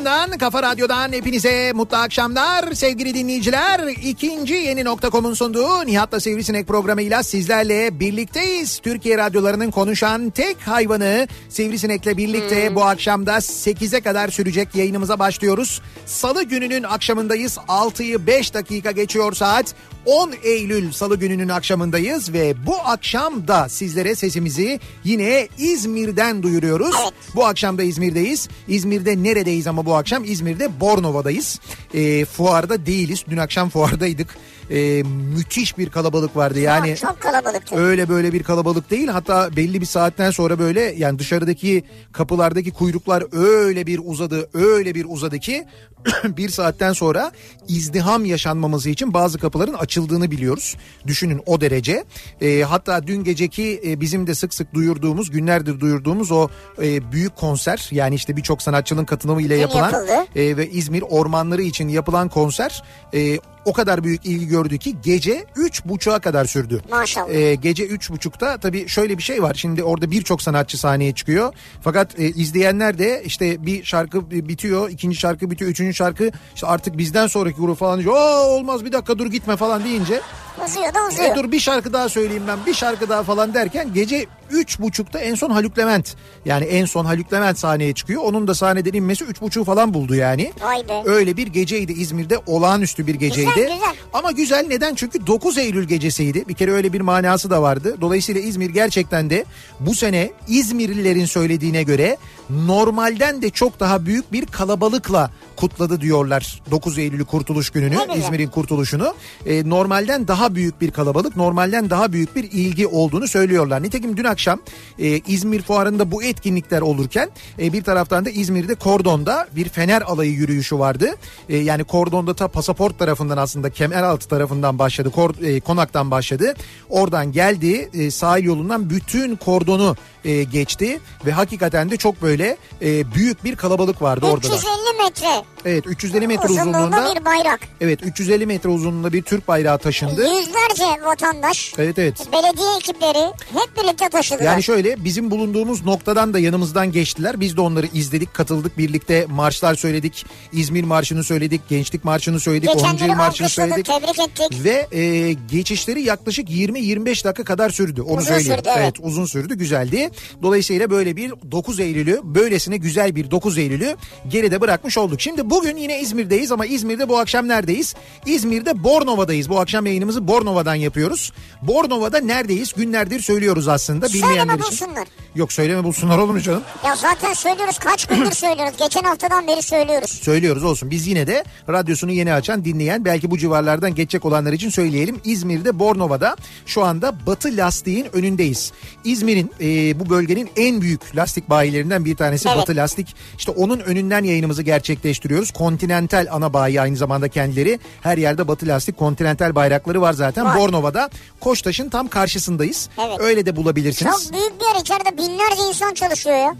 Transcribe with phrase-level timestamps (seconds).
[0.00, 3.80] radyosundan, kafa radyodan hepinize mutlu akşamlar sevgili dinleyiciler.
[4.02, 8.78] İkinci yeni nokta.com'un sunduğu Nihat'la Sivrisinek programıyla sizlerle birlikteyiz.
[8.78, 15.82] Türkiye radyolarının konuşan tek hayvanı Sivrisinek'le birlikte bu akşamda 8'e kadar sürecek yayınımıza başlıyoruz.
[16.06, 17.56] Salı gününün akşamındayız.
[17.68, 19.74] 6'yı 5 dakika geçiyor saat.
[20.06, 26.96] 10 Eylül Salı gününün akşamındayız ve bu akşam da sizlere sesimizi yine İzmir'den duyuruyoruz.
[27.34, 28.48] Bu akşam da İzmir'deyiz.
[28.68, 30.24] İzmir'de neredeyiz ama bu akşam?
[30.24, 31.60] İzmir'de Bornova'dayız.
[31.94, 33.24] E, fuarda değiliz.
[33.30, 34.36] Dün akşam fuardaydık.
[34.70, 35.02] E,
[35.36, 36.88] müthiş bir kalabalık vardı yani.
[36.88, 37.76] Ya, çok kalabalıktı.
[37.76, 39.08] Öyle böyle bir kalabalık değil.
[39.08, 41.82] Hatta belli bir saatten sonra böyle yani dışarıdaki
[42.12, 45.64] kapılardaki kuyruklar öyle bir uzadı, öyle bir uzadı ki
[46.24, 47.32] bir saatten sonra
[47.68, 50.76] izdiham yaşanmaması için bazı kapıların açıldığını biliyoruz.
[51.06, 52.04] Düşünün o derece.
[52.40, 56.48] Ee, hatta dün geceki e, bizim de sık sık duyurduğumuz, günlerdir duyurduğumuz o
[56.82, 60.26] e, büyük konser yani işte birçok sanatçının katılımıyla Dün yapılan yapıldı.
[60.36, 62.82] e, ve İzmir ormanları için yapılan konser
[63.14, 66.82] e, o kadar büyük ilgi gördü ki gece üç buçuğa kadar sürdü.
[66.90, 67.30] Maşallah.
[67.34, 69.54] E, gece üç buçukta tabii şöyle bir şey var.
[69.54, 71.54] Şimdi orada birçok sanatçı sahneye çıkıyor.
[71.82, 76.98] Fakat e, izleyenler de işte bir şarkı bitiyor, ikinci şarkı bitiyor, üçüncü şarkı işte artık
[76.98, 78.16] bizden sonraki grup falan diyor.
[78.16, 80.20] "Aa, olmaz bir dakika dur gitme falan deyince
[80.66, 81.36] Uzuyor da e uzuyor.
[81.36, 85.34] dur bir şarkı daha söyleyeyim ben bir şarkı daha falan derken gece üç buçukta en
[85.34, 88.22] son Haluk Levent yani en son Haluk Levent sahneye çıkıyor.
[88.24, 90.52] Onun da sahneden inmesi üç buçuğu falan buldu yani.
[90.62, 91.02] Vay be.
[91.04, 93.50] Öyle bir geceydi İzmir'de olağanüstü bir geceydi.
[93.54, 93.94] Güzel, güzel.
[94.12, 94.94] Ama güzel neden?
[94.94, 96.44] Çünkü 9 Eylül gecesiydi.
[96.48, 97.96] Bir kere öyle bir manası da vardı.
[98.00, 99.44] Dolayısıyla İzmir gerçekten de
[99.80, 102.16] bu sene İzmirlilerin söylediğine göre
[102.66, 107.94] normalden de çok daha büyük bir kalabalıkla kutladı diyorlar 9 Eylül Kurtuluş Günü'nü.
[108.18, 109.14] İzmir'in kurtuluşunu.
[109.46, 113.82] Ee, normalden daha büyük bir kalabalık, normalden daha büyük bir ilgi olduğunu söylüyorlar.
[113.82, 114.60] Nitekim dün akşam
[114.98, 120.32] e, İzmir Fuarı'nda bu etkinlikler olurken e, bir taraftan da İzmir'de Kordon'da bir Fener alayı
[120.32, 121.10] yürüyüşü vardı.
[121.48, 126.54] E, yani Kordon'da ta pasaport tarafından aslında Kemeraltı tarafından başladı, Kor- e, konaktan başladı.
[126.88, 133.14] Oradan geldi e, sahil yolundan bütün kordonu e, geçti ve hakikaten de çok böyle e,
[133.14, 134.54] büyük bir kalabalık vardı orada da.
[134.56, 134.72] 350
[135.04, 137.60] metre Evet 350 metre uzunluğunda uzunluğunda bir bayrak.
[137.80, 140.22] evet 350 metre uzunluğunda bir Türk bayrağı taşındı.
[140.22, 142.26] Yüzlerce vatandaş, Evet evet.
[142.32, 144.44] belediye ekipleri hep birlikte taşıdılar.
[144.44, 147.40] Yani şöyle bizim bulunduğumuz noktadan da yanımızdan geçtiler.
[147.40, 148.78] Biz de onları izledik, katıldık.
[148.78, 150.26] Birlikte marşlar söyledik.
[150.52, 152.76] İzmir Marşı'nı söyledik, Gençlik Marşı'nı söyledik, 10.
[152.76, 153.86] Geçenleri Yıl Marşı'nı söyledik.
[153.86, 154.64] tebrik ettik.
[154.64, 158.02] Ve e, geçişleri yaklaşık 20-25 dakika kadar sürdü.
[158.02, 158.56] Onu Uzun söyleyeyim.
[158.58, 158.94] sürdü, evet.
[159.00, 160.09] uzun sürdü, güzeldi.
[160.42, 163.96] Dolayısıyla böyle bir 9 Eylül'ü, böylesine güzel bir 9 Eylül'ü
[164.28, 165.20] geride bırakmış olduk.
[165.20, 167.94] Şimdi bugün yine İzmir'deyiz ama İzmir'de bu akşam neredeyiz?
[168.26, 169.48] İzmir'de Bornova'dayız.
[169.48, 171.32] Bu akşam yayınımızı Bornova'dan yapıyoruz.
[171.62, 172.72] Bornova'da neredeyiz?
[172.76, 174.70] Günlerdir söylüyoruz aslında bilmeyenler Söyleme için.
[174.70, 175.08] bulsunlar.
[175.34, 176.62] Yok söyleme bulsunlar olur mu canım?
[176.84, 178.74] Ya zaten söylüyoruz kaç gündür söylüyoruz.
[178.78, 180.10] Geçen haftadan beri söylüyoruz.
[180.10, 180.90] Söylüyoruz olsun.
[180.90, 185.20] Biz yine de radyosunu yeni açan, dinleyen, belki bu civarlardan geçecek olanlar için söyleyelim.
[185.24, 186.36] İzmir'de Bornova'da
[186.66, 188.72] şu anda Batı Lastiğin önündeyiz.
[189.04, 192.58] İzmir'in e, bu bölgenin en büyük lastik bayilerinden bir tanesi Evet.
[192.58, 193.14] Batı Lastik.
[193.38, 195.52] İşte onun önünden yayınımızı gerçekleştiriyoruz.
[195.52, 197.78] Continental ana bayi aynı zamanda kendileri.
[198.00, 200.44] Her yerde Batı Lastik Continental bayrakları var zaten.
[200.44, 200.58] Var.
[200.58, 201.10] Bornova'da
[201.40, 202.88] Koçtaş'ın tam karşısındayız.
[202.98, 203.20] Evet.
[203.20, 204.12] Öyle de bulabilirsiniz.
[204.24, 206.54] Çok büyük bir yer içeride binlerce insan çalışıyor ya.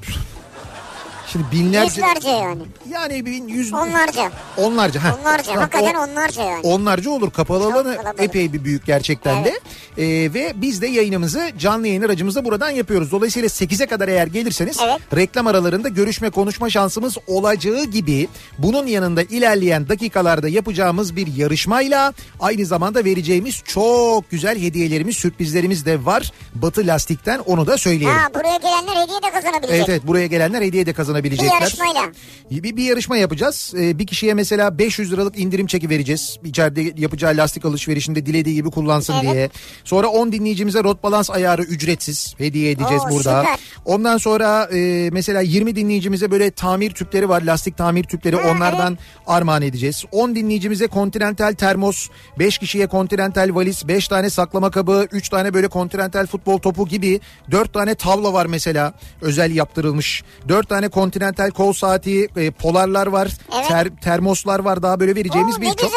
[1.33, 2.63] Şimdi binlerce Yüzlerce yani.
[2.91, 4.31] yani bin yüz Onlarca.
[4.57, 5.17] onlarca ha.
[5.21, 5.43] Onlarca.
[5.53, 6.61] Tamam, Hakikaten o- onlarca yani.
[6.63, 7.31] Onlarca olur.
[7.31, 8.21] Kapalı Çok alanı kalabalık.
[8.23, 9.61] epey bir büyük gerçekten de.
[9.99, 10.05] Ee,
[10.35, 13.13] ve biz de yayınımızı canlı yayın aracımızda buradan yapıyoruz.
[13.13, 14.99] Dolayısıyla 8'e kadar eğer gelirseniz Evet.
[15.17, 18.29] reklam aralarında görüşme konuşma şansımız olacağı gibi
[18.59, 26.05] bunun yanında ilerleyen dakikalarda yapacağımız bir yarışmayla aynı zamanda vereceğimiz çok güzel hediyelerimiz sürprizlerimiz de
[26.05, 26.33] var.
[26.55, 28.17] Batı Lastik'ten onu da söyleyelim.
[28.19, 29.77] Ha buraya gelenler hediye de kazanabilecek.
[29.77, 30.93] Evet evet buraya gelenler hediye de
[31.25, 31.61] Bir kazanabilecekler.
[31.61, 32.13] yarışmayla.
[32.51, 33.73] Bir, bir yarışma yapacağız.
[33.79, 36.37] Ee, bir kişiye mesela 500 liralık indirim çeki vereceğiz.
[36.45, 39.33] İçeride yapacağı lastik alışverişinde dilediği gibi kullansın Evet.
[39.33, 39.51] diye.
[39.85, 43.41] Sonra 10 dinleyicimize rot balans ayarı ücretsiz hediye edeceğiz Oo, burada.
[43.43, 43.59] süper.
[43.85, 47.43] Ondan sonra e, mesela 20 dinleyicimize böyle tamir tüpleri var.
[47.43, 50.05] Lastik tamir tüpleri Ha, onlardan armağan edeceğiz.
[50.13, 52.09] 10 dinleyicimize kontinental termos,
[52.39, 57.21] 5 kişiye kontinental valiz, 5 tane saklama kabı, 3 tane böyle kontinental futbol topu gibi
[57.51, 60.23] 4 tane tavla var mesela özel yaptırılmış.
[60.49, 61.10] 4 tane kontinental
[61.55, 63.69] kol saati, e, polarlar var, Evet.
[63.69, 64.83] ter- termoslar var.
[64.83, 65.91] Daha böyle vereceğimiz Oo, birçok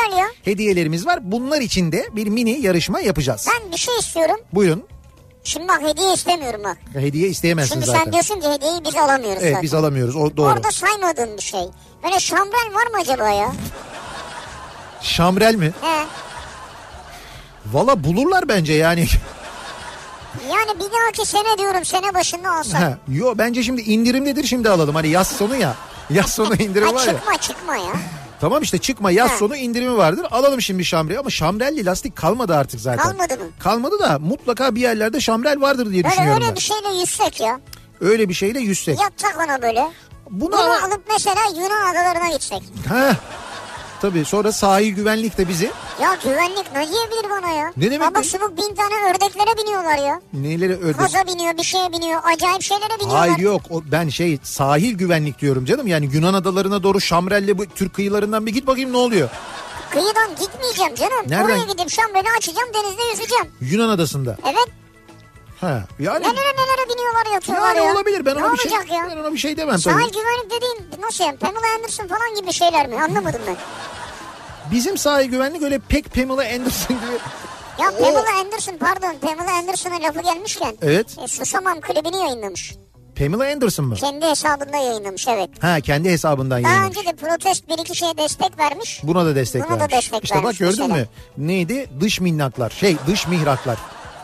[0.44, 1.20] hediyelerimiz var.
[1.32, 3.48] Bunlar için de bir mini yarışma yapacağız.
[3.54, 4.36] Ben bir şey istiyorum.
[4.54, 4.84] Buyurun.
[5.44, 6.78] Şimdi bak hediye istemiyorum bak.
[6.94, 8.04] Hediye isteyemezsin Şimdi zaten.
[8.04, 9.62] sen diyorsun ki hediyeyi biz alamıyoruz Evet zaten.
[9.62, 10.16] biz alamıyoruz.
[10.16, 10.48] O doğru.
[10.54, 11.64] Orada saymadığın bir şey.
[12.04, 13.52] Böyle şambrel var mı acaba ya?
[15.02, 15.74] Şamrel mi?
[15.82, 16.04] He.
[17.66, 19.06] Valla bulurlar bence yani.
[20.52, 22.82] Yani bir dahaki sene diyorum sene başında alsak.
[22.82, 24.96] Ha, yo bence şimdi indirimdedir şimdi alalım.
[24.96, 25.76] Hani yaz sonu ya.
[26.10, 27.14] Yaz sonu indirimi Ha var ya.
[27.14, 27.92] çıkma çıkma ya.
[28.42, 29.38] Tamam işte çıkma yaz Ha.
[29.38, 30.26] sonu indirimi vardır.
[30.32, 33.04] Alalım şimdi şamrel ama şamrelli lastik kalmadı artık zaten.
[33.04, 33.46] Kalmadı mı?
[33.60, 36.56] Kalmadı da mutlaka bir yerlerde şamrel vardır diye Böyle düşünüyorum öyle ben.
[36.56, 37.60] bir şeyle yüzsek ya.
[38.02, 39.00] Öyle bir şeyle yüzsek.
[39.02, 39.88] Yatsak ona böyle.
[40.30, 42.62] Bunu Bunu alıp mesela Yunan adalarına gitsek.
[42.90, 43.12] Ha.
[44.04, 45.72] Tabii sonra sahil güvenlik de bizi
[46.02, 47.74] Ya güvenlik ne diyebilir bana ya?
[47.78, 48.24] Ne demek Baba bu?
[48.24, 50.22] subuk bin tane ördeklere biniyorlar ya.
[50.34, 50.98] neleri öde.
[50.98, 52.22] Kaza biniyor bir şeye biniyor.
[52.34, 53.20] Acayip şeylere biniyorlar.
[53.20, 55.88] Hayır yok o, ben şey sahil güvenlik diyorum canım.
[55.88, 59.30] Yani Yunan adalarına doğru şamrelle bu Türk kıyılarından bir git bakayım ne oluyor.
[59.90, 61.26] Kıyıdan gitmeyeceğim canım.
[61.28, 61.46] Nereden?
[61.46, 63.46] Oraya gidip şambeli açacağım denizde yüzeceğim.
[63.62, 64.38] Yunan adasında.
[64.46, 64.83] Evet.
[65.64, 65.84] Ha.
[66.00, 67.94] Yani Nelere nelere biniyorlar yatıyorlar yani ya.
[67.94, 68.80] olabilir ben ne ona bir şey ya?
[69.12, 70.12] ben ona bir şey demem Sahil tabii.
[70.12, 71.38] güvenlik dediğin nasıl yani?
[71.38, 73.02] Pamela Anderson falan gibi şeyler mi?
[73.04, 73.56] Anlamadım ben.
[74.72, 77.18] Bizim sahil güvenlik öyle pek Pamela Anderson gibi.
[77.82, 80.78] Ya O- Pamela Anderson pardon Pamela Anderson'a lafı gelmişken.
[80.82, 81.08] Evet.
[81.24, 82.74] E, Susamam klibini yayınlamış.
[83.20, 83.96] Pamela Anderson mı?
[83.96, 85.50] Kendi hesabında yayınlamış evet.
[85.62, 86.98] Ha kendi hesabından Daha yayınlamış.
[86.98, 89.00] önce de protest bir iki şeye destek vermiş.
[89.04, 89.96] Buna da destek Buna da vermiş.
[89.98, 90.96] destek işte bak vermiş gördün mesela.
[90.98, 91.08] mü?
[91.38, 91.90] Neydi?
[92.00, 92.70] Dış minnaklar.
[92.70, 93.78] Şey dış mihraklar.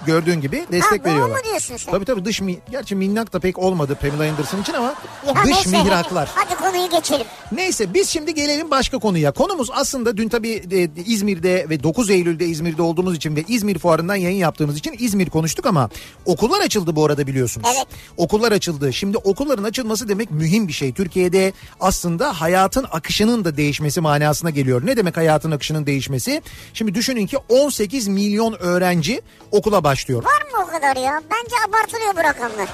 [0.05, 1.37] Gördüğün gibi destek Ha, veriyorlar.
[1.37, 1.91] mu diyorsun sen?
[1.91, 4.93] Tabii tabii dış mi Gerçi minnak da pek olmadı Pamela Anderson için ama
[5.27, 6.29] Ya dış neyse, mihraklar.
[6.35, 7.25] Hadi konuyu geçelim.
[7.51, 9.31] Neyse biz şimdi gelelim başka konuya.
[9.31, 14.15] Konumuz aslında dün tabii e, İzmir'de ve 9 Eylül'de İzmir'de olduğumuz için ve İzmir fuarından
[14.15, 15.89] yayın yaptığımız için İzmir konuştuk ama
[16.25, 17.67] okullar açıldı bu arada biliyorsunuz.
[17.75, 17.87] Evet.
[18.17, 18.93] Okullar açıldı.
[18.93, 20.93] Şimdi okulların açılması demek mühim bir şey.
[20.93, 24.85] Türkiye'de aslında hayatın akışının da değişmesi manasına geliyor.
[24.85, 26.41] Ne demek hayatın akışının değişmesi?
[26.73, 29.88] Şimdi düşünün ki 18 milyon öğrenci okula başlıyor.
[30.25, 31.21] Var mı o kadar ya?
[31.31, 32.69] Bence abartılıyor bu rakamlar.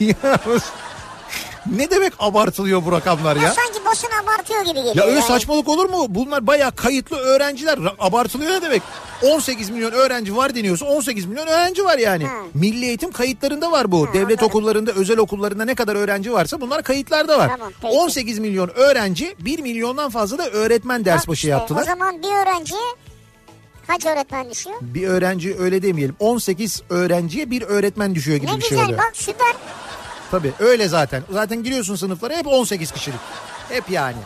[1.66, 3.52] Ne demek abartılıyor bu rakamlar Ya, ya?
[3.52, 4.94] sanki basın abartıyor gibi geliyor.
[4.94, 5.28] Ya öyle yani.
[5.28, 6.06] saçmalık olur mu?
[6.08, 7.78] Bunlar bayağı kayıtlı öğrenciler.
[7.98, 8.82] Abartılıyor ne demek?
[9.22, 12.24] 18 milyon öğrenci var deniyorsa 18 milyon öğrenci var yani.
[12.24, 12.34] Ha.
[12.54, 14.06] Milli eğitim kayıtlarında var bu.
[14.12, 14.46] Devlet anladım.
[14.46, 17.48] okullarında, özel okullarında ne kadar öğrenci varsa bunlar kayıtlarda var.
[17.48, 17.94] Tamam, peki.
[17.94, 21.82] 18 milyon öğrenci 1 milyondan fazla da öğretmen ders Bak başı işte, yaptılar.
[21.82, 22.80] O zaman bir öğrenciye
[23.86, 24.76] kaç öğretmen düşüyor?
[24.80, 26.16] Bir öğrenci öyle demeyelim.
[26.18, 28.98] 18 öğrenciye bir öğretmen düşüyor gibi Ne bir şey güzel oluyor.
[28.98, 29.54] bak süper.
[30.30, 31.22] Tabii öyle zaten.
[31.30, 33.18] Zaten giriyorsun sınıflara hep 18 kişilik.
[33.68, 34.16] Hep yani.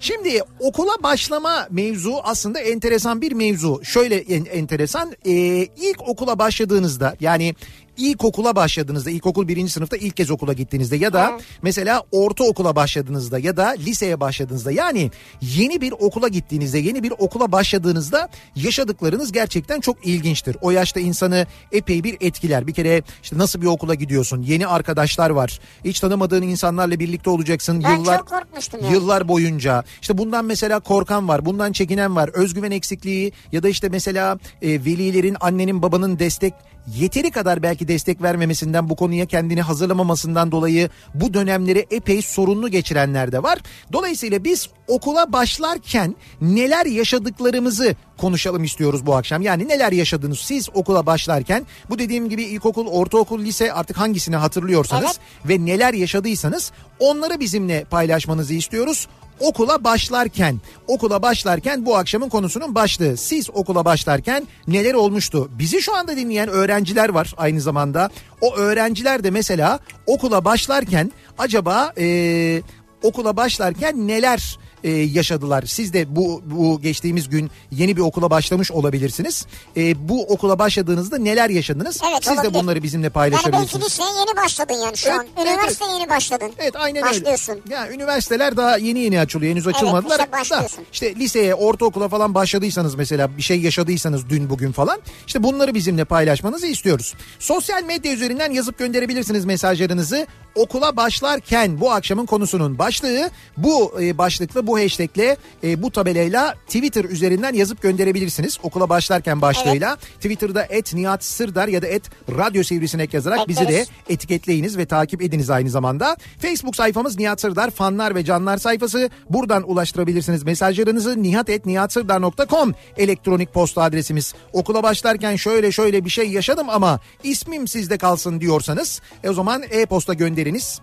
[0.00, 3.80] Şimdi okula başlama mevzu aslında enteresan bir mevzu.
[3.84, 5.32] Şöyle en- enteresan e,
[5.76, 7.54] ilk okula başladığınızda yani
[7.98, 11.44] ilkokula başladığınızda ilkokul birinci sınıfta ilk kez okula gittiğinizde ya da Evet.
[11.62, 17.52] mesela ortaokula başladığınızda ya da liseye başladığınızda yani yeni bir okula gittiğinizde yeni bir okula
[17.52, 20.56] başladığınızda yaşadıklarınız gerçekten çok ilginçtir.
[20.60, 22.66] O yaşta insanı epey bir etkiler.
[22.66, 24.42] Bir kere işte nasıl bir okula gidiyorsun?
[24.42, 25.60] Yeni arkadaşlar var.
[25.84, 27.82] Hiç tanımadığın insanlarla birlikte olacaksın.
[27.84, 28.94] Ben yıllar çok korkmuştum yani.
[28.94, 29.84] yıllar boyunca.
[30.00, 32.30] İşte bundan mesela korkan var, bundan çekinen var.
[32.34, 36.54] Özgüven eksikliği ya da işte mesela e, velilerin, annenin, babanın destek
[36.96, 43.32] yeteri kadar belki destek vermemesinden bu konuya kendini hazırlamamasından dolayı bu dönemleri epey sorunlu geçirenler
[43.32, 43.58] de var.
[43.92, 49.42] Dolayısıyla biz okula başlarken neler yaşadıklarımızı konuşalım istiyoruz bu akşam.
[49.42, 55.18] Yani neler yaşadınız siz okula başlarken bu dediğim gibi ilkokul, ortaokul, lise artık hangisini hatırlıyorsanız
[55.44, 59.08] ve neler yaşadıysanız onları bizimle paylaşmanızı istiyoruz
[59.40, 63.16] okula başlarken okula başlarken bu akşamın konusunun başlığı.
[63.16, 65.48] Siz okula başlarken neler olmuştu?
[65.58, 68.10] Bizi şu anda dinleyen öğrenciler var aynı zamanda.
[68.40, 72.62] O öğrenciler de mesela okula başlarken acaba eee,
[73.02, 75.62] okula başlarken neler e, yaşadılar.
[75.66, 79.46] Siz de bu bu geçtiğimiz gün yeni bir okula başlamış olabilirsiniz.
[79.76, 82.00] E, bu okula başladığınızda neler yaşadınız?
[82.10, 82.54] Evet, Siz de olabilir.
[82.54, 83.72] bunları bizimle Yani paylaşabilirsiniz.
[83.74, 85.26] belki liseye yeni başladın yani şu Evet, an.
[85.36, 86.52] evet, Üniversiteye yeni başladın.
[86.58, 87.52] Evet aynen Başlıyorsun.
[87.64, 87.74] öyle.
[87.74, 89.52] Ya üniversiteler daha yeni yeni açılıyor.
[89.52, 90.18] Henüz açılmadılar.
[90.20, 90.78] işte başlıyorsun.
[90.78, 95.74] Da, işte liseye, ortaokula falan başladıysanız mesela bir şey yaşadıysanız dün bugün falan işte bunları
[95.74, 97.14] bizimle paylaşmanızı istiyoruz.
[97.38, 100.26] Sosyal medya üzerinden yazıp gönderebilirsiniz mesajlarınızı.
[100.54, 107.04] Okula başlarken bu akşamın konusunun başlığı bu e, başlıkla bu hashtagle e, bu tabelayla Twitter
[107.04, 108.58] üzerinden yazıp gönderebilirsiniz.
[108.62, 113.86] Okula başlarken başlığıyla Twitter'da et Nihat Sırdar ya da et Radyo Sivrisinek yazarak bizi de
[114.08, 116.16] etiketleyiniz ve takip ediniz aynı zamanda.
[116.42, 119.10] Facebook sayfamız Nihat Sırdar fanlar ve canlar sayfası.
[119.30, 124.34] Buradan ulaştırabilirsiniz mesajlarınızı nihatetnihatsırdar.com elektronik posta adresimiz.
[124.52, 129.62] Okula başlarken şöyle şöyle bir şey yaşadım ama ismim sizde kalsın diyorsanız e o zaman
[129.70, 130.80] e-posta gönderiniz.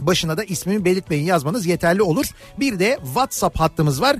[0.00, 2.26] Başına da ismimi belirtmeyin yazmanız yeterli olur.
[2.60, 4.16] Bir de WhatsApp hattımız var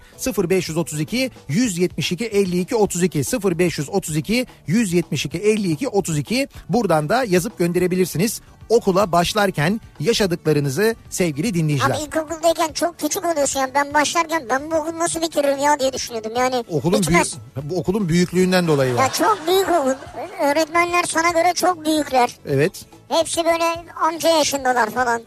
[0.48, 3.18] 0532 172 52 32
[3.58, 8.40] 0532 172 52 32 buradan da yazıp gönderebilirsiniz.
[8.68, 11.94] Okula başlarken yaşadıklarınızı sevgili dinleyiciler.
[11.94, 15.92] Abi ilkokuldayken çok küçük oluyorsun yani ben başlarken ben bu okulu nasıl bitiririm ya diye
[15.92, 16.64] düşünüyordum yani.
[16.68, 17.34] Okulun bitmez.
[17.56, 18.94] büyük, bu okulun büyüklüğünden dolayı.
[18.94, 19.02] var.
[19.02, 19.94] Ya çok büyük okul.
[20.40, 22.36] Öğretmenler sana göre çok büyükler.
[22.46, 22.84] Evet.
[23.08, 23.64] Hepsi böyle
[24.00, 25.22] amca yaşındalar falan.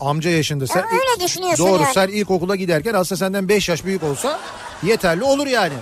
[0.00, 0.66] Amca yaşında.
[0.66, 1.94] Sen, öyle düşünüyorsun Doğru yani.
[1.94, 4.38] sen ilkokula giderken aslında senden 5 yaş büyük olsa
[4.82, 5.74] yeterli olur yani.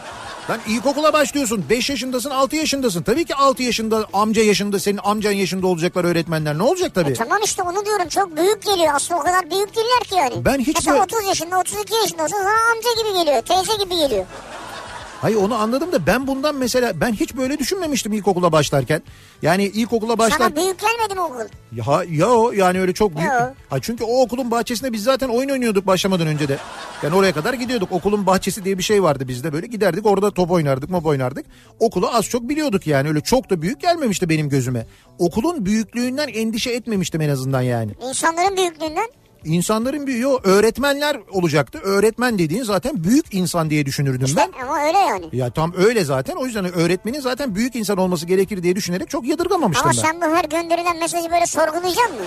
[0.50, 3.02] Lan ilkokula başlıyorsun 5 yaşındasın 6 yaşındasın.
[3.02, 7.14] Tabii ki 6 yaşında amca yaşında senin amcan yaşında olacaklar öğretmenler ne olacak tabii.
[7.14, 8.92] Tamam işte onu diyorum çok büyük geliyor.
[8.94, 10.44] Aslında o kadar büyük değiller ki yani.
[10.44, 13.42] Ben hiç Mesela böyle- 30 yaşında 32 yaşında olsa sana amca gibi geliyor.
[13.42, 14.24] Teyze gibi geliyor.
[15.26, 19.02] Hayır onu anladım da ben bundan mesela ben hiç böyle düşünmemiştim ilkokula başlarken.
[19.42, 20.38] Yani ilkokula başlar...
[20.38, 21.40] Sana büyük gelmedi mi okul?
[21.72, 23.30] Ya, ya o yani öyle çok büyük.
[23.68, 26.58] Ha çünkü o okulun bahçesinde biz zaten oyun oynuyorduk başlamadan önce de.
[27.02, 27.92] Yani oraya kadar gidiyorduk.
[27.92, 31.46] Okulun bahçesi diye bir şey vardı bizde böyle giderdik orada top oynardık mop oynardık.
[31.80, 34.86] Okulu az çok biliyorduk yani öyle çok da büyük gelmemişti benim gözüme.
[35.18, 37.92] Okulun büyüklüğünden endişe etmemiştim en azından yani.
[38.08, 39.08] İnsanların büyüklüğünden.
[39.44, 41.78] İnsanların büyüyor öğretmenler olacaktı.
[41.78, 44.50] Öğretmen dediğin zaten büyük insan diye düşünürdüm ben.
[44.62, 45.26] Ama öyle yani.
[45.32, 46.36] Ya tam öyle zaten.
[46.36, 50.02] O yüzden öğretmenin zaten büyük insan olması gerekir diye düşünerek çok yadırgamamıştım Ama ben.
[50.08, 52.26] sen bu her gönderilen mesajı böyle sorgulayacak mısın?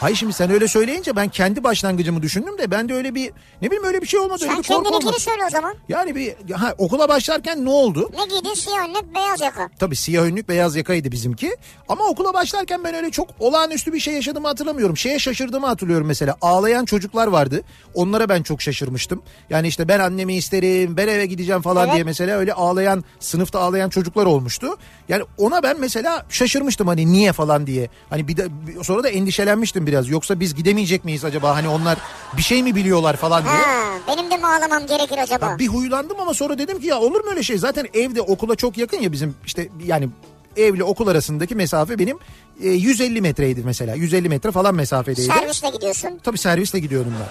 [0.00, 3.30] Hayır şimdi sen öyle söyleyince ben kendi başlangıcımı düşündüm de ben de öyle bir
[3.62, 4.42] ne bileyim öyle bir şey olmadı.
[4.44, 5.20] öyle Sen bir korku olmadı.
[5.20, 5.74] söyle o zaman.
[5.88, 8.10] Yani bir ha, okula başlarken ne oldu?
[8.18, 9.68] Ne giydin siyah önlük beyaz yaka.
[9.78, 11.56] Tabii siyah önlük beyaz yakaydı bizimki.
[11.88, 14.96] Ama okula başlarken ben öyle çok olağanüstü bir şey yaşadığımı hatırlamıyorum.
[14.96, 16.36] Şeye şaşırdığımı hatırlıyorum mesela.
[16.40, 17.62] Ağlayan çocuklar vardı.
[17.94, 19.22] Onlara ben çok şaşırmıştım.
[19.50, 21.94] Yani işte ben annemi isterim, ben eve gideceğim falan Evet.
[21.94, 24.66] diye mesela öyle ağlayan, sınıfta ağlayan çocuklar olmuştu.
[25.08, 27.88] Yani ona ben mesela şaşırmıştım hani niye falan diye.
[28.10, 28.48] Hani bir de
[28.82, 30.08] sonra da endişelenmiştim biraz.
[30.08, 31.56] Yoksa biz gidemeyecek miyiz acaba?
[31.56, 31.98] Hani onlar
[32.36, 33.54] bir şey mi biliyorlar falan diye.
[33.54, 35.46] Ha, benim de mi ağlamam gerekir acaba?
[35.46, 37.58] Ya bir huylandım ama sonra dedim ki ya olur mu öyle şey?
[37.58, 40.08] Zaten evde okula çok yakın ya bizim işte yani
[40.56, 42.18] evle okul arasındaki mesafe benim
[42.62, 43.94] e, 150 metreydi mesela.
[43.94, 45.32] 150 metre falan mesafedeydi.
[45.32, 46.20] Servisle gidiyorsun.
[46.22, 47.28] Tabii servisle gidiyordum ben.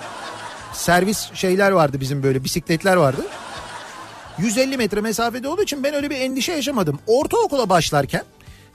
[0.73, 3.25] Servis şeyler vardı bizim böyle bisikletler vardı.
[4.37, 6.99] 150 metre mesafede olduğu için ben öyle bir endişe yaşamadım.
[7.07, 8.23] Ortaokula başlarken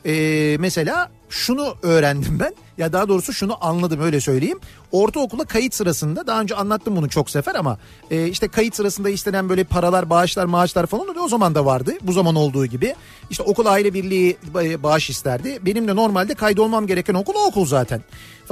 [0.06, 2.54] e, mesela şunu öğrendim ben.
[2.78, 4.60] Ya daha doğrusu şunu anladım öyle söyleyeyim.
[4.92, 7.78] Ortaokula kayıt sırasında daha önce anlattım bunu çok sefer ama
[8.10, 11.24] e, işte kayıt sırasında istenen böyle paralar, bağışlar, maaşlar falan oluyor.
[11.24, 11.92] O zaman da vardı.
[12.02, 12.94] Bu zaman olduğu gibi.
[13.30, 15.58] İşte okul aile birliği ba- bağış isterdi.
[15.62, 18.02] Benim de normalde kaydolmam gereken okul o okul zaten.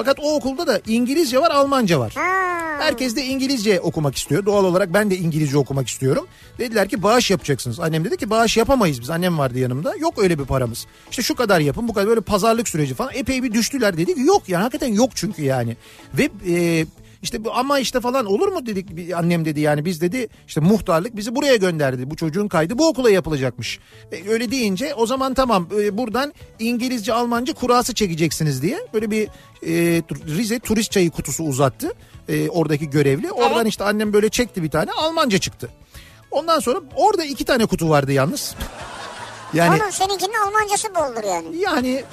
[0.01, 2.15] Fakat o okulda da İngilizce var, Almanca var.
[2.81, 4.47] Herkes de İngilizce okumak istiyor.
[4.47, 6.27] Doğal olarak ben de İngilizce okumak istiyorum.
[6.59, 7.81] Dediler ki bağış yapacaksınız.
[7.81, 9.11] Annem dedi ki bağış yapamayız biz.
[9.11, 9.97] Annem vardı yanımda.
[9.97, 10.87] Yok öyle bir paramız.
[11.11, 13.11] İşte şu kadar yapın bu kadar böyle pazarlık süreci falan.
[13.15, 14.19] Epey bir düştüler dedik.
[14.19, 15.77] Yok yani hakikaten yok çünkü yani.
[16.15, 16.87] Ve e,
[17.23, 21.17] işte bu ama işte falan olur mu dedik annem dedi yani biz dedi işte muhtarlık
[21.17, 22.11] bizi buraya gönderdi.
[22.11, 23.79] Bu çocuğun kaydı bu okula yapılacakmış.
[24.13, 29.29] E, öyle deyince o zaman tamam e, buradan İngilizce Almanca kurası çekeceksiniz diye böyle bir
[29.63, 31.93] e, Rize turist çayı kutusu uzattı
[32.29, 33.33] e, oradaki görevli.
[33.33, 35.71] Oradan işte annem böyle çekti bir tane Almanca çıktı.
[36.31, 38.55] Ondan sonra orada iki tane kutu vardı yalnız.
[39.55, 41.57] Yani Onun seninkinin Almancası boldur yani.
[41.57, 42.05] yani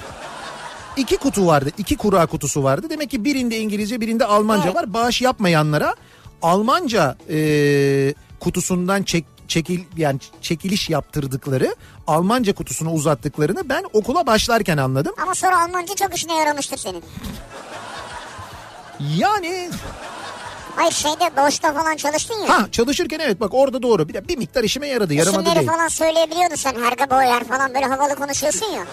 [0.98, 1.70] iki kutu vardı.
[1.78, 2.86] iki kura kutusu vardı.
[2.90, 4.74] Demek ki birinde İngilizce birinde Almanca Evet.
[4.76, 4.94] var.
[4.94, 5.94] Bağış yapmayanlara
[6.42, 7.38] Almanca e,
[8.40, 11.74] kutusundan çek, çekil yani çekiliş yaptırdıkları
[12.06, 15.14] Almanca kutusunu uzattıklarını ben okula başlarken anladım.
[15.22, 17.02] Ama sonra Almanca çok işine yaramıştır senin.
[19.16, 19.70] Yani
[20.76, 22.48] Hayır şeyde boşta falan çalıştın ya.
[22.48, 25.70] ha çalışırken evet bak orada doğru bir, de bir miktar işime yaradı yaramadı İsimleri değil.
[25.70, 26.74] falan söyleyebiliyordun sen.
[26.82, 28.84] Herge Boyer falan böyle havalı konuşuyorsun ya.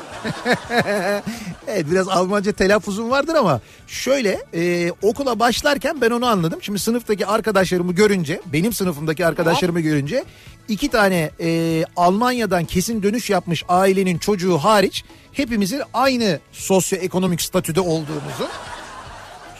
[1.67, 6.59] Evet biraz Almanca telaffuzum vardır ama şöyle e, okula başlarken ben onu anladım.
[6.61, 10.23] Şimdi sınıftaki arkadaşlarımı görünce benim sınıfımdaki arkadaşlarımı görünce
[10.67, 15.03] iki tane e, Almanya'dan kesin dönüş yapmış ailenin çocuğu hariç
[15.33, 18.47] hepimizin aynı sosyoekonomik statüde olduğumuzu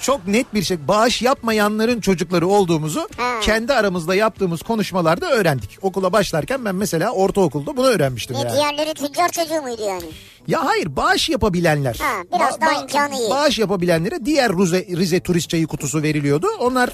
[0.01, 3.39] çok net bir şey bağış yapmayanların çocukları olduğumuzu Ha.
[3.41, 5.77] kendi aramızda yaptığımız konuşmalarda öğrendik.
[5.81, 8.51] Okula başlarken ben mesela ortaokulda bunu öğrenmiştim Ne yani.
[8.53, 10.05] diğerleri tüccar çocuğu muydu yani?
[10.47, 11.95] Ya hayır bağış yapabilenler.
[12.01, 13.29] Ha, biraz daha imkanı iyi.
[13.29, 16.47] Bağış yapabilenlere diğer Rize, Rize turist çayı kutusu veriliyordu.
[16.59, 16.89] Onlar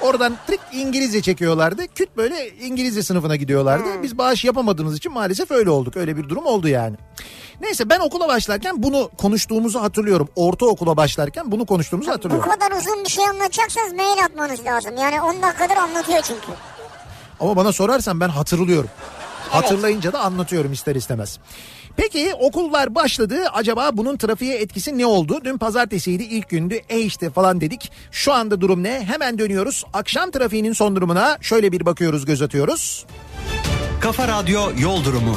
[0.00, 1.86] oradan trik İngilizce çekiyorlardı.
[1.94, 3.94] Küt böyle İngilizce sınıfına gidiyorlardı.
[3.94, 4.02] Hmm.
[4.02, 5.96] Biz bağış yapamadığımız için maalesef öyle olduk.
[5.96, 6.96] Öyle bir durum oldu yani.
[7.60, 10.28] Neyse ben okula başlarken bunu konuştuğumuzu hatırlıyorum.
[10.36, 12.50] Ortaokula başlarken bunu konuştuğumuzu Bu hatırlıyorum.
[12.50, 14.96] kadar uzun bir şey anlatacaksanız mail atmanız lazım.
[14.96, 16.46] Yani 10 dakikadır anlatıyor çünkü.
[17.40, 18.90] Ama bana sorarsan ben hatırlıyorum.
[19.50, 21.38] Hatırlayınca da anlatıyorum ister istemez.
[21.96, 23.36] Peki okullar başladı.
[23.52, 25.40] Acaba bunun trafiğe etkisi ne oldu?
[25.44, 26.80] Dün pazartesiydi ilk gündü.
[26.88, 27.92] E işte falan dedik.
[28.10, 29.04] Şu anda durum ne?
[29.04, 29.84] Hemen dönüyoruz.
[29.92, 33.06] Akşam trafiğinin son durumuna şöyle bir bakıyoruz göz atıyoruz.
[34.00, 35.36] Kafa Radyo Yol Durumu.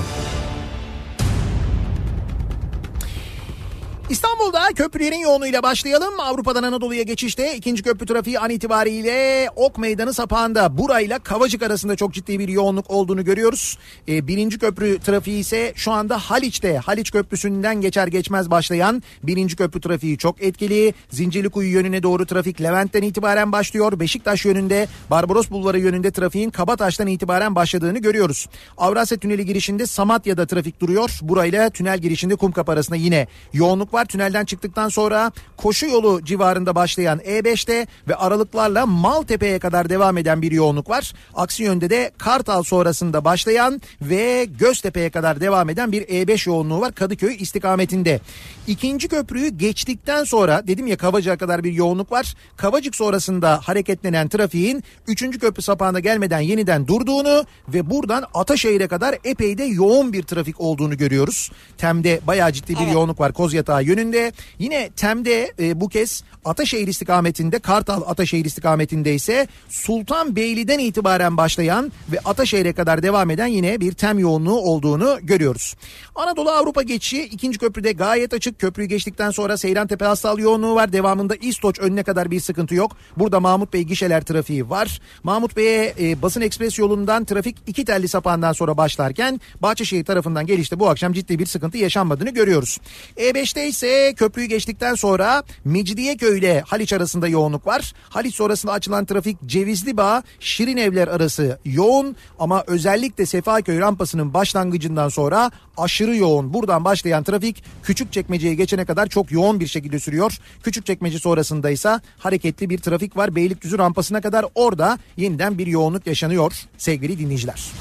[4.09, 6.19] İstanbul'da köprülerin yoğunluğuyla başlayalım.
[6.19, 12.13] Avrupa'dan Anadolu'ya geçişte ikinci köprü trafiği an itibariyle Ok Meydanı sapağında burayla Kavacık arasında çok
[12.13, 13.77] ciddi bir yoğunluk olduğunu görüyoruz.
[14.07, 19.81] Ee, birinci köprü trafiği ise şu anda Haliç'te Haliç Köprüsü'nden geçer geçmez başlayan birinci köprü
[19.81, 20.93] trafiği çok etkili.
[21.09, 23.99] Zincirlikuyu yönüne doğru trafik Levent'ten itibaren başlıyor.
[23.99, 28.47] Beşiktaş yönünde Barbaros Bulvarı yönünde trafiğin Kabataş'tan itibaren başladığını görüyoruz.
[28.77, 31.19] Avrasya Tüneli girişinde Samatya'da trafik duruyor.
[31.21, 34.05] Burayla tünel girişinde Kumkapı arasında yine yoğunluk var.
[34.05, 40.51] Tünelden çıktıktan sonra koşu yolu civarında başlayan E5'te ve aralıklarla Maltepe'ye kadar devam eden bir
[40.51, 41.13] yoğunluk var.
[41.35, 46.91] Aksi yönde de Kartal sonrasında başlayan ve Göztepe'ye kadar devam eden bir E5 yoğunluğu var
[46.91, 48.19] Kadıköy istikametinde.
[48.67, 52.35] İkinci köprüyü geçtikten sonra dedim ya Kavacık'a kadar bir yoğunluk var.
[52.57, 55.39] Kavacık sonrasında hareketlenen trafiğin 3.
[55.39, 60.97] köprü sapağına gelmeden yeniden durduğunu ve buradan Ataşehir'e kadar epey de yoğun bir trafik olduğunu
[60.97, 61.51] görüyoruz.
[61.77, 62.93] Tem'de bayağı ciddi bir Evet.
[62.93, 64.31] yoğunluk var Kozyatağı yönünde.
[64.59, 72.19] Yine Tem'de e, bu kez Ataşehir istikametinde Kartal Ataşehir istikametinde ise Sultanbeyli'den itibaren başlayan ve
[72.25, 75.75] Ataşehir'e kadar devam eden yine bir tem yoğunluğu olduğunu görüyoruz.
[76.15, 78.59] Anadolu Avrupa geçişi ikinci köprüde gayet açık.
[78.59, 80.93] Köprüyü geçtikten sonra Seyrantepe Hastal yoğunluğu var.
[80.93, 82.91] Devamında İstoç önüne kadar bir sıkıntı yok.
[83.17, 85.01] Burada Mahmut Bey gişeler trafiği var.
[85.23, 90.79] Mahmut Bey'e e, basın ekspres yolundan trafik iki telli sapağından sonra başlarken Bahçeşehir tarafından gelişte
[90.79, 92.79] bu akşam ciddi bir sıkıntı yaşanmadığını görüyoruz.
[93.17, 97.93] E5'te ise köprüyü geçtikten sonra Mecidiyeköy ile Haliç arasında yoğunluk var.
[98.09, 105.09] Haliç sonrasında açılan trafik Cevizli Bağ, Şirin Evler arası yoğun ama özellikle Sefaköy rampasının başlangıcından
[105.09, 106.53] sonra aşırı yoğun.
[106.53, 110.39] Buradan başlayan trafik Küçükçekmece'ye geçene kadar çok yoğun bir şekilde sürüyor.
[110.63, 113.35] Küçükçekmece sonrasında ise hareketli bir trafik var.
[113.35, 117.71] Beylikdüzü rampasına kadar orada yeniden bir yoğunluk yaşanıyor sevgili dinleyiciler.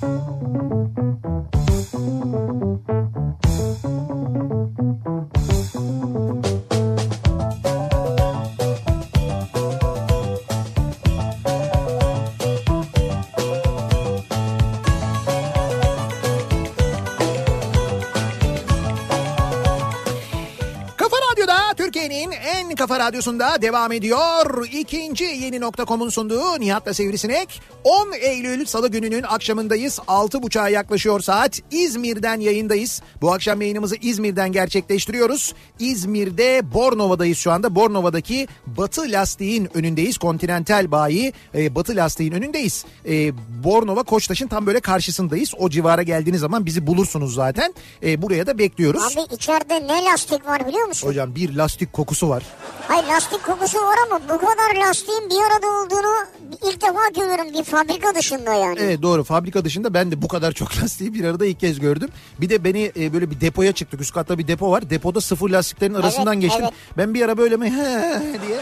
[0.00, 1.07] Kafa
[2.30, 2.82] Thank
[6.46, 6.67] you.
[22.88, 24.66] Kafa radyosunda devam ediyor.
[24.72, 27.60] İkinci yeni nokta.com'un sunduğu Nihat'la Sivrisinek.
[27.84, 29.98] 10 Eylül Salı gününün akşamındayız.
[29.98, 31.60] 6.30'a yaklaşıyor saat.
[31.70, 33.02] İzmir'den yayındayız.
[33.20, 35.54] Bu akşam yayınımızı İzmir'den gerçekleştiriyoruz.
[35.78, 37.74] İzmir'de Bornova'dayız şu anda.
[37.74, 40.18] Bornova'daki Batı Lastiğin önündeyiz.
[40.18, 42.84] Kontinental bayi e, Batı Lastiğin önündeyiz.
[43.08, 43.32] E,
[43.64, 45.54] Bornova Koçtaş'ın tam böyle karşısındayız.
[45.58, 47.74] O civara geldiğiniz zaman bizi bulursunuz zaten.
[48.02, 49.16] E, buraya da bekliyoruz.
[49.16, 51.08] Abi içeride ne lastik var biliyor musun?
[51.08, 52.42] Hocam bir lastik kokusu var.
[52.88, 56.26] Hayır lastik kokusu var ama bu kadar lastiğin bir arada olduğunu
[56.72, 58.78] ilk defa görüyorum bir fabrika dışında yani.
[58.80, 62.08] Evet doğru fabrika dışında ben de bu kadar çok lastiği bir arada ilk kez gördüm.
[62.40, 64.00] Bir de beni e, böyle bir depoya çıktık.
[64.00, 64.90] Üst katta bir depo var.
[64.90, 66.64] Depoda sıfır lastiklerin arasından geçtim.
[66.64, 66.74] evet.
[66.96, 68.60] Ben bir ara böyle mi he diye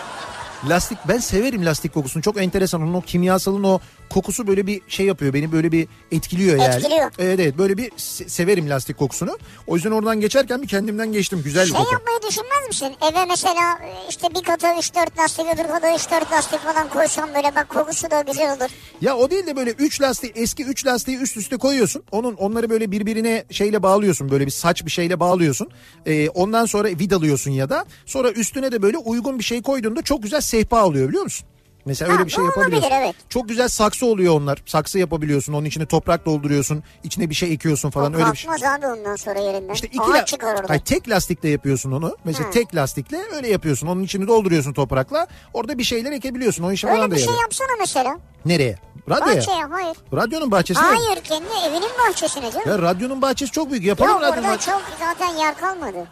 [0.69, 2.23] Lastik ben severim lastik kokusunu.
[2.23, 2.83] Çok enteresan.
[2.83, 5.35] Onun o kimyasalın o kokusu böyle bir şey yapıyor.
[5.35, 6.75] Beni böyle bir etkiliyor yani.
[6.75, 7.11] Etkiliyor.
[7.19, 9.39] Evet evet böyle bir se- severim lastik kokusunu.
[9.67, 11.43] O yüzden oradan geçerken bir kendimden geçtim.
[11.45, 11.93] Güzel bir Şey koku.
[11.93, 12.93] yapmayı düşünmez misin?
[13.13, 17.55] Eve mesela e, işte bir kata 3-4 lastik öbür kata 3-4 lastik falan koysan böyle
[17.57, 18.71] bak kokusu da güzel olur.
[19.01, 22.03] Ya o değil de böyle 3 lastiği eski 3 lastiği üst üste koyuyorsun.
[22.13, 24.31] Onun onları böyle birbirine şeyle bağlıyorsun.
[24.31, 25.69] Böyle bir saç bir şeyle bağlıyorsun.
[26.07, 30.23] Ee, ondan sonra vidalıyorsun ya da sonra üstüne de böyle uygun bir şey koyduğunda çok
[30.23, 31.47] güzel sehpa oluyor biliyor musun?
[31.85, 32.87] Mesela öyle Ha, bir şey yapabiliyorsun.
[32.89, 33.15] olabilir, evet.
[33.29, 34.63] Çok güzel saksı oluyor onlar.
[34.67, 35.53] Saksı yapabiliyorsun.
[35.53, 36.83] Onun içine toprak dolduruyorsun.
[37.05, 38.51] içine bir şey ekiyorsun falan O öyle bir şey.
[38.51, 39.75] kalkmaz abi ondan sonra yerinden.
[39.75, 40.25] İşte iki la-.
[40.69, 42.17] Hayır, tek lastikle yapıyorsun onu.
[42.25, 42.51] Mesela Ha.
[42.51, 43.87] tek lastikle öyle yapıyorsun.
[43.87, 45.27] Onun içini dolduruyorsun toprakla.
[45.55, 46.65] Orada bir şeyler ekebiliyorsun.
[46.65, 47.43] O işe falan Öyle da bir şey yarıyor.
[47.43, 48.19] yapsana mesela.
[48.45, 48.79] Nereye?
[49.11, 49.37] Radyoya.
[49.37, 49.97] Bahçeye hayır.
[50.15, 50.85] Radyonun bahçesine.
[50.85, 52.69] Hayır kendi evinin bahçesine canım.
[52.69, 53.85] Ya radyonun bahçesi çok büyük.
[53.85, 54.71] Yapalım Yok radyonun bahçesi.
[54.71, 56.07] çok zaten yer kalmadı.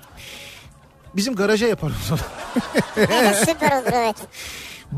[1.16, 2.20] Bizim garaja yapalım sonra.
[2.96, 4.16] Evet, süper olur evet.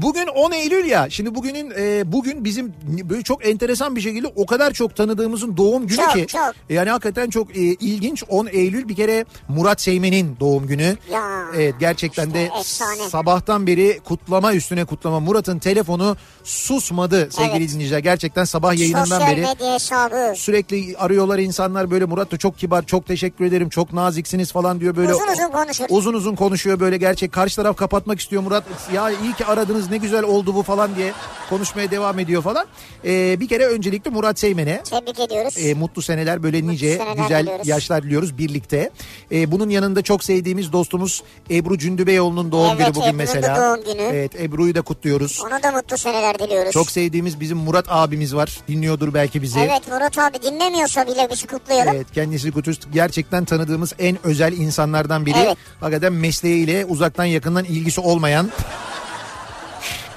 [0.03, 1.11] Bugün 10 Eylül ya.
[1.11, 5.87] Şimdi bugünün e, bugün bizim böyle çok enteresan bir şekilde o kadar çok tanıdığımızın doğum
[5.87, 6.27] günü Çok, ki.
[6.27, 6.55] çok.
[6.71, 8.25] Yani hakikaten çok e, ilginç.
[8.29, 10.97] 10 Eylül bir kere Murat Seymen'in doğum günü.
[11.13, 11.23] Ya,
[11.57, 13.09] Evet gerçekten de işte efsane.
[13.11, 15.21] sabahtan beri kutlama üstüne kutlama.
[15.21, 17.71] Murat'ın telefonu susmadı sevgili Evet.
[17.73, 17.99] dinleyiciler.
[17.99, 19.41] Gerçekten sabah yayınından Sosyal beri.
[19.41, 20.33] medya hesabı.
[20.37, 24.97] Sürekli arıyorlar insanlar böyle Murat da çok kibar çok teşekkür ederim çok naziksiniz falan diyor
[24.97, 25.15] böyle.
[25.15, 25.85] Uzun uzun konuşur.
[25.89, 29.97] Uzun uzun konuşuyor böyle gerçek karşı taraf kapatmak istiyor Murat ya iyi ki aradınız ne
[29.97, 31.13] güzel oldu bu falan diye
[31.51, 32.67] konuşmaya devam ediyor falan.
[33.05, 35.55] Ee, bir kere öncelikle Murat Seymen'e Tebrik ediyoruz.
[35.59, 37.67] e, mutlu seneler böyle nice seneler güzel diliyoruz.
[37.69, 38.91] yaşlar diliyoruz birlikte.
[39.33, 43.57] E, bunun yanında çok sevdiğimiz dostumuz Ebru Cündübeyoğlu'nun doğum Evet, günü bugün Ebru'nun mesela.
[43.57, 44.03] doğum günü.
[44.03, 45.43] Evet Ebru'yu da kutluyoruz.
[45.47, 46.73] Ona da mutlu seneler diliyoruz.
[46.73, 48.61] Çok sevdiğimiz bizim Murat abimiz var.
[48.69, 49.59] Dinliyordur belki bizi.
[49.61, 51.95] Evet Murat abi dinlemiyorsa bile bizi kutlayalım.
[51.97, 55.39] Evet kendisi Kutus gerçekten tanıdığımız en özel insanlardan biri.
[55.39, 55.57] Evet.
[55.81, 58.51] Hakikaten mesleğiyle uzaktan yakından ilgisi olmayan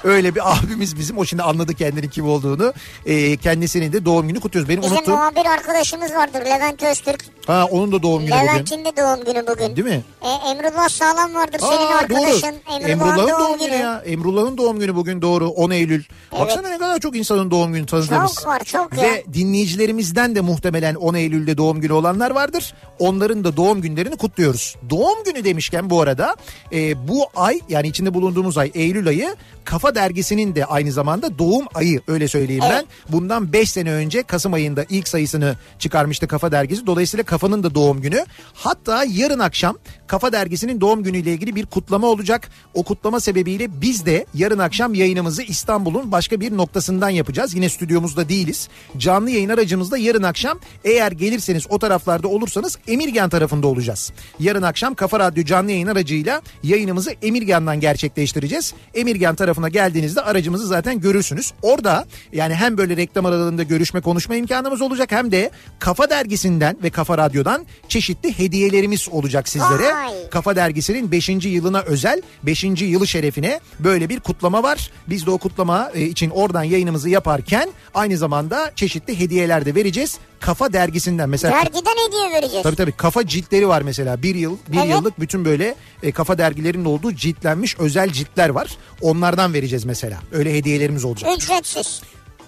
[0.04, 1.18] öyle bir abimiz bizim.
[1.18, 2.72] O şimdi anladı kendinin kim olduğunu.
[3.06, 4.68] Ee, kendisinin de doğum günü kutluyoruz.
[4.68, 5.10] Benim Bizim unuttuğum.
[5.10, 7.24] muhabir arkadaşımız vardır Levent Öztürk.
[7.46, 8.46] Ha onun da doğum günü bugün.
[8.46, 9.76] Levent'in de doğum günü bugün.
[9.76, 10.02] Değil mi?
[10.22, 12.42] E, Emrullah Sağlam vardır senin Aa, arkadaşın.
[12.42, 12.88] doğru.
[12.88, 13.74] Emrullah'ın Emrullah'ın doğum günü.
[13.74, 14.02] ya.
[14.06, 16.02] Emrullah'ın doğum günü bugün doğru 10 Eylül.
[16.32, 18.34] Baksana ne kadar çok insanın doğum günü tanıdığımız.
[18.34, 19.02] Çok var, çok ya.
[19.02, 22.74] Ve dinleyicilerimizden de muhtemelen 10 Eylül'de doğum günü olanlar vardır.
[22.98, 24.76] Onların da doğum günlerini kutluyoruz.
[24.90, 26.36] Doğum günü demişken bu arada
[26.72, 31.66] e, bu ay yani içinde bulunduğumuz ay Eylül ayı Kafa Dergisi'nin de aynı zamanda doğum
[31.74, 32.84] ayı öyle söyleyeyim ben.
[33.08, 36.86] Bundan 5 sene önce Kasım ayında ilk sayısını çıkarmıştı Kafa Dergisi.
[36.86, 38.24] Dolayısıyla Kafa'nın da doğum günü.
[38.54, 39.76] Hatta yarın akşam
[40.10, 42.50] Kafa Dergisi'nin doğum günüyle ilgili bir kutlama olacak.
[42.74, 47.54] O kutlama sebebiyle biz de yarın akşam yayınımızı İstanbul'un başka bir noktasından yapacağız.
[47.54, 48.68] Yine stüdyomuzda değiliz.
[48.98, 54.12] Canlı yayın aracımızda yarın akşam eğer gelirseniz o taraflarda olursanız Emirgan tarafında olacağız.
[54.40, 58.74] Yarın akşam Kafa Radyo canlı yayın aracıyla yayınımızı Emirgan'dan gerçekleştireceğiz.
[58.94, 61.52] Emirgan tarafına geldiğinizde aracımızı zaten görürsünüz.
[61.62, 66.90] Orada yani hem böyle reklam aralarında görüşme konuşma imkanımız olacak hem de Kafa Dergisi'nden ve
[66.90, 69.99] Kafa Radyo'dan çeşitli hediyelerimiz olacak sizlere.
[70.00, 70.30] Vay.
[70.30, 71.28] Kafa Dergisi'nin 5.
[71.28, 72.64] yılına özel 5.
[72.64, 74.90] yılı şerefine böyle bir kutlama var.
[75.08, 80.18] Biz de o kutlama e, için oradan yayınımızı yaparken aynı zamanda çeşitli hediyeler de vereceğiz.
[80.40, 82.62] Kafa Dergisi'nden mesela Dergiden hediye vereceğiz.
[82.62, 84.88] Tabii tabii kafa ciltleri var mesela bir yıl bir Evet.
[84.90, 88.68] yıllık bütün böyle e, kafa dergilerinin olduğu ciltlenmiş özel ciltler var.
[89.00, 90.18] Onlardan vereceğiz mesela.
[90.32, 91.30] Öyle hediyelerimiz olacak.
[91.36, 92.02] Ücretsiz.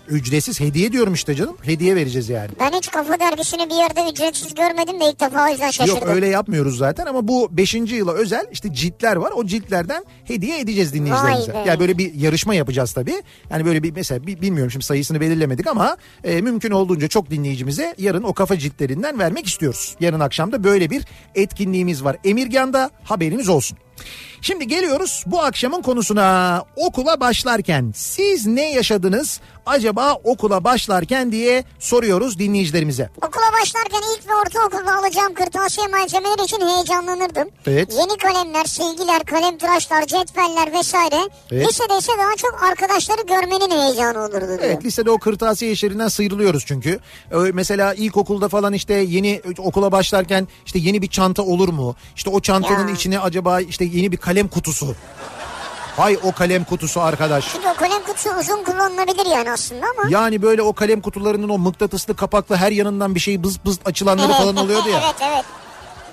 [0.09, 1.57] Ücretsiz hediye diyorum işte canım.
[1.62, 2.51] Hediye vereceğiz yani.
[2.61, 6.01] Ben hiç kafa dergisini bir yerde ücretsiz görmedim de ilk defa o yüzden şaşırdım.
[6.01, 7.75] Yok öyle yapmıyoruz zaten ama bu 5.
[7.75, 9.33] yıla özel işte ciltler var.
[9.37, 11.53] O ciltlerden hediye edeceğiz dinleyicilerimize.
[11.67, 13.23] Yani böyle bir yarışma yapacağız tabii.
[13.51, 18.23] Yani böyle bir mesela bilmiyorum şimdi sayısını belirlemedik ama e, mümkün olduğunca çok dinleyicimize yarın
[18.23, 19.97] o kafa ciltlerinden vermek istiyoruz.
[20.01, 21.03] Yarın akşam da böyle bir
[21.35, 22.17] etkinliğimiz var.
[22.25, 23.79] Emirgan'da haberiniz olsun.
[24.43, 26.65] Şimdi geliyoruz bu akşamın konusuna.
[26.77, 33.11] Okula başlarken siz ne yaşadınız acaba okula başlarken diye soruyoruz dinleyicilerimize.
[33.17, 37.49] Okula başlarken ilk ve ortaokulda alacağım kırtasiye malzemeleri için heyecanlanırdım.
[37.67, 37.93] Evet.
[37.93, 41.29] Yeni kalemler, silgiler, kalem tıraşlar, cetveller vesaire.
[41.53, 41.69] Evet.
[41.69, 44.59] Lisede ise daha çok arkadaşları görmenin heyecanı olurdu diyor.
[44.63, 46.99] Evet lisede o kırtasiye işlerinden sıyrılıyoruz çünkü.
[47.33, 51.97] Ee, Mesela ilkokulda falan işte yeni okula başlarken işte yeni bir çanta olur mu?
[52.17, 52.95] İşte o çantanın Ya.
[52.95, 54.95] içine acaba işte yeni bir kalem kutusu.
[55.97, 57.49] Hay o kalem kutusu arkadaş.
[57.53, 60.11] Çünkü o kalem kutusu uzun kullanılabilir yani aslında ama.
[60.11, 64.33] Yani böyle o kalem kutularının o mıknatıslı kapaklı her yanından bir şey bız bız açılanları
[64.33, 65.01] falan oluyordu ya.
[65.05, 65.45] evet evet.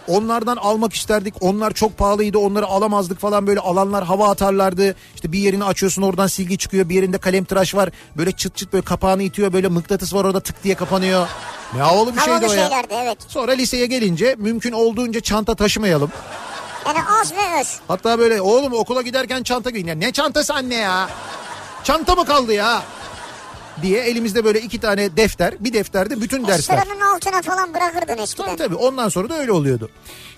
[0.07, 1.33] Onlardan almak isterdik.
[1.41, 2.37] Onlar çok pahalıydı.
[2.37, 4.95] Onları alamazdık falan böyle alanlar hava atarlardı.
[5.15, 6.89] İşte bir yerini açıyorsun oradan silgi çıkıyor.
[6.89, 7.89] Bir yerinde kalem tıraş var.
[8.17, 9.53] Böyle çıt çıt böyle kapağını itiyor.
[9.53, 11.27] Böyle mıknatıs var orada tık diye kapanıyor.
[11.75, 12.63] Ne havalı bir şeydi Havalı o ya.
[12.63, 13.17] şeylerdi evet.
[13.27, 16.11] Sonra liseye gelince mümkün olduğunca çanta taşımayalım.
[16.85, 17.79] Yani az ve öz.
[17.87, 19.87] Hatta böyle oğlum okula giderken çanta giyin.
[19.87, 21.09] Ya ne çantası anne ya?
[21.83, 22.83] Çanta mı kaldı ya?
[23.81, 25.53] diye elimizde böyle iki tane defter.
[25.59, 26.77] Bir defterde bütün dersler.
[26.81, 28.45] Sıranın altına falan bırakırdın eskiden.
[28.45, 29.89] Tabii tabii ondan sonra da öyle oluyordu.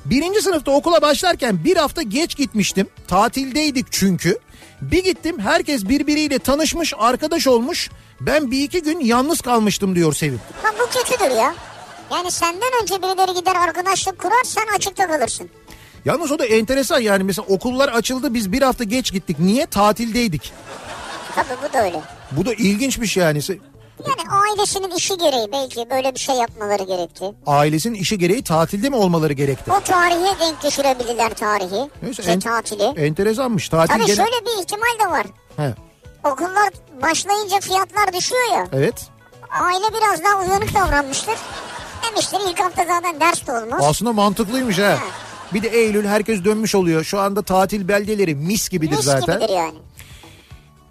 [0.06, 2.88] Birinci sınıfta okula başlarken bir hafta geç gitmiştim.
[3.08, 4.40] Tatildeydik çünkü.
[4.82, 7.90] Bir gittim herkes birbiriyle tanışmış arkadaş olmuş.
[8.20, 10.42] Ben bir iki gün yalnız kalmıştım diyor Sevim.
[10.64, 11.56] Ha bu kötüdür ya.
[12.12, 15.50] Yani senden önce birileri gider arkadaşlık kurar sen açıkta kalırsın.
[16.06, 19.40] Yalnız o da enteresan yani mesela okullar açıldı biz bir hafta geç gittik.
[19.40, 19.66] Niye?
[19.66, 20.54] Tatildeydik.
[21.36, 22.02] Tabii bu da öyle.
[22.32, 23.40] Bu da ilginçmiş yani.
[24.08, 27.26] Yani ailesinin işi gereği belki böyle bir şey yapmaları gerekti.
[27.48, 29.72] Ailesinin işi gereği tatilde mi olmaları gerekti?
[29.72, 31.90] O tarihe denk düşürebilirler tarihi.
[32.02, 32.84] Neyse, Şey, en- tatili.
[32.84, 33.70] Enteresanmış.
[33.70, 34.16] Tatil Tabii gene...
[34.16, 35.26] şöyle bir ihtimal de var.
[35.58, 35.74] He,
[36.30, 36.70] Okullar
[37.02, 38.68] başlayınca fiyatlar düşüyor ya.
[38.74, 38.96] evet.
[39.62, 41.36] Aile biraz daha uyanık davranmıştır.
[42.10, 43.84] Demiştir ilk hafta zaten ders de olmaz.
[43.88, 44.98] Aslında mantıklıymış ha.
[45.54, 47.04] Bir de Eylül herkes dönmüş oluyor.
[47.04, 49.40] Şu anda tatil beldeleri mis gibidir Mis zaten.
[49.40, 49.74] gibidir yani.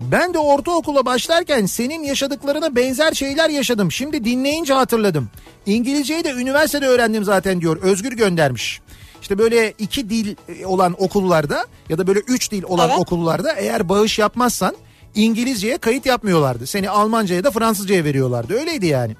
[0.00, 3.92] Ben de ortaokula başlarken senin yaşadıklarına benzer şeyler yaşadım.
[3.92, 5.28] Şimdi dinleyince hatırladım.
[5.66, 7.76] İngilizceyi de üniversitede öğrendim zaten diyor.
[7.82, 8.80] Özgür göndermiş.
[9.22, 12.98] İşte böyle iki dil olan okullarda ya da böyle üç dil olan Evet.
[13.00, 14.76] okullarda eğer bağış yapmazsan
[15.14, 16.66] İngilizceye kayıt yapmıyorlardı.
[16.66, 18.54] Seni Almanca'ya da Fransızca'ya veriyorlardı.
[18.54, 19.16] Öyleydi yani.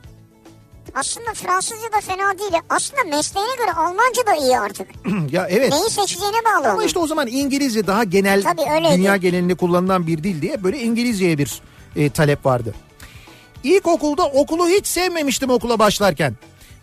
[0.94, 2.52] Aslında Fransızca da fena değil.
[2.70, 4.88] Aslında mesleğine göre Almanca da iyi artık.
[5.32, 5.72] ya evet.
[5.72, 6.86] Neyi seçeceğine bağlı Ama onun.
[6.86, 11.38] işte o zaman İngilizce daha genel Tabii dünya genelinde kullanılan bir dil diye böyle İngilizceye
[11.38, 11.62] bir
[11.96, 12.74] e, talep vardı.
[13.64, 16.34] İlkokulda okulu hiç sevmemiştim okula başlarken.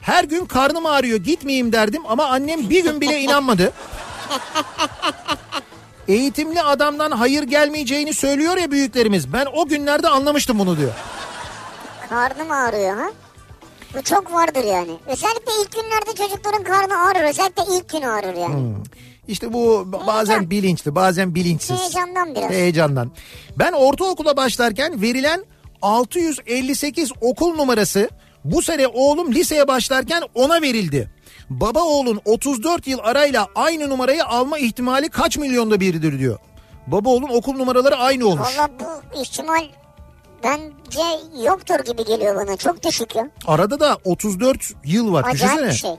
[0.01, 3.73] Her gün karnım ağrıyor gitmeyeyim derdim ama annem bir gün bile inanmadı.
[6.07, 9.33] Eğitimli adamdan hayır gelmeyeceğini söylüyor ya büyüklerimiz.
[9.33, 10.91] Ben o günlerde anlamıştım bunu diyor.
[12.09, 13.09] Karnım ağrıyor ha.
[13.95, 14.91] Bu çok vardır yani.
[15.07, 17.29] Özellikle ilk günlerde çocukların karnı ağrır.
[17.29, 18.53] Özellikle ilk gün ağrır yani.
[18.53, 18.83] Hmm.
[19.27, 21.79] İşte bu bazen bilinçli bazen bilinçsiz.
[21.79, 22.51] Heyecandan biraz.
[22.51, 23.11] Heyecandan.
[23.59, 25.45] Ben ortaokula başlarken verilen
[25.81, 28.09] 658 okul numarası
[28.43, 31.09] bu sene oğlum liseye başlarken ona verildi.
[31.49, 36.39] Baba oğlun 34 yıl arayla aynı numarayı alma ihtimali kaç milyonda biridir diyor.
[36.87, 38.57] Baba oğlun okul numaraları aynı olmuş.
[38.57, 39.63] Valla bu ihtimal
[40.43, 41.01] bence
[41.43, 42.57] yoktur gibi geliyor bana.
[42.57, 43.29] Çok düşük ya.
[43.47, 45.23] Arada da 34 yıl var.
[45.27, 45.69] Acayip Düşünsene.
[45.69, 45.91] bir şey.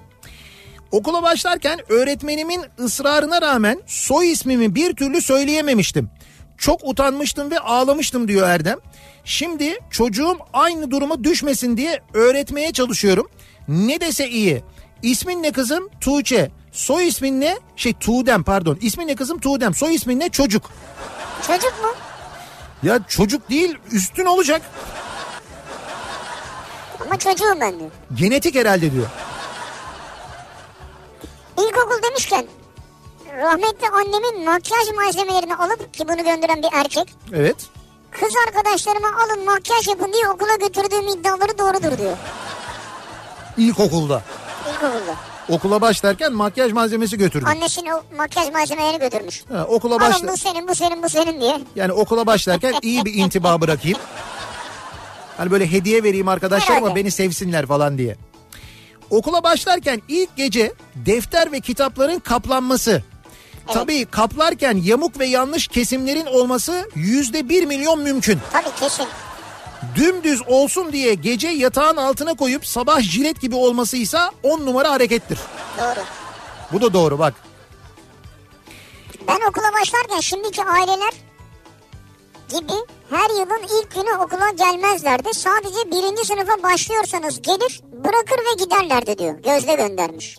[0.93, 6.11] Okula başlarken öğretmenimin ısrarına rağmen soy ismimi bir türlü söyleyememiştim.
[6.59, 8.79] Çok utanmıştım ve ağlamıştım diyor Erdem.
[9.25, 13.29] Şimdi çocuğum aynı duruma düşmesin diye öğretmeye çalışıyorum.
[13.69, 14.63] Ne dese iyi.
[15.03, 15.89] İsmin ne kızım?
[16.01, 16.51] Tuğçe.
[16.73, 17.59] Soy ismin ne?
[17.77, 18.79] Şey Tuğdem pardon.
[18.81, 19.39] İsmin ne kızım?
[19.39, 19.75] Tuğdem.
[19.75, 20.29] Soy ismin ne?
[20.29, 20.71] Çocuk.
[21.47, 21.89] Çocuk mu?
[22.83, 24.63] Ya çocuk değil üstün olacak.
[27.01, 27.91] Ama çocuğum ben diyor.
[28.15, 29.07] Genetik herhalde diyor.
[31.59, 32.47] İlkokul demişken
[33.43, 37.57] rahmetli annemin makyaj malzemelerini alıp ki bunu gönderen bir erkek Evet.
[38.11, 42.17] kız arkadaşlarıma alın makyaj yapın diye okula götürdüğüm iddiaları doğrudur diyor.
[43.57, 44.23] İlkokulda.
[44.71, 45.15] İlkokulda.
[45.49, 47.45] Okula başlarken makyaj malzemesi götürdü.
[47.49, 49.45] Annesinin o makyaj malzemelerini götürmüş.
[49.53, 50.17] Ha, okula başla...
[50.17, 51.61] Alın bu senin bu senin bu senin diye.
[51.77, 53.99] Yani okula başlarken iyi bir intiba bırakayım.
[55.37, 58.17] Hani böyle hediye vereyim arkadaşlarıma beni sevsinler falan diye.
[59.11, 63.03] Okula başlarken ilk gece defter ve kitapların kaplanması.
[63.67, 68.39] Tabii kaplarken yamuk ve yanlış kesimlerin olması yüzde bir milyon mümkün.
[68.53, 69.07] Tabii kesin.
[69.95, 75.39] Dümdüz olsun diye gece yatağın altına koyup sabah jilet gibi olmasıysa on numara harekettir.
[75.79, 76.05] Doğru.
[76.73, 77.35] Bu da doğru bak.
[79.29, 81.13] Ben okula başlarken şimdiki aileler
[82.49, 82.73] gibi
[83.11, 85.29] her yılın ilk günü okula gelmezlerdi.
[85.35, 89.35] Sadece birinci sınıfa başlıyorsanız gelir bırakır ve giderlerdi diyor.
[89.43, 90.39] Gözde göndermiş.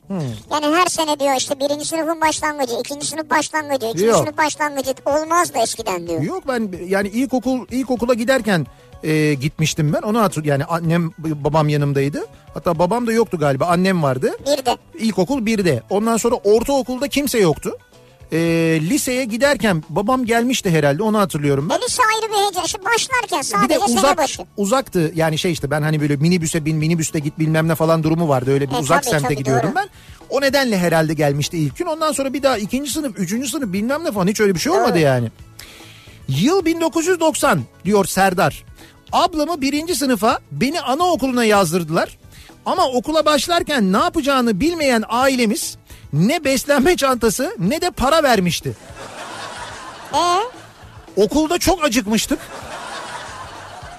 [0.51, 4.17] Yani her sene diyor işte birinci sınıfın başlangıcı, ikinci sınıf başlangıcı, ikinci Yok.
[4.17, 6.21] sınıf başlangıcı olmazdı eskiden diyor.
[6.21, 8.65] Yok ben yani ilkokul ilkokula giderken
[9.03, 10.01] e, gitmiştim ben.
[10.01, 12.25] Onu hatır yani annem babam yanımdaydı.
[12.53, 13.65] Hatta babam da yoktu galiba.
[13.65, 14.31] Annem vardı.
[14.41, 15.83] Bir de İlkokul 1'de.
[15.89, 17.77] Ondan sonra ortaokulda kimse yoktu.
[18.31, 18.37] E,
[18.81, 21.75] liseye giderken babam gelmişti herhalde onu hatırlıyorum ben.
[21.75, 22.65] e, lise ayrı bir heyecan.
[22.65, 24.41] Şimdi başlarken Bir sadece de sene uzak başı.
[24.57, 28.29] uzaktı yani şey işte ben hani böyle minibüse bin minibüste git bilmem ne falan durumu
[28.29, 29.75] vardı öyle bir E, uzak tabii, semte tabii, gidiyordum doğru.
[29.75, 29.87] ben.
[30.29, 34.03] O nedenle herhalde gelmişti ilk gün ondan sonra bir daha ikinci sınıf üçüncü sınıf bilmem
[34.03, 34.99] ne falan hiç öyle bir şey olmadı Doğru.
[34.99, 35.31] yani.
[36.27, 38.63] Yıl 1990 diyor Serdar.
[39.11, 42.17] Ablamı birinci sınıfa beni anaokuluna yazdırdılar.
[42.65, 45.77] Ama okula başlarken ne yapacağını bilmeyen ailemiz
[46.13, 48.77] ne beslenme çantası ne de para vermişti.
[50.13, 50.39] Ee,
[51.15, 52.39] Okulda çok acıkmıştık.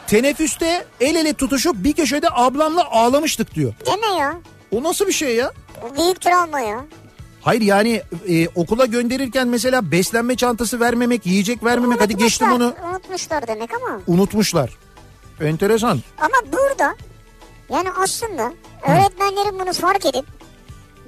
[0.07, 3.75] Teneffüste el ele tutuşup bir köşede ablamla ağlamıştık diyor.
[3.87, 4.35] deme ya.
[4.71, 5.53] O nasıl bir şey ya?
[5.83, 6.85] Bu büyük travma ya.
[7.43, 13.47] Hayır yani e, okula gönderirken mesela beslenme çantası vermemek, yiyecek vermemek hadi geçtim onu Unutmuşlar
[13.49, 14.01] demek ama.
[14.07, 14.71] unutmuşlar.
[15.41, 16.01] Enteresan.
[16.19, 16.97] Ama burada
[17.71, 18.53] yani aslında
[18.89, 20.25] öğretmenlerin bunu fark edip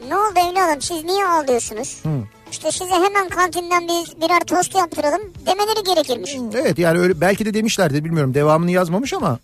[0.08, 2.02] ne oldu evladım siz niye ağlıyorsunuz?
[2.50, 6.36] İşte size hemen kantinden biz birer tost yaptıralım demeleri gerekirmiş.
[6.54, 9.38] Evet yani öyle belki de demişlerdi bilmiyorum devamını yazmamış ama.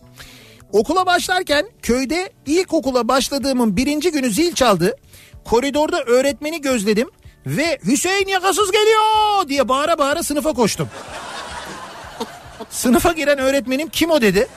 [0.72, 4.96] Okula başlarken köyde ilkokula başladığımın birinci günü zil çaldı.
[5.44, 7.11] Koridorda öğretmeni gözledim
[7.46, 10.88] ve Hüseyin yakasız geliyor diye bağıra bağıra sınıfa koştum.
[12.70, 14.48] Sınıfa giren öğretmenim kim o dedi.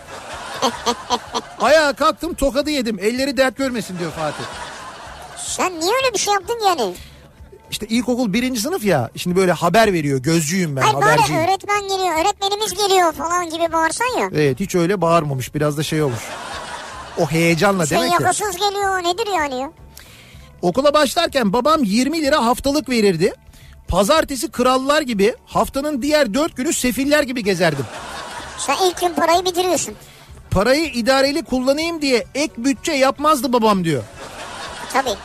[1.61, 4.43] Ayağa kalktım tokadı yedim elleri dert görmesin diyor Fatih.
[5.37, 6.93] Sen niye öyle bir şey yaptın yani?
[7.71, 11.41] İşte ilkokul birinci sınıf ya şimdi böyle haber veriyor gözcüyüm ben Hayır bari haberciyim.
[11.41, 14.29] öğretmen geliyor öğretmenimiz geliyor falan gibi bağırsan ya.
[14.35, 16.19] Evet hiç öyle bağırmamış biraz da şey olmuş.
[17.17, 18.23] O heyecanla Sen demek ki.
[18.23, 19.71] yakasız geliyor nedir yani ya?
[20.61, 23.33] Okula başlarken babam 20 lira haftalık verirdi.
[23.87, 27.85] Pazartesi krallar gibi haftanın diğer dört günü sefiller gibi gezerdim.
[28.57, 29.95] Sen ilk gün parayı bitiriyorsun.
[30.51, 34.03] Parayı idareli kullanayım diye ek bütçe yapmazdı babam diyor.
[34.93, 35.15] Tabii.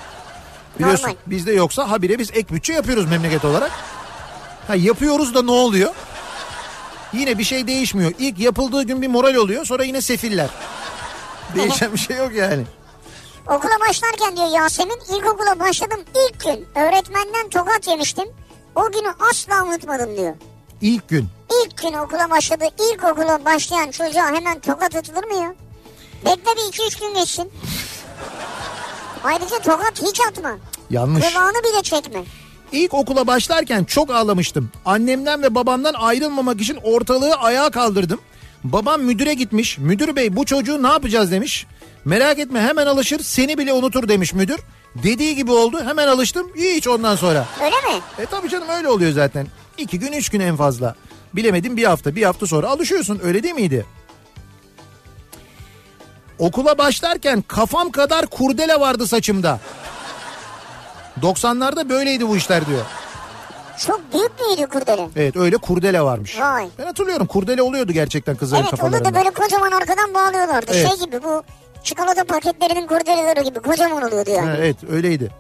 [0.78, 1.16] Biliyorsun Normal.
[1.26, 3.70] bizde yoksa habire biz ek bütçe yapıyoruz memleket olarak.
[4.66, 5.94] Ha, yapıyoruz da ne oluyor?
[7.12, 8.12] Yine bir şey değişmiyor.
[8.18, 10.50] İlk yapıldığı gün bir moral oluyor sonra yine sefiller.
[11.54, 12.64] Değişen bir şey yok yani.
[13.46, 18.28] Okula başlarken diyor Yasemin ilkokula başladım ilk gün öğretmenden tokat yemiştim.
[18.74, 20.34] O günü asla unutmadım diyor.
[20.80, 21.28] İlk gün.
[21.64, 25.54] İlk gün okula başladı ilkokula başlayan çocuğa hemen tokat atılır mı ya?
[26.24, 27.50] Bekle bir iki üç gün geçsin.
[29.24, 30.58] Ayrıca tokat hiç atma.
[30.90, 31.32] Yanlış.
[31.32, 32.24] Kulağını bile çekme.
[32.72, 34.70] İlk okula başlarken çok ağlamıştım.
[34.84, 38.20] Annemden ve babamdan ayrılmamak için ortalığı ayağa kaldırdım.
[38.64, 39.78] Babam müdüre gitmiş.
[39.78, 41.66] Müdür bey bu çocuğu ne yapacağız demiş.
[42.04, 44.60] Merak etme hemen alışır seni bile unutur demiş müdür.
[45.02, 47.46] Dediği gibi oldu hemen alıştım hiç ondan sonra.
[47.64, 48.02] Öyle mi?
[48.18, 49.46] E tabii canım öyle oluyor zaten.
[49.78, 50.94] İki gün üç gün en fazla.
[51.34, 53.86] Bilemedim bir hafta bir hafta sonra alışıyorsun öyle değil miydi?
[56.38, 59.60] Okula başlarken kafam kadar kurdele vardı saçımda.
[61.22, 62.82] 90'larda böyleydi bu işler diyor.
[63.86, 65.08] Çok büyük müydü kurdele?
[65.16, 66.40] Evet öyle kurdele varmış.
[66.40, 66.68] Vay.
[66.78, 69.10] Ben hatırlıyorum kurdele oluyordu gerçekten kızların Evet onu kafalarında.
[69.10, 70.72] da böyle kocaman arkadan bağlıyorlardı.
[70.74, 70.88] Evet.
[70.88, 71.42] Şey gibi bu
[71.82, 74.46] çikolata paketlerinin kurdeleleri gibi kocaman oluyordu yani.
[74.48, 75.30] Ha, evet öyleydi.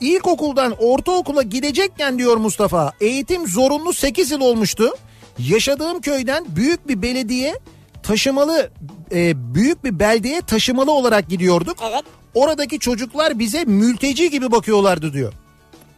[0.00, 4.90] İlkokuldan ortaokula gidecekken diyor Mustafa eğitim zorunlu 8 yıl olmuştu.
[5.38, 7.58] Yaşadığım köyden büyük bir belediye
[8.02, 8.70] taşımalı
[9.12, 11.76] e, büyük bir beldeye taşımalı olarak gidiyorduk.
[11.90, 12.02] Evet.
[12.34, 15.32] Oradaki çocuklar bize mülteci gibi bakıyorlardı diyor.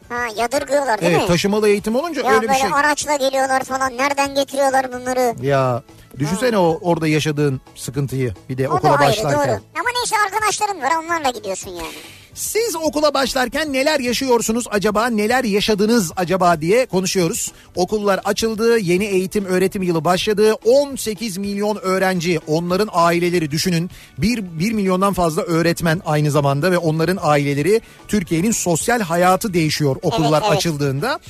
[0.08, 1.26] Ha yadırgıyorlar değil Evet mi?
[1.28, 2.70] taşımalı eğitim olunca Ya öyle böyle bir şey.
[2.74, 3.96] araçla geliyorlar falan.
[3.96, 5.34] Nereden getiriyorlar bunları?
[5.46, 5.82] Ya
[6.18, 9.32] düşünsene o orada yaşadığın sıkıntıyı bir de O da okula ayrı başlarken.
[9.40, 9.60] doğru.
[9.80, 11.92] Ama neyse arkadaşların var onlarla gidiyorsun yani.
[12.34, 17.52] Siz okula başlarken neler yaşıyorsunuz acaba, neler yaşadınız acaba diye konuşuyoruz.
[17.74, 20.54] Okullar açıldı, yeni eğitim öğretim yılı başladı.
[20.64, 23.90] 18 milyon öğrenci, onların aileleri düşünün.
[24.18, 30.40] 1, 1 milyondan fazla öğretmen aynı zamanda ve onların aileleri Türkiye'nin sosyal hayatı değişiyor okullar
[30.40, 30.58] Evet, evet.
[30.58, 31.20] açıldığında.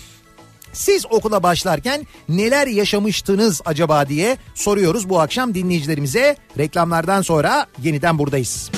[0.72, 6.36] Siz okula başlarken neler yaşamıştınız acaba diye soruyoruz bu akşam dinleyicilerimize.
[6.58, 8.70] Reklamlardan sonra yeniden buradayız.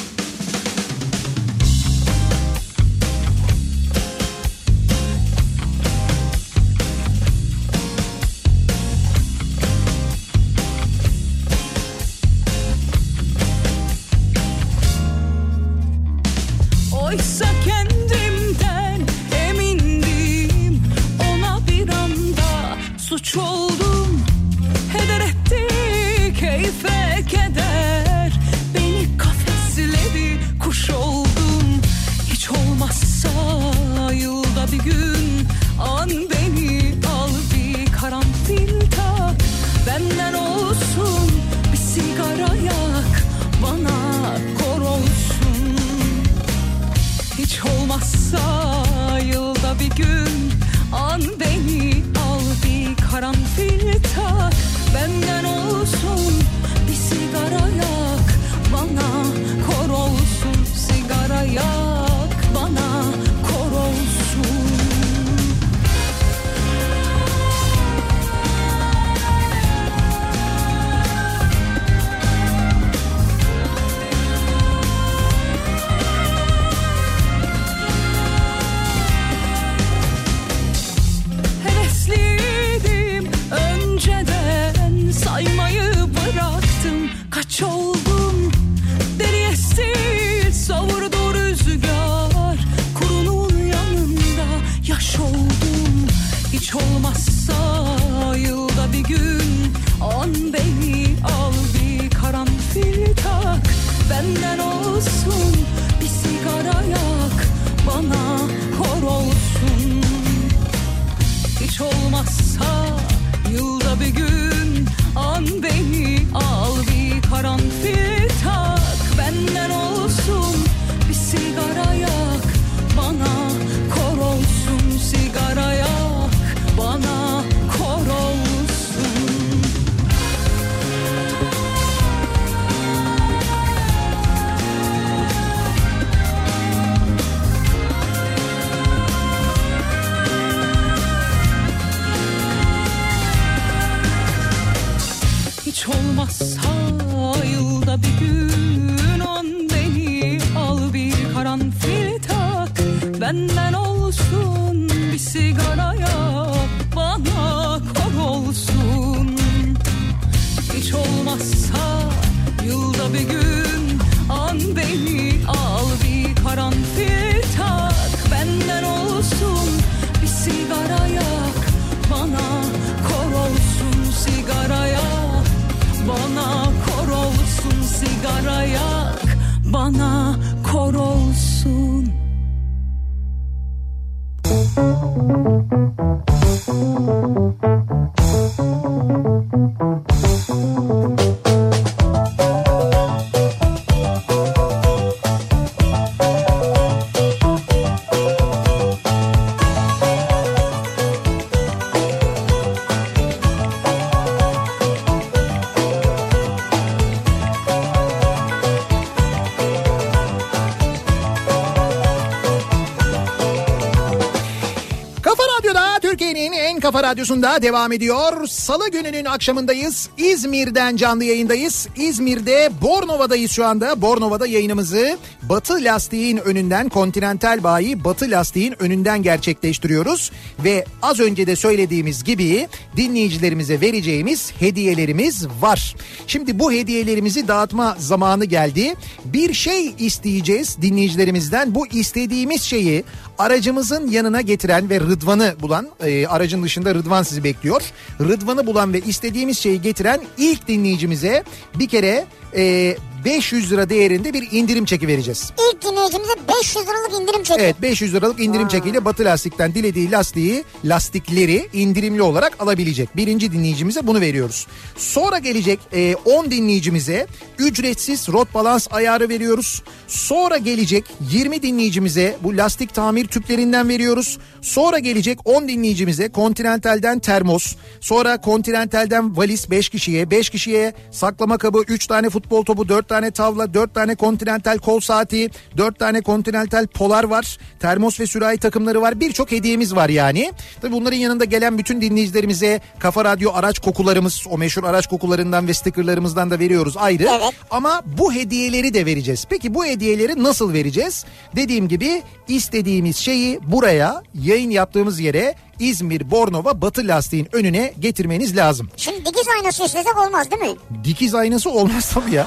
[217.14, 218.46] Radyosunda devam ediyor.
[218.46, 220.08] Salı gününün akşamındayız.
[220.18, 221.88] İzmir'den canlı yayındayız.
[221.96, 224.02] İzmir'de Bornova'dayız şu anda.
[224.02, 225.18] Bornova'da yayınımızı
[225.48, 230.30] Batı Lastiğin önünden Continental Bayi Batı Lastiğin önünden gerçekleştiriyoruz.
[230.64, 235.96] Ve az önce de söylediğimiz gibi dinleyicilerimize vereceğimiz hediyelerimiz var.
[236.26, 238.94] Şimdi bu hediyelerimizi dağıtma zamanı geldi.
[239.24, 241.74] Bir şey isteyeceğiz dinleyicilerimizden.
[241.74, 243.04] Bu istediğimiz şeyi
[243.38, 247.82] aracımızın yanına getiren ve Rıdvan'ı bulan e, aracın dışında Rıdvan sizi bekliyor.
[248.20, 252.26] Rıdvan'ı bulan ve istediğimiz şeyi getiren ilk dinleyicimize bir kere
[252.56, 255.52] e, 500 lira değerinde bir indirim çeki vereceğiz.
[255.72, 257.58] İlk dinleyicimize 500 liralık indirim çekiyor.
[257.60, 263.16] Evet 500 liralık indirim çekiyle Batı Lastik'ten dilediği lastiği, lastikleri indirimli olarak alabilecek.
[263.16, 264.66] Birinci dinleyicimize bunu veriyoruz.
[264.96, 267.26] Sonra gelecek e, 10 dinleyicimize
[267.58, 269.82] ücretsiz rot balans ayarı veriyoruz.
[270.08, 274.38] Sonra gelecek 20 dinleyicimize bu lastik tamir tüplerinden veriyoruz.
[274.60, 281.82] Sonra gelecek 10 dinleyicimize Continental'den termos, sonra Continental'den valiz 5 kişiye, 5 kişiye saklama kabı,
[281.88, 286.86] 3 tane futbol topu, 4 tane tavla, 4 tane Continental kol saati, 4 tane Continental
[286.86, 287.58] polar var.
[287.80, 289.20] Termos ve sürahi takımları var.
[289.20, 290.52] Birçok hediyemiz var yani.
[290.80, 295.74] Tabii bunların yanında gelen bütün dinleyicilerimize Kafa Radyo araç kokularımız, o meşhur araç kokularından ve
[295.74, 297.28] stickerlarımızdan da veriyoruz ayrı.
[297.30, 297.54] Evet.
[297.70, 299.46] Ama bu hediyeleri de vereceğiz.
[299.50, 301.24] Peki bu hediyeleri nasıl vereceğiz?
[301.56, 308.88] Dediğim gibi istediğimiz şeyi buraya yayın yaptığımız yere İzmir Bornova Batı Lastiğin önüne getirmeniz lazım.
[308.96, 310.78] Şimdi dikiz aynası istesek olmaz değil mi?
[311.04, 312.46] Dikiz aynası olmaz tabii ya.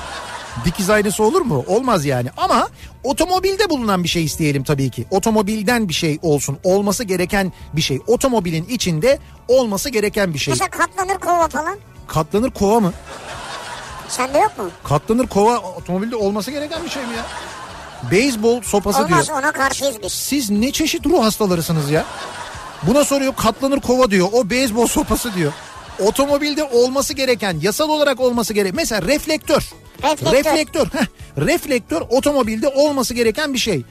[0.65, 1.63] Dikiz aynası olur mu?
[1.67, 2.29] Olmaz yani.
[2.37, 2.67] Ama
[3.03, 5.05] otomobilde bulunan bir şey isteyelim tabii ki.
[5.11, 6.57] Otomobilden bir şey olsun.
[6.63, 7.99] Olması gereken bir şey.
[8.07, 10.51] Otomobilin içinde olması gereken bir şey.
[10.51, 11.77] Mesela katlanır kova falan.
[12.07, 12.93] Katlanır kova mı?
[14.09, 14.69] Sende yok mu?
[14.83, 17.25] Katlanır kova otomobilde olması gereken bir şey mi ya?
[18.11, 19.37] Beyzbol sopası Olmaz diyor.
[19.39, 20.11] ona karşıyız biz.
[20.13, 22.05] Siz ne çeşit ruh hastalarısınız ya?
[22.83, 24.27] Buna soruyor katlanır kova diyor.
[24.33, 25.53] O beyzbol sopası diyor.
[25.99, 29.69] Otomobilde olması gereken, yasal olarak olması gereken mesela reflektör.
[30.03, 30.33] Reflektör.
[30.33, 30.87] Reflektör.
[30.93, 31.05] heh.
[31.37, 33.83] reflektör otomobilde olması gereken bir şey.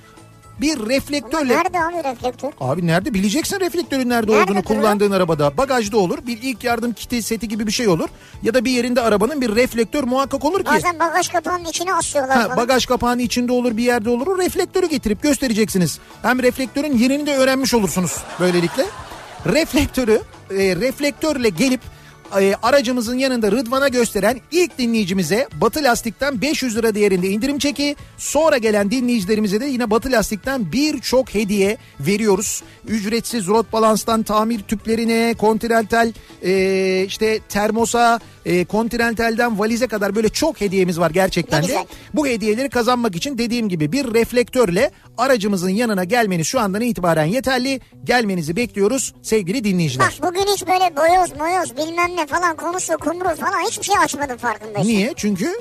[0.60, 2.50] Bir Ama reflektörle nerede abi reflektör?
[2.60, 4.80] Abi nerede bileceksin reflektörün nerede, Nerede olduğunu duruyor?
[4.80, 5.56] kullandığın arabada.
[5.56, 6.18] Bagajda olur.
[6.26, 8.08] Bir ilk yardım kiti seti gibi bir şey olur.
[8.42, 10.66] Ya da bir yerinde arabanın bir reflektör muhakkak olur ki.
[10.66, 14.26] Bazen bagaj kapağının içine asıyorlar Ha, bagaj kapağının içinde olur bir yerde olur.
[14.26, 15.98] O reflektörü getirip göstereceksiniz.
[16.22, 18.86] Hem reflektörün yerini de öğrenmiş olursunuz böylelikle.
[19.46, 21.80] Reflektörü e, reflektörle gelip
[22.40, 27.96] e, aracımızın yanında Rıdvan'a gösteren ilk dinleyicimize Batı Lastik'ten 500 lira değerinde indirim çeki.
[28.18, 32.62] Sonra gelen dinleyicilerimize de yine Batı Lastik'ten birçok hediye veriyoruz.
[32.88, 36.12] Ücretsiz rot balanstan tamir tüplerine, Continental
[36.42, 41.66] e, işte termosa, e, Continental'den valize kadar böyle çok hediyemiz var gerçekten Ne de.
[41.66, 41.84] güzel.
[42.14, 47.80] Bu hediyeleri kazanmak için dediğim gibi bir reflektörle aracımızın yanına gelmeniz şu andan itibaren yeterli.
[48.04, 50.06] Gelmenizi bekliyoruz sevgili dinleyiciler.
[50.22, 54.38] Bak bugün hiç böyle boyoz moyoz bilmem ne falan konusu kumru falan hiçbir şey açmadım
[54.38, 54.88] farkındaysan.
[54.92, 55.12] Niye?
[55.16, 55.60] Çünkü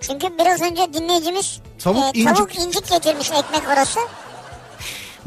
[0.00, 2.66] Çünkü biraz önce dinleyicimiz Tavuk e, tavuk incik.
[2.66, 4.00] incik getirmiş ekmek arası.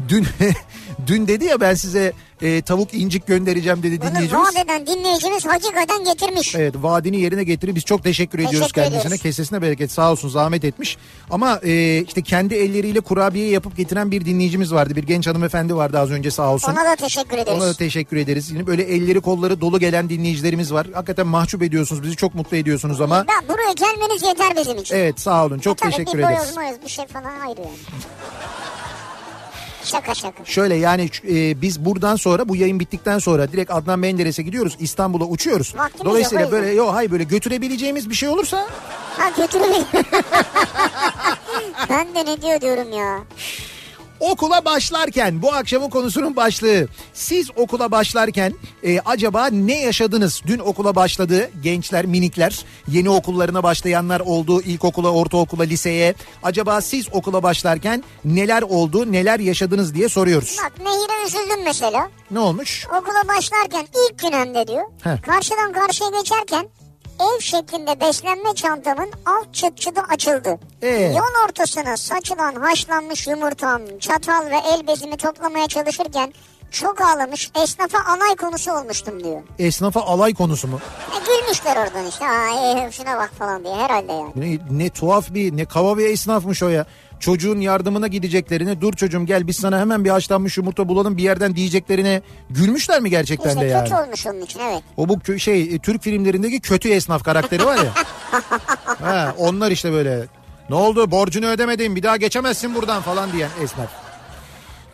[0.08, 0.26] dün
[1.08, 4.44] Dün dedi ya ben size e, tavuk incik göndereceğim dedi Bunu dinleyicimiz.
[4.46, 6.54] vaat eden dinleyicimiz hakikaten getirmiş.
[6.54, 9.00] Evet vaadini yerine getirip biz çok teşekkür, ediyoruz Teşekkür kendisine.
[9.00, 9.22] ediyoruz.
[9.22, 10.96] Kesesine bereket sağ olsun zahmet etmiş.
[11.30, 14.96] Ama e, işte kendi elleriyle kurabiye yapıp getiren bir dinleyicimiz vardı.
[14.96, 16.72] Bir genç hanımefendi vardı az önce sağ olsun.
[16.72, 17.62] Ona da teşekkür ederiz.
[17.62, 18.50] Ona da teşekkür ederiz.
[18.50, 20.86] Yine böyle elleri kolları dolu gelen dinleyicilerimiz var.
[20.94, 23.24] Hakikaten mahcup ediyorsunuz bizi çok mutlu ediyorsunuz ama.
[23.28, 24.96] Ben buraya gelmeniz yeter bizim için.
[24.96, 26.38] Evet sağ olun çok Tabii teşekkür bir ederiz.
[26.38, 27.78] boyoz moyoz bir şey falan ayrı yani.
[29.84, 30.44] Şaka şaka.
[30.44, 34.76] Şöyle yani e, biz buradan sonra bu yayın bittikten sonra direkt Adnan Menderes'e gidiyoruz.
[34.78, 35.74] İstanbul'a uçuyoruz.
[35.76, 38.66] Vaktimiz Dolayısıyla yok, böyle yok hayır böyle götürebileceğimiz bir şey olursa
[39.18, 39.86] Ha götürmeyin.
[41.90, 43.18] ben de ne diyor diyorum ya.
[44.20, 46.88] Okula başlarken bu akşamın konusunun başlığı.
[47.14, 50.42] Siz okula başlarken e, acaba ne yaşadınız?
[50.46, 54.62] Dün okula başladı gençler, minikler, yeni okullarına başlayanlar oldu.
[54.62, 56.14] İlkokula, ortaokula, liseye.
[56.42, 60.56] Acaba siz okula başlarken neler oldu, neler yaşadınız diye soruyoruz.
[60.64, 62.08] Bak Nehir'e üzüldüm mesela.
[62.30, 62.86] Ne olmuş?
[62.86, 64.84] Okula başlarken ilk gün hem de diyor.
[65.02, 65.22] Heh.
[65.22, 66.68] Karşıdan karşıya geçerken
[67.20, 70.58] ev şeklinde beslenme çantamın alt çıt çıtı açıldı.
[70.82, 70.88] Ee?
[70.88, 76.32] Yol ortasına saçılan haşlanmış yumurtam, çatal ve el bezimi toplamaya çalışırken
[76.70, 79.40] çok ağlamış esnafa alay konusu olmuştum diyor.
[79.58, 80.80] Esnafa alay konusu mu?
[81.16, 82.24] E, gülmüşler oradan işte.
[82.28, 84.32] Aa, e, şuna bak falan diye herhalde yani.
[84.36, 86.86] Ne, ne tuhaf bir ne kava bir esnafmış o ya.
[87.20, 91.56] Çocuğun yardımına gideceklerine dur çocuğum gel biz sana hemen bir haşlanmış yumurta bulalım bir yerden
[91.56, 93.84] diyeceklerine gülmüşler mi gerçekten İşte de yani?
[93.88, 94.82] kötü olmuş onun için evet.
[94.96, 97.92] O bu şey e, Türk filmlerindeki kötü esnaf karakteri var ya.
[99.00, 100.24] ha, onlar işte böyle
[100.70, 104.07] ne oldu borcunu ödemedin bir daha geçemezsin buradan falan diyen esnaf.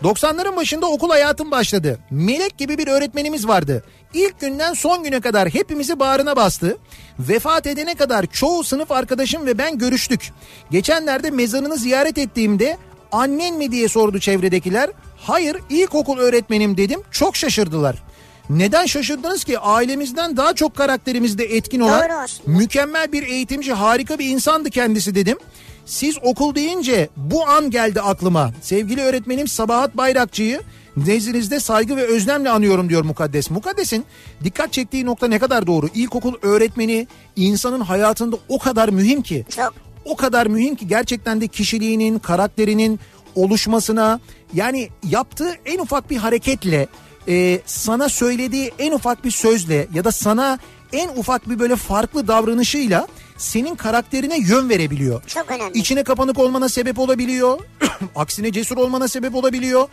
[0.02, 1.98] 90'ların başında okul hayatım başladı.
[2.10, 3.84] Melek gibi bir öğretmenimiz vardı.
[4.14, 6.78] İlk günden son güne kadar hepimizi bağrına bastı.
[7.18, 10.32] Vefat edene kadar çoğu sınıf arkadaşım ve ben görüştük.
[10.70, 12.76] Geçenlerde mezarını ziyaret ettiğimde
[13.12, 14.90] annen mi diye sordu çevredekiler.
[15.16, 18.02] Hayır ilkokul öğretmenim dedim çok şaşırdılar.
[18.50, 24.28] Neden şaşırdınız ki ailemizden daha çok karakterimizde etkin olan Doğru mükemmel bir eğitimci harika bir
[24.28, 25.38] insandı kendisi dedim.
[25.86, 28.52] Siz okul deyince bu an geldi aklıma.
[28.62, 30.60] Sevgili öğretmenim Sabahat Bayrakçı'yı
[30.96, 33.50] nezdinizde saygı ve özlemle anıyorum diyor Mukaddes.
[33.50, 34.04] Mukaddes'in
[34.44, 35.88] dikkat çektiği nokta ne kadar doğru.
[35.94, 37.06] İlkokul öğretmeni
[37.36, 39.44] insanın hayatında o kadar mühim ki.
[39.56, 39.74] Çok.
[40.04, 43.00] O kadar mühim ki gerçekten de kişiliğinin, karakterinin
[43.34, 44.20] oluşmasına
[44.54, 46.86] yani yaptığı en ufak bir hareketle
[47.28, 50.58] e, sana söylediği en ufak bir sözle ya da sana
[50.92, 53.06] en ufak bir böyle farklı davranışıyla
[53.44, 55.22] senin karakterine yön verebiliyor.
[55.26, 55.78] Çok önemli.
[55.78, 57.60] İçine kapanık olmana sebep olabiliyor.
[58.16, 59.88] Aksine cesur olmana sebep olabiliyor.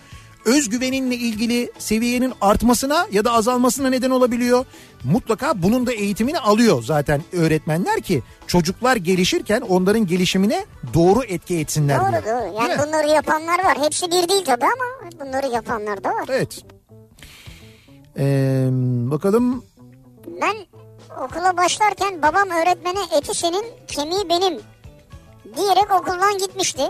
[0.45, 4.65] Özgüveninle ilgili seviyenin artmasına ya da azalmasına neden olabiliyor.
[5.03, 11.99] Mutlaka bunun da eğitimini alıyor zaten öğretmenler ki çocuklar gelişirken onların gelişimine doğru etki etsinler
[11.99, 12.11] diye.
[12.11, 12.43] Doğru doğru.
[12.43, 12.87] Değil Yani mi?
[12.87, 13.77] bunları yapanlar var.
[13.81, 16.25] Hepsi bir değil tabii ama bunları yapanlar da var.
[16.29, 16.61] Evet.
[18.19, 18.67] Ee,
[19.11, 19.63] bakalım
[20.41, 20.55] Ben
[21.19, 24.61] okula başlarken babam öğretmene eti senin kemiği benim
[25.55, 26.81] diyerek okuldan gitmişti.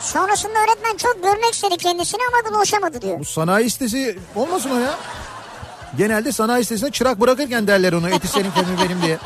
[0.00, 3.18] Sonrasında öğretmen çok görmek istedi kendisini ama ulaşamadı diyor.
[3.20, 4.94] bu sanayi sitesi olmasın o ya.
[5.96, 9.18] Genelde sanayi sitesine çırak bırakırken derler onu eti senin kemiği benim diye.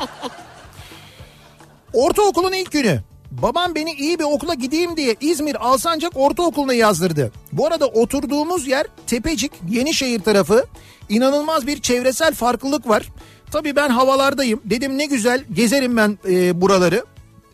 [1.93, 3.01] Ortaokulun ilk günü.
[3.31, 7.31] Babam beni iyi bir okula gideyim diye İzmir Alsancak Ortaokulu'na yazdırdı.
[7.51, 10.65] Bu arada oturduğumuz yer Tepecik, Yenişehir tarafı.
[11.09, 13.03] İnanılmaz bir çevresel farklılık var.
[13.51, 14.61] Tabii ben havalardayım.
[14.65, 17.05] Dedim ne güzel gezerim ben e, buraları.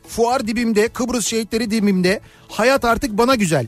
[0.08, 2.20] Fuar dibimde, Kıbrıs şehitleri dibimde.
[2.50, 3.68] Hayat artık bana güzel.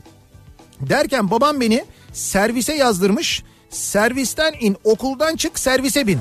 [0.80, 3.42] Derken babam beni servise yazdırmış.
[3.70, 6.18] Servisten in, okuldan çık, servise bin.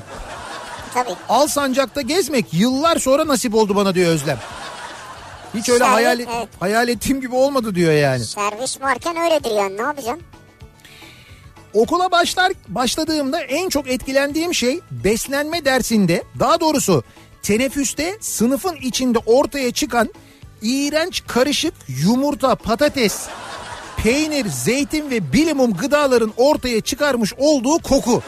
[0.94, 1.10] Tabii.
[1.30, 4.40] Alsancak'ta gezmek yıllar sonra nasip oldu bana diyor Özlem.
[5.56, 6.48] Hiç öyle Servis, hayal, evet.
[6.60, 8.26] hayal ettiğim gibi olmadı diyor yani.
[8.26, 10.22] Servis varken öyledir yani ne yapacaksın?
[11.74, 17.04] Okula başlar başladığımda en çok etkilendiğim şey beslenme dersinde daha doğrusu
[17.44, 20.10] teneffüste sınıfın içinde ortaya çıkan
[20.62, 23.28] iğrenç karışık yumurta, patates,
[23.98, 28.22] peynir, zeytin ve bilimum gıdaların ortaya çıkarmış olduğu koku.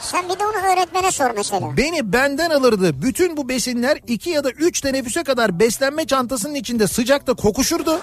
[0.00, 1.76] Sen bir de onu öğretmene sor mesela.
[1.76, 3.02] Beni benden alırdı.
[3.02, 8.00] Bütün bu besinler iki ya da üç teneffüse kadar beslenme çantasının içinde sıcakta kokuşurdu.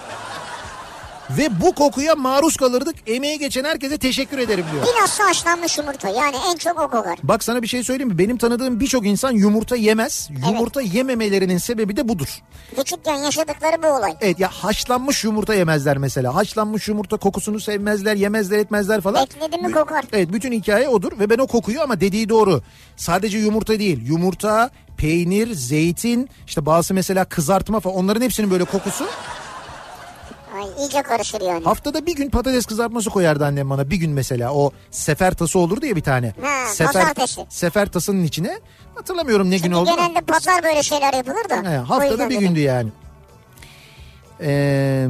[1.30, 2.96] Ve bu kokuya maruz kalırdık.
[3.08, 4.84] Emeği geçen herkese teşekkür ederim diyor.
[4.96, 7.20] Bilhassa haşlanmış yumurta yani en çok o kokar.
[7.24, 8.18] Bak sana bir şey söyleyeyim mi?
[8.18, 10.30] Benim tanıdığım birçok insan yumurta yemez.
[10.48, 12.28] Yumurta yememelerinin sebebi de budur.
[12.76, 14.16] Küçükken yaşadıkları bu olay.
[14.22, 16.36] Evet ya haşlanmış yumurta yemezler mesela.
[16.36, 19.26] Haşlanmış yumurta kokusunu sevmezler, yemezler, etmezler falan.
[19.26, 20.06] Bekledi mi kokar.
[20.14, 22.62] Evet bütün hikaye odur ve ben o kokuyu ama dediği doğru.
[22.96, 24.08] Sadece yumurta değil.
[24.08, 29.06] Yumurta, peynir, zeytin, işte bazı mesela kızartma falan onların hepsinin böyle kokusu
[30.58, 31.64] Ay iyice karışır yani.
[31.64, 33.90] Haftada bir gün patates kızartması koyardı annem bana.
[33.90, 36.34] Bir gün mesela o sefer tası olurdu ya bir tane.
[36.42, 37.46] Ha, sefer, pazartesi.
[37.50, 38.60] sefer tasının içine.
[38.96, 39.90] Hatırlamıyorum ne gün Çünkü oldu.
[39.90, 40.02] ama.
[40.08, 41.72] genelde pazar böyle şeyler yapılır da.
[41.72, 42.40] He, haftada bir dedim.
[42.40, 42.90] gündü yani.
[44.42, 45.08] Ee,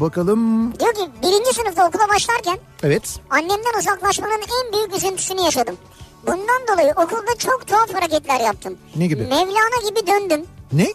[0.00, 0.72] bakalım.
[0.80, 3.20] Diyor ki birinci sınıfta okula başlarken Evet.
[3.30, 4.32] annemden uzaklaşmanın
[4.64, 5.76] en büyük üzüntüsünü yaşadım.
[6.26, 8.78] Bundan dolayı okulda çok tuhaf hareketler yaptım.
[8.96, 9.22] Ne gibi?
[9.22, 10.46] Mevlana gibi döndüm.
[10.72, 10.86] Ne?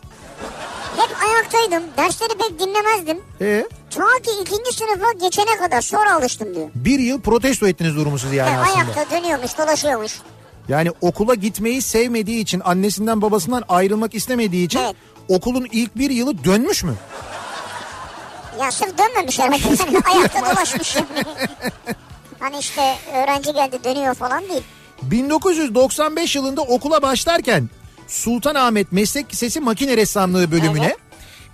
[0.98, 1.84] Hep ayaktaydım.
[1.98, 3.22] Dersleri pek dinlemezdim.
[3.42, 6.70] Ee, Ta ki ikinci sınıfa geçene kadar sonra alıştım diyor.
[6.76, 8.76] bir yıl protesto ettiniz durumu siz yani aslında.
[8.76, 10.20] ayakta dönüyormuş dolaşıyormuş.
[10.70, 14.96] Yani okula gitmeyi sevmediği için annesinden babasından ayrılmak istemediği için Evet.
[15.30, 16.94] okulun ilk bir yılı dönmüş mü?
[18.60, 19.58] Ya sırf dönmemiş herhalde.
[19.94, 20.96] Yani ayakta dolaşmış
[22.40, 24.64] hani işte öğrenci geldi dönüyor falan değil.
[25.02, 27.70] 1995 yılında okula başlarken
[28.08, 30.98] Sultanahmet Meslek Lisesi Makine Ressamlığı bölümüne Evet.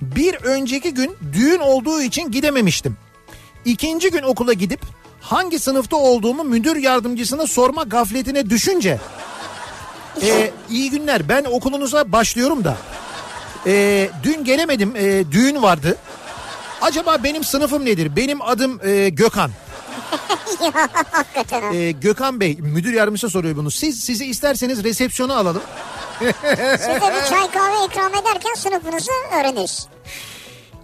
[0.02, 2.98] bir önceki gün düğün olduğu için gidememiştim.
[3.66, 4.80] İkinci gün okula gidip
[5.22, 9.00] hangi sınıfta olduğumu müdür yardımcısına sorma gafletine düşünce
[10.22, 12.78] e, iyi günler ben okulunuza başlıyorum da
[13.68, 15.98] e, dün gelemedim e, düğün vardı.
[16.82, 18.16] Acaba benim sınıfım nedir?
[18.16, 19.52] Benim adım e, Gökhan.
[20.62, 21.74] ya hakikaten ha.
[21.74, 23.72] E, Gökhan Bey müdür yardımcısı soruyor bunu.
[23.72, 25.62] Siz sizi isterseniz resepsiyona alalım.
[26.20, 29.88] Size bir çay kahve ikram ederken sınıfınızı öğreniriz.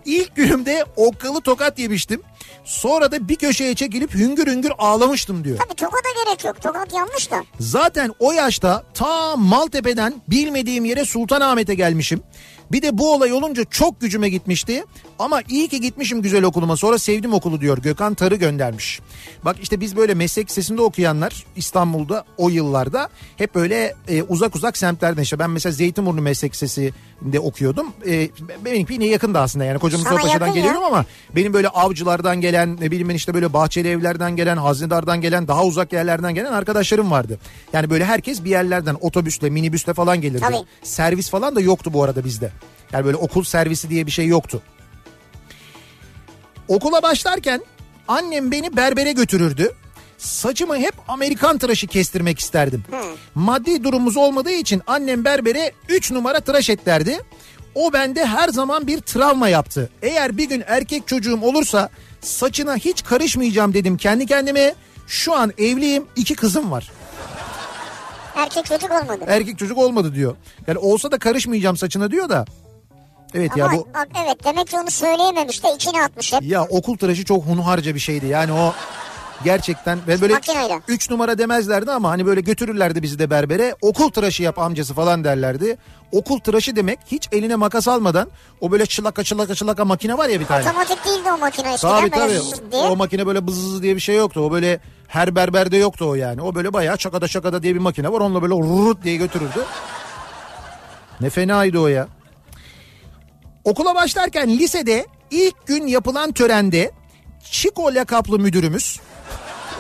[0.06, 2.22] İlk günümde okkalı tokat yemiştim.
[2.64, 5.58] Sonra da bir köşeye çekilip hüngür hüngür ağlamıştım diyor.
[5.58, 6.62] Tabii tokada gerek yok.
[6.62, 7.44] Tokat yanlış da.
[7.60, 12.24] Zaten o yaşta ta Maltepe'den bilmediğim yere Sultanahmet'e gelmişim.
[12.72, 14.84] Bir de bu olay olunca çok gücüme gitmişti.
[15.20, 16.78] Ama iyi ki gitmişim güzel okuluma.
[16.78, 17.78] Sonra sevdim okulu diyor.
[17.78, 19.00] Gökhan Tarı göndermiş.
[19.46, 24.78] Bak işte biz böyle meslek lisesinde okuyanlar İstanbul'da o yıllarda hep böyle e, uzak uzak
[24.78, 27.88] semtlerden işte ben mesela Zeytinburnu Meslek Lisesi'nde okuyordum.
[28.08, 28.30] E,
[28.66, 30.64] benimki yine yakın da aslında yani kocam Sana Mustafa'dan yakın ya.
[30.64, 31.06] geliyorum ama
[31.36, 35.66] benim böyle avcılardan gelen ne bileyim ben işte böyle bahçeli evlerden gelen haznedardan gelen daha
[35.66, 37.40] uzak yerlerden gelen arkadaşlarım vardı.
[37.74, 40.40] Yani böyle herkes bir yerlerden otobüsle minibüsle falan gelirdi.
[40.42, 40.56] Tabii.
[40.84, 42.52] Servis falan da yoktu bu arada bizde.
[42.94, 44.62] Yani böyle okul servisi diye bir şey yoktu.
[46.68, 47.62] Okula başlarken
[48.08, 49.72] annem beni berbere götürürdü.
[50.18, 52.84] Saçımı hep Amerikan tıraşı kestirmek isterdim.
[53.36, 57.20] Maddi durumumuz olmadığı için annem berbere 3 numara tıraş et derdi.
[57.76, 59.90] O bende her zaman bir travma yaptı.
[60.02, 61.90] Eğer bir gün erkek çocuğum olursa
[62.22, 64.76] saçına hiç karışmayacağım dedim kendi kendime.
[65.08, 66.92] Şu an evliyim iki kızım var.
[68.36, 69.26] Erkek çocuk olmadı.
[69.28, 70.36] Erkek çocuk olmadı diyor.
[70.68, 72.46] Yani olsa da karışmayacağım saçına diyor da.
[73.34, 76.42] Evet Ama ya bu bak evet demek ki onu söyleyememiş de içine atmış hep.
[76.44, 78.26] ya okul tıraşı çok hunharca bir şeydi.
[78.26, 78.74] Yani o
[79.44, 80.80] gerçekten ve böyle Makineyle.
[80.88, 83.76] 3 numara demezlerdi ama hani böyle götürürlerdi bizi de berbere.
[83.82, 85.78] Okul tıraşı yap amcası falan derlerdi.
[86.12, 88.30] Okul tıraşı demek hiç eline makas almadan
[88.62, 90.70] o böyle çılaka çılaka çılaka makine var ya bir tane.
[90.70, 92.72] Otomatik değildi o makine eskiden Tabii böyle tabii.
[92.72, 92.84] diye.
[92.84, 94.40] O makine böyle bızız diye bir şey yoktu.
[94.42, 96.42] O böyle her berberde yoktu o yani.
[96.42, 98.22] O böyle bayağı çakada çakada diye bir makine var.
[98.22, 99.66] Onunla böyle rut diye götürürdü.
[101.22, 102.08] Ne fenaydı o ya.
[103.70, 106.92] Okula başlarken lisede ilk gün yapılan törende
[107.52, 109.00] Çiko lakaplı müdürümüz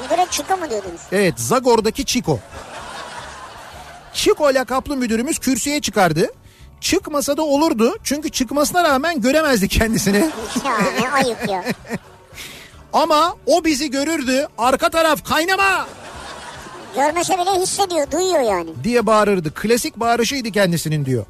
[0.04, 1.02] Müdüre çıkı mı diyordunuz?
[1.12, 2.40] Evet Zagor'daki Çiko.
[4.14, 6.28] Çiko lakaplı müdürümüz kürsüye çıkardı.
[6.82, 10.30] Çıkmasa da olurdu çünkü çıkmasına rağmen göremezdi kendisini.
[10.66, 11.64] Ya ne ayıp ya.
[12.94, 15.88] Ama o bizi görürdü arka taraf kaynama
[16.96, 18.70] Görmese bile hissediyor, duyuyor yani.
[18.84, 19.54] diye bağırırdı.
[19.54, 21.26] Klasik bağırışıydı kendisinin diyor.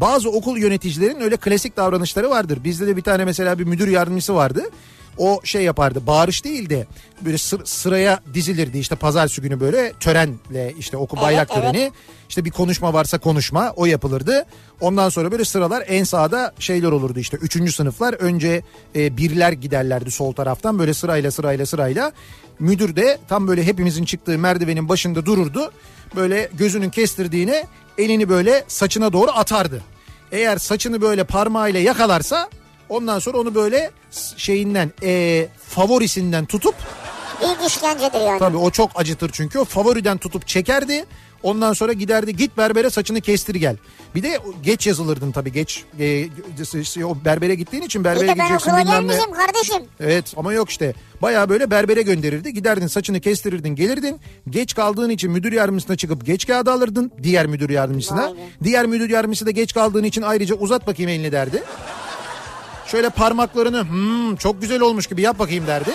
[0.00, 2.64] Bazı okul yöneticilerin öyle klasik davranışları vardır.
[2.64, 4.62] Bizde de bir tane mesela bir müdür yardımcısı vardı.
[5.18, 6.86] O şey yapardı bağırış değil de
[7.24, 11.72] böyle sır- sıraya dizilirdi işte pazartesi günü böyle törenle işte okul bayrak Evet, evet.
[11.72, 11.92] töreni
[12.28, 14.46] işte bir konuşma varsa konuşma o yapılırdı.
[14.80, 18.62] Ondan sonra böyle sıralar en sağda şeyler olurdu işte üçüncü sınıflar önce
[18.96, 22.12] e, birler giderlerdi sol taraftan böyle sırayla sırayla sırayla.
[22.58, 25.72] Müdür de tam böyle hepimizin çıktığı merdivenin başında dururdu.
[26.16, 27.66] Böyle gözünün kestirdiğine
[27.98, 29.82] elini böyle saçına doğru atardı.
[30.32, 32.50] Eğer saçını böyle parmağıyla yakalarsa
[32.88, 33.90] ondan sonra onu böyle
[34.36, 36.74] şeyinden e, favorisinden tutup
[37.40, 38.38] Büyük işkencedir yani.
[38.38, 41.04] Tabii o çok acıtır çünkü o favoriden tutup çekerdi.
[41.46, 43.76] Ondan sonra giderdi git berbere saçını kestir gel.
[44.14, 45.84] Bir de geç yazılırdın tabii geç.
[46.00, 46.28] E,
[47.04, 49.36] o berbere gittiğin için berbere ben gideceksin okula bilmem ne.
[49.36, 49.82] kardeşim.
[50.00, 50.94] Evet ama yok işte.
[51.22, 52.52] Baya böyle berbere gönderirdi.
[52.52, 54.20] Giderdin saçını kestirirdin gelirdin.
[54.50, 57.12] Geç kaldığın için müdür yardımcısına çıkıp geç kağıdı alırdın.
[57.22, 58.22] Diğer müdür yardımcısına.
[58.22, 58.40] Vay be.
[58.64, 61.62] Diğer müdür yardımcısı da geç kaldığın için ayrıca uzat bakayım elini derdi.
[62.86, 65.90] Şöyle parmaklarını hmm, çok güzel olmuş gibi yap bakayım derdi.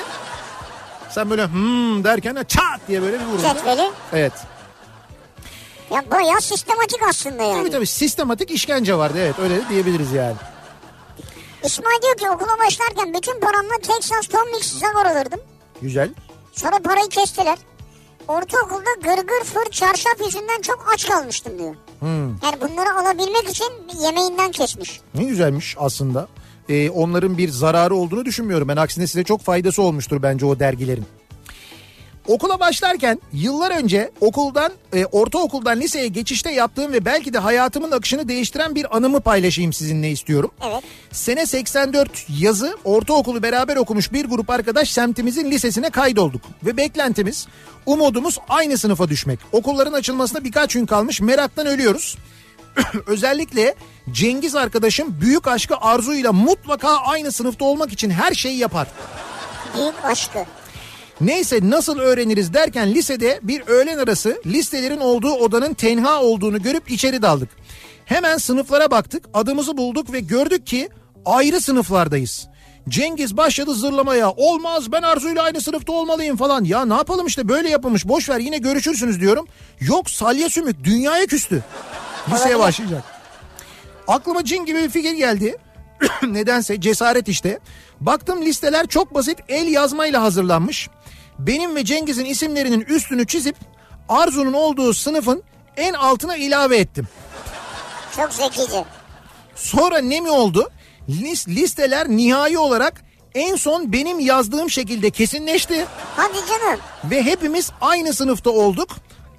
[1.10, 3.42] Sen böyle hmm derken de çat diye böyle bir vururdu.
[3.42, 3.90] Cetveli.
[4.14, 4.34] Evet.
[5.92, 7.60] Ya bayağı sistematik aslında yani.
[7.60, 10.36] Tabii tabii sistematik işkence vardı evet öyle diyebiliriz yani.
[11.64, 15.40] İsmail diyor ki okula başlarken bütün paramla Texas Tom Mix Zagor alırdım.
[15.82, 16.10] Güzel.
[16.54, 17.58] Sonra parayı kestiler.
[18.28, 21.76] Ortaokulda gırgır fır çarşaf yüzünden çok aç kalmıştım diyor.
[22.44, 23.68] Yani bunları alabilmek için
[24.02, 25.02] yemeğinden kesmiş.
[25.16, 26.28] Ne güzelmiş aslında.
[26.70, 28.68] Ee, onların bir zararı olduğunu düşünmüyorum.
[28.68, 31.06] Ben aksine size çok faydası olmuştur bence o dergilerin.
[32.28, 38.28] Okula başlarken yıllar önce okuldan, e, ortaokuldan liseye geçişte yaptığım ve belki de hayatımın akışını
[38.28, 40.52] değiştiren bir anımı paylaşayım sizinle istiyorum.
[40.64, 40.84] Evet.
[41.12, 46.42] Sene 84 yazı ortaokulu beraber okumuş bir grup arkadaş semtimizin lisesine kaydolduk.
[46.66, 47.48] Ve beklentimiz,
[47.86, 49.40] umudumuz aynı sınıfa düşmek.
[49.52, 52.18] Okulların açılmasına birkaç gün kalmış meraktan ölüyoruz.
[53.08, 53.76] Özellikle
[54.12, 58.88] Cengiz arkadaşım büyük aşkı arzuyla mutlaka aynı sınıfta olmak için her şeyi yapar.
[59.78, 60.46] Büyük aşkı.
[61.22, 67.22] Neyse nasıl öğreniriz derken lisede bir öğlen arası listelerin olduğu odanın tenha olduğunu görüp içeri
[67.22, 67.50] daldık.
[68.06, 70.90] Hemen sınıflara baktık adımızı bulduk ve gördük ki
[71.26, 72.48] ayrı sınıflardayız.
[72.90, 76.64] Cengiz başladı zırlamaya olmaz ben Arzu'yla aynı sınıfta olmalıyım falan.
[76.64, 79.48] Ya ne yapalım işte böyle yapılmış boş ver yine görüşürsünüz diyorum.
[79.80, 81.64] Yok salya sümük dünyaya küstü.
[82.34, 83.04] Liseye başlayacak.
[84.08, 85.58] Aklıma cin gibi bir fikir geldi.
[86.24, 87.60] Nedense cesaret işte.
[88.00, 90.90] Baktım listeler çok basit el yazmayla hazırlanmış.
[91.48, 93.56] Benim ve Cengiz'in isimlerinin üstünü çizip
[94.10, 95.44] Arzu'nun olduğu sınıfın
[95.78, 97.08] en altına ilave ettim.
[98.16, 98.86] Çok zekice.
[99.56, 100.70] Sonra ne mi oldu?
[101.10, 103.04] Lis- listeler nihai olarak
[103.36, 105.86] en son benim yazdığım şekilde kesinleşti
[106.16, 106.80] Hadi canım.
[107.04, 108.90] ve hepimiz aynı sınıfta olduk.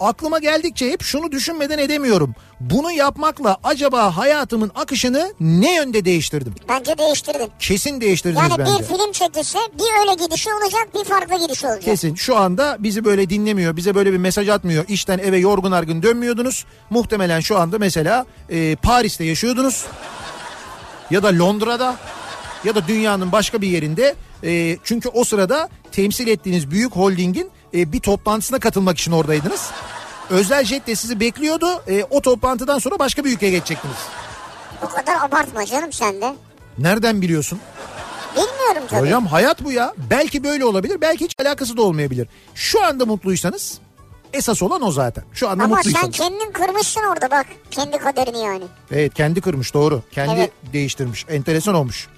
[0.00, 2.34] Aklıma geldikçe hep şunu düşünmeden edemiyorum.
[2.70, 6.54] Bunu yapmakla acaba hayatımın akışını ne yönde değiştirdim?
[6.68, 7.50] Bence değiştirdin.
[7.58, 8.72] Kesin değiştirdiniz Yani bence.
[8.78, 11.82] bir film çekilse bir öyle gidişi olacak bir farklı gidişi olacak.
[11.82, 14.84] Kesin şu anda bizi böyle dinlemiyor, bize böyle bir mesaj atmıyor.
[14.88, 16.64] İşten eve yorgun argın dönmüyordunuz.
[16.90, 19.84] Muhtemelen şu anda mesela e, Paris'te yaşıyordunuz.
[21.10, 21.96] Ya da Londra'da
[22.64, 24.14] ya da dünyanın başka bir yerinde.
[24.44, 29.70] E, çünkü o sırada temsil ettiğiniz büyük holdingin e, bir toplantısına katılmak için oradaydınız.
[30.32, 31.66] Özel jet de sizi bekliyordu.
[31.88, 33.96] E, o toplantıdan sonra başka bir ülkeye geçecektiniz.
[34.82, 36.34] Bu kadar abartma canım sen de.
[36.78, 37.58] Nereden biliyorsun?
[38.36, 39.00] Bilmiyorum tabii.
[39.00, 39.94] Hocam hayat bu ya.
[40.10, 42.28] Belki böyle olabilir, belki hiç alakası da olmayabilir.
[42.54, 43.78] Şu anda mutluysanız
[44.32, 45.24] esas olan o zaten.
[45.32, 46.16] Şu anda Ama sen mutluysanız.
[46.16, 47.46] kendin kırmışsın orada bak.
[47.70, 48.64] Kendi kaderini yani.
[48.92, 50.02] Evet kendi kırmış doğru.
[50.12, 50.50] Kendi Evet.
[50.72, 51.26] değiştirmiş.
[51.28, 52.08] Enteresan olmuş.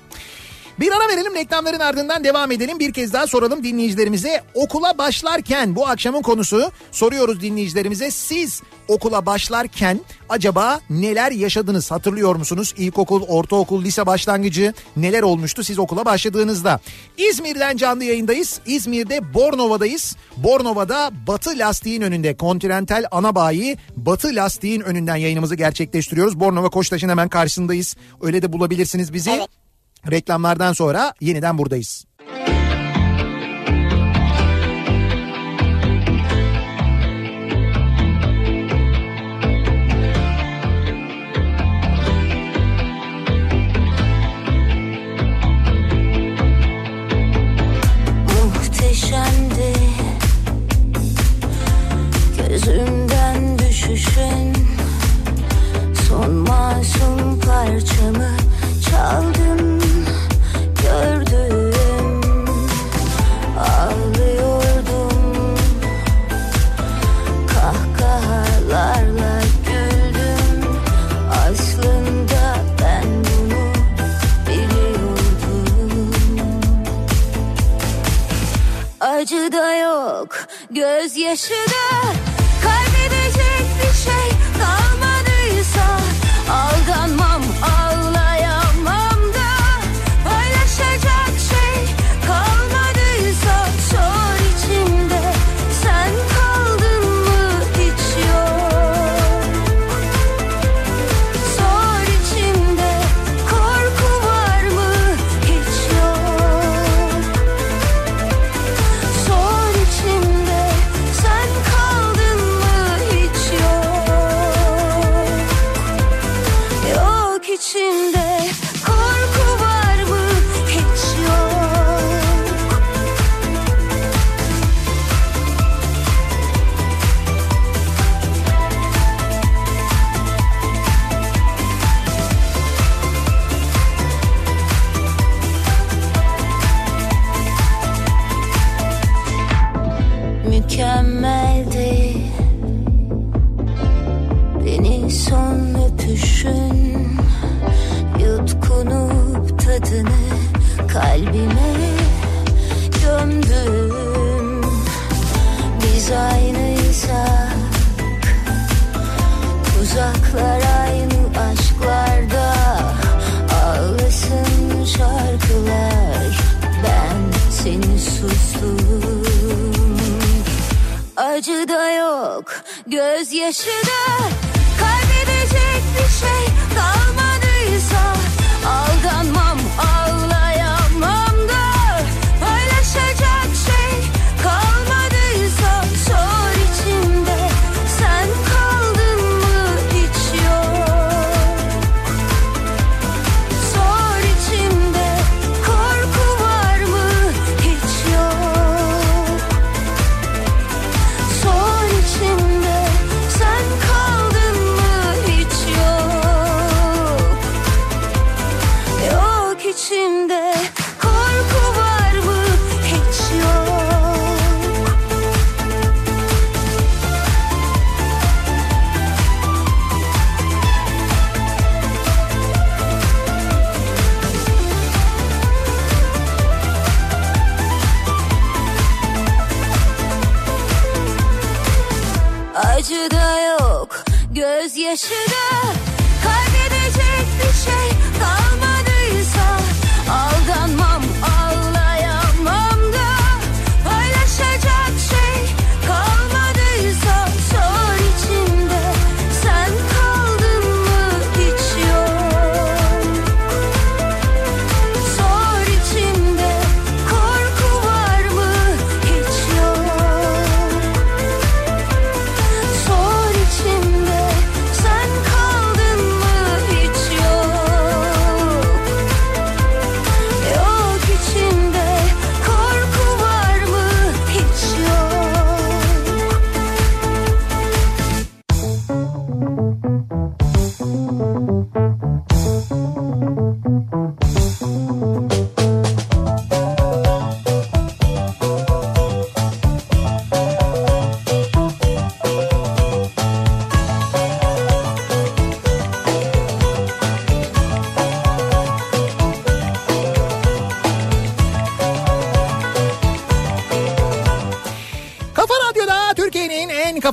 [0.81, 2.79] Bir ara verelim reklamların ardından devam edelim.
[2.79, 4.43] Bir kez daha soralım dinleyicilerimize.
[4.55, 8.11] Okula başlarken bu akşamın konusu soruyoruz dinleyicilerimize.
[8.11, 11.91] Siz okula başlarken acaba neler yaşadınız?
[11.91, 12.75] Hatırlıyor musunuz?
[12.79, 16.81] İlkokul, ortaokul, lise başlangıcı neler olmuştu siz okula başladığınızda?
[17.17, 18.61] İzmir'den canlı yayındayız.
[18.67, 20.17] İzmir'de Bornova'dayız.
[20.37, 26.41] Bornova'da Batı Lastiğin önünde Continental ana bayi Batı Lastiğin önünden yayınımızı gerçekleştiriyoruz.
[26.41, 27.97] Bornova Koçtaş'ın hemen karşısındayız.
[28.21, 29.31] Öyle de bulabilirsiniz bizi.
[29.31, 29.64] Evet.
[30.11, 32.05] Reklamlardan sonra yeniden buradayız.
[48.95, 49.73] muhteşemdi.
[52.39, 54.53] Gözümden düşüşün.
[56.09, 58.37] Son masum parçamı
[58.91, 59.74] çaldım
[79.25, 80.37] Acı da yok,
[80.71, 82.13] gözyaşı da.
[82.63, 84.34] Kaybedecek bir şey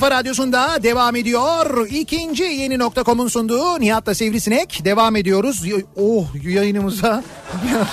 [0.02, 1.88] kafa radyosunda devam ediyor.
[1.90, 5.64] İkinci yeni nokta.com'un sunduğu Nihat'la Sivrisinek devam ediyoruz.
[5.96, 7.24] Oh yayınımıza
[7.64, 7.88] bir, an-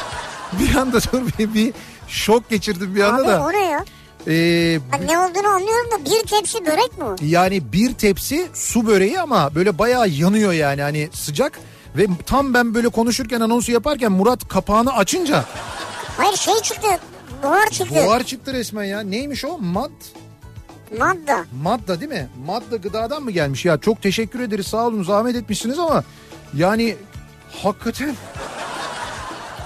[0.60, 1.72] bir anda dur bir, bir
[2.08, 3.42] şok geçirdim bir anda Abi da.
[3.44, 3.84] o ne ya?
[4.26, 9.20] Ee, Ben ne olduğunu anlıyorum da bir tepsi börek mi yani bir tepsi su böreği
[9.20, 11.60] ama böyle bayağı yanıyor yani hani sıcak.
[11.96, 15.44] Ve tam ben böyle konuşurken anonsu yaparken Murat kapağını açınca
[16.16, 16.88] Hayır şey çıktı.
[17.42, 17.94] Buhar çıktı.
[18.06, 19.00] buhar çıktı resmen ya.
[19.00, 19.58] Neymiş o?
[19.58, 19.90] Mad
[20.98, 21.44] Madda.
[21.62, 22.28] Madda değil mi?
[22.46, 23.64] Madda gıdadan mı gelmiş?
[23.64, 26.04] Ya çok teşekkür ederiz sağ olun zahmet etmişsiniz ama
[26.54, 26.96] yani
[27.62, 28.14] hakikaten...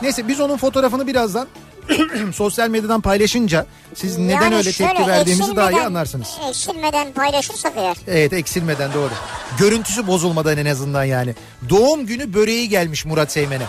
[0.03, 1.49] Neyse biz onun fotoğrafını birazdan
[2.35, 6.29] sosyal medyadan paylaşınca siz neden Yani öyle tepki verdiğimizi daha iyi anlarsınız.
[6.49, 7.97] Eksilmeden paylaşırsak eğer.
[8.07, 9.11] Evet eksilmeden doğru.
[9.59, 11.35] Görüntüsü bozulmadan en azından yani.
[11.69, 13.65] Doğum günü böreği gelmiş Murat Seymen'e.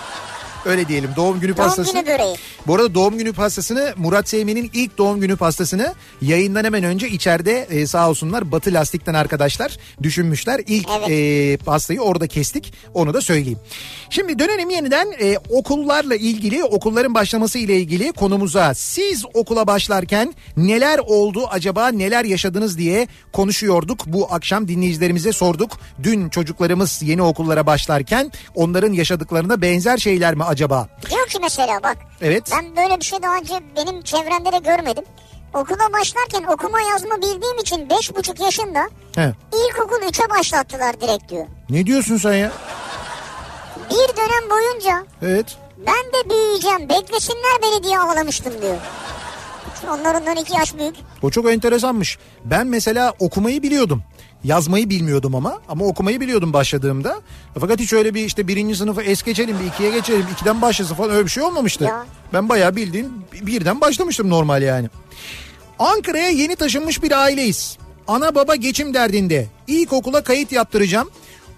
[0.66, 1.94] Öyle diyelim doğum günü Doğum pastası.
[1.94, 2.36] günü böreği.
[2.68, 7.68] Bu arada doğum günü pastasını Murat Seymen'in ilk doğum günü pastasını yayından hemen önce içeride
[7.70, 10.62] e, sağ olsunlar Batı Lastik'ten arkadaşlar düşünmüşler.
[10.68, 11.10] İlk Evet.
[11.10, 13.60] e, pastayı orada kestik onu da söyleyeyim.
[14.10, 18.74] Şimdi dönelim yeniden e, okullarla ilgili okulların başlaması ile ilgili konumuza.
[18.74, 24.06] Siz okula başlarken neler oldu acaba neler yaşadınız diye konuşuyorduk.
[24.08, 25.72] Bu akşam dinleyicilerimize sorduk.
[26.04, 30.88] Dün çocuklarımız yeni okullara başlarken onların yaşadıklarına benzer şeyler mi acaba?
[31.10, 31.98] Diyor ki mesela bak.
[32.22, 32.44] Evet.
[32.52, 35.04] Ben böyle bir şey daha önce benim çevremde de görmedim.
[35.54, 39.34] Okula başlarken okuma yazma bildiğim için beş buçuk yaşında He.
[39.54, 41.46] ilkokul 3'e başlattılar direkt diyor.
[41.70, 42.52] Ne diyorsun sen ya?
[43.90, 45.46] Bir dönem boyunca Evet.
[45.78, 48.78] ben de büyüyeceğim beklesinler beni diye ağlamıştım diyor.
[49.92, 50.96] Onlarından iki yaş büyük.
[51.22, 52.18] O çok enteresanmış.
[52.46, 54.04] Ben mesela okumayı biliyordum.
[54.44, 57.22] Yazmayı bilmiyordum ama ama okumayı biliyordum başladığımda.
[57.60, 61.12] Fakat hiç öyle bir işte birinci sınıfı es geçelim bir ikiye geçelim ikiden başlasın falan
[61.12, 61.84] öyle bir şey olmamıştı.
[61.84, 62.06] Ya.
[62.34, 64.90] Ben bayağı bildiğin birden başlamıştım normal yani.
[65.80, 67.78] Ankara'ya yeni taşınmış bir aileyiz.
[68.08, 69.48] Ana baba geçim derdinde.
[69.68, 71.10] İlkokula kayıt yaptıracağım.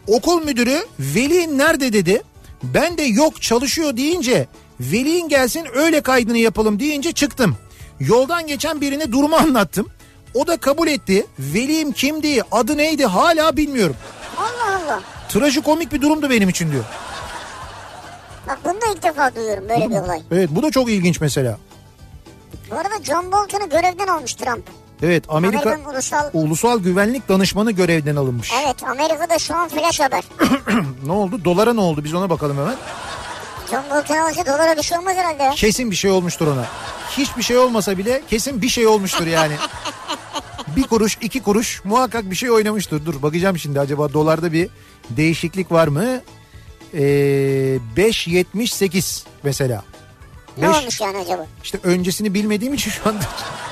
[0.07, 2.21] Okul müdürü veli nerede dedi.
[2.63, 4.47] Ben de yok çalışıyor deyince
[4.79, 7.57] velin gelsin öyle kaydını yapalım deyince çıktım.
[7.99, 9.87] Yoldan geçen birine durumu anlattım.
[10.35, 11.25] O da kabul etti.
[11.39, 13.95] Velim kimdi, adı neydi hala bilmiyorum.
[14.37, 15.01] Allah Allah.
[15.29, 16.83] Trajikomik bir durumdu benim için diyor.
[18.47, 20.21] Bak bunu da ilk defa duyuyorum böyle bir olay.
[20.31, 21.57] Evet bu da çok ilginç mesela.
[22.71, 24.63] Bu arada John Bolton'u görevden almış Trump.
[25.03, 26.29] Evet Amerika Amerikan ulusal...
[26.33, 28.51] Ulusal Güvenlik Danışmanı görevden alınmış.
[28.65, 30.23] Evet Amerika'da şu an flash haber.
[31.05, 31.45] Ne oldu?
[31.45, 32.03] Dolara ne oldu?
[32.03, 32.75] Biz ona bakalım hemen.
[33.73, 35.51] Bolton alınca dolara bir şey olmaz herhalde ya.
[35.51, 36.65] Kesin bir şey olmuştur ona.
[37.17, 39.53] Hiçbir şey olmasa bile kesin bir şey olmuştur yani.
[40.75, 43.05] bir kuruş, iki kuruş muhakkak bir şey oynamıştır.
[43.05, 44.69] Dur bakacağım şimdi acaba dolarda bir
[45.09, 46.21] değişiklik var mı?
[46.93, 46.99] Ee,
[47.97, 49.83] 5.78 mesela.
[50.57, 51.45] Ne Beş- olmuş yani acaba?
[51.63, 53.23] İşte öncesini bilmediğim için şu anda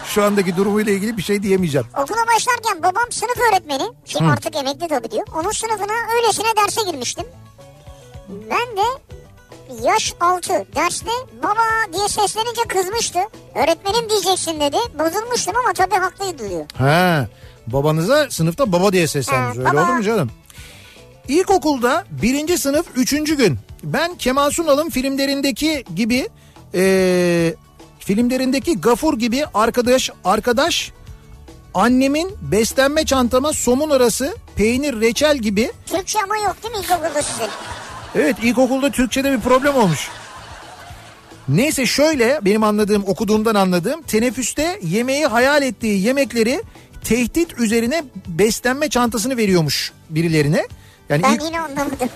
[0.05, 1.87] şu andaki durumuyla ilgili bir şey diyemeyeceğim.
[1.97, 3.83] Okula başlarken babam sınıf öğretmeni.
[4.05, 5.27] Ki artık emekli tabii diyor.
[5.35, 7.25] Onun sınıfına öylesine derse girmiştim.
[8.29, 9.12] Ben de
[9.83, 11.09] yaş 6 derste
[11.43, 13.19] baba diye seslenince kızmıştı.
[13.55, 14.77] Öğretmenim diyeceksin dedi.
[14.99, 16.65] Bozulmuştum ama tabii haklıydı diyor.
[16.77, 17.27] Ha,
[17.67, 19.57] babanıza sınıfta baba diye seslendiniz.
[19.57, 19.81] Öyle baba.
[19.83, 20.31] olur mu canım?
[21.27, 26.29] İlkokulda birinci sınıf üçüncü gün ben Kemal Sunal'ın filmlerindeki gibi
[26.73, 27.55] eee,
[27.99, 30.91] filmlerindeki gafur gibi arkadaş arkadaş
[31.73, 37.47] annemin beslenme çantama somun arası peynir reçel gibi Türkçe ama yok değil mi ilkokulda sizin?
[38.15, 40.09] Evet ilkokulda Türkçe'de bir problem olmuş.
[41.47, 46.63] Neyse şöyle benim anladığım okuduğumdan anladığım teneffüste yemeği hayal ettiği yemekleri
[47.03, 50.67] tehdit üzerine beslenme çantasını veriyormuş birilerine.
[51.09, 52.09] Yani Ben ilk, yine anlamadım.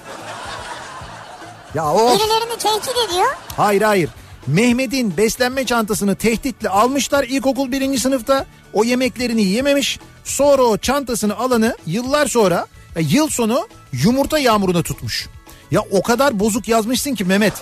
[1.75, 3.25] ya o Birilerini tehdit ediyor.
[3.57, 4.09] hayır hayır.
[4.47, 8.45] Mehmet'in beslenme çantasını tehditle almışlar ilkokul birinci sınıfta.
[8.73, 9.99] O yemeklerini yememiş.
[10.23, 12.67] Sonra o çantasını alanı yıllar sonra
[12.99, 15.27] yıl sonu yumurta yağmuruna tutmuş.
[15.72, 17.53] Ya o kadar bozuk yazmışsın ki Mehmet.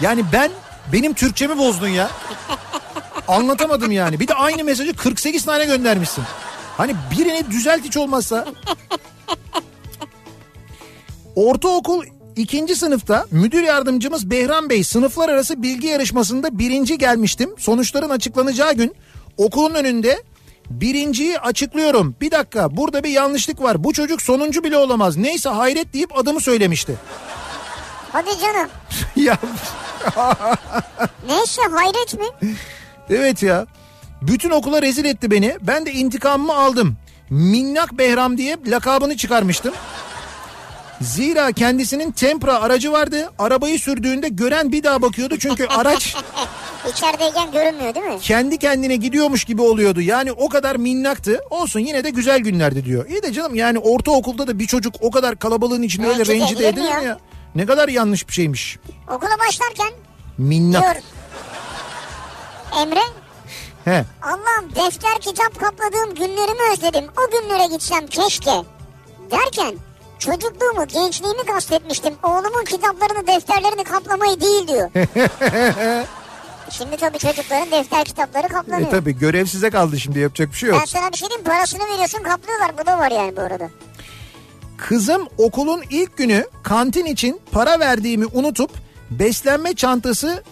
[0.00, 0.50] Yani ben
[0.92, 2.10] benim Türkçemi bozdun ya.
[3.28, 4.20] Anlatamadım yani.
[4.20, 6.24] Bir de aynı mesajı 48 tane göndermişsin.
[6.76, 8.46] Hani birini düzelt hiç olmazsa.
[11.36, 12.04] Ortaokul
[12.36, 17.54] ikinci sınıfta müdür yardımcımız Behram Bey sınıflar arası bilgi yarışmasında birinci gelmiştim.
[17.58, 18.94] Sonuçların açıklanacağı gün
[19.36, 20.22] okulun önünde
[20.70, 22.14] birinciyi açıklıyorum.
[22.20, 23.84] Bir dakika burada bir yanlışlık var.
[23.84, 25.16] Bu çocuk sonuncu bile olamaz.
[25.16, 26.96] Neyse hayret deyip adımı söylemişti.
[28.12, 28.68] Hadi canım.
[29.16, 29.38] ya
[31.28, 32.54] Neyse hayret mi?
[33.10, 33.66] evet ya.
[34.22, 35.56] Bütün okula rezil etti beni.
[35.60, 36.96] Ben de intikamımı aldım.
[37.30, 39.74] Minnak Behram diye lakabını çıkarmıştım.
[41.00, 43.30] Zira kendisinin Tempra aracı vardı.
[43.38, 46.16] Arabayı sürdüğünde gören bir daha bakıyordu çünkü araç
[46.90, 48.18] İçerideyken görünmüyor değil mi?
[48.20, 50.00] kendi kendine gidiyormuş gibi oluyordu.
[50.00, 51.40] Yani o kadar minnaktı.
[51.50, 53.08] Olsun yine de güzel günlerdi diyor.
[53.08, 56.96] İyi de canım yani ortaokulda da bir çocuk o kadar kalabalığın içinde öyle Rencide edilir
[56.98, 57.18] mi ya?
[57.54, 58.78] Ne kadar yanlış bir şeymiş.
[59.10, 59.92] Okula başlarken
[60.38, 60.82] Minnak.
[60.82, 60.94] diyor
[62.82, 63.00] Emre
[63.84, 64.04] He.
[64.22, 67.04] Allah'ım defter kitap kapladığım günlerimi özledim.
[67.04, 68.52] O günlere gitsem keşke.
[69.30, 69.74] Derken
[70.18, 72.14] çocukluğumu, gençliğimi kastetmiştim.
[72.22, 74.90] Oğlumun kitaplarını, defterlerini kaplamayı değil diyor.
[76.70, 78.88] Şimdi tabii çocukların defter kitapları kaplanıyor.
[78.88, 80.78] E tabi görev size kaldı şimdi yapacak bir şey yok.
[80.80, 82.78] Ben sana bir şey diyeyim parasını veriyorsun kaplıyorlar.
[82.78, 83.70] Bu da var yani bu arada.
[84.88, 88.70] Kızım okulun ilk günü kantin için para verdiğimi unutup
[89.10, 90.42] beslenme çantası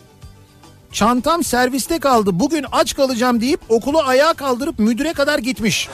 [0.93, 5.89] çantam serviste kaldı bugün aç kalacağım deyip okulu ayağa kaldırıp müdüre kadar gitmiş.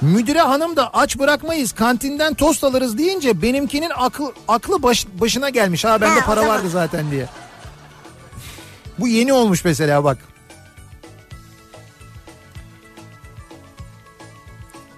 [0.00, 5.84] Müdüre hanım da aç bırakmayız kantinden tost alırız deyince benimkinin aklı, aklı baş- başına gelmiş.
[5.84, 7.26] Ha bende Ha, para vardı zaten diye.
[8.98, 10.18] Bu yeni olmuş mesela bak.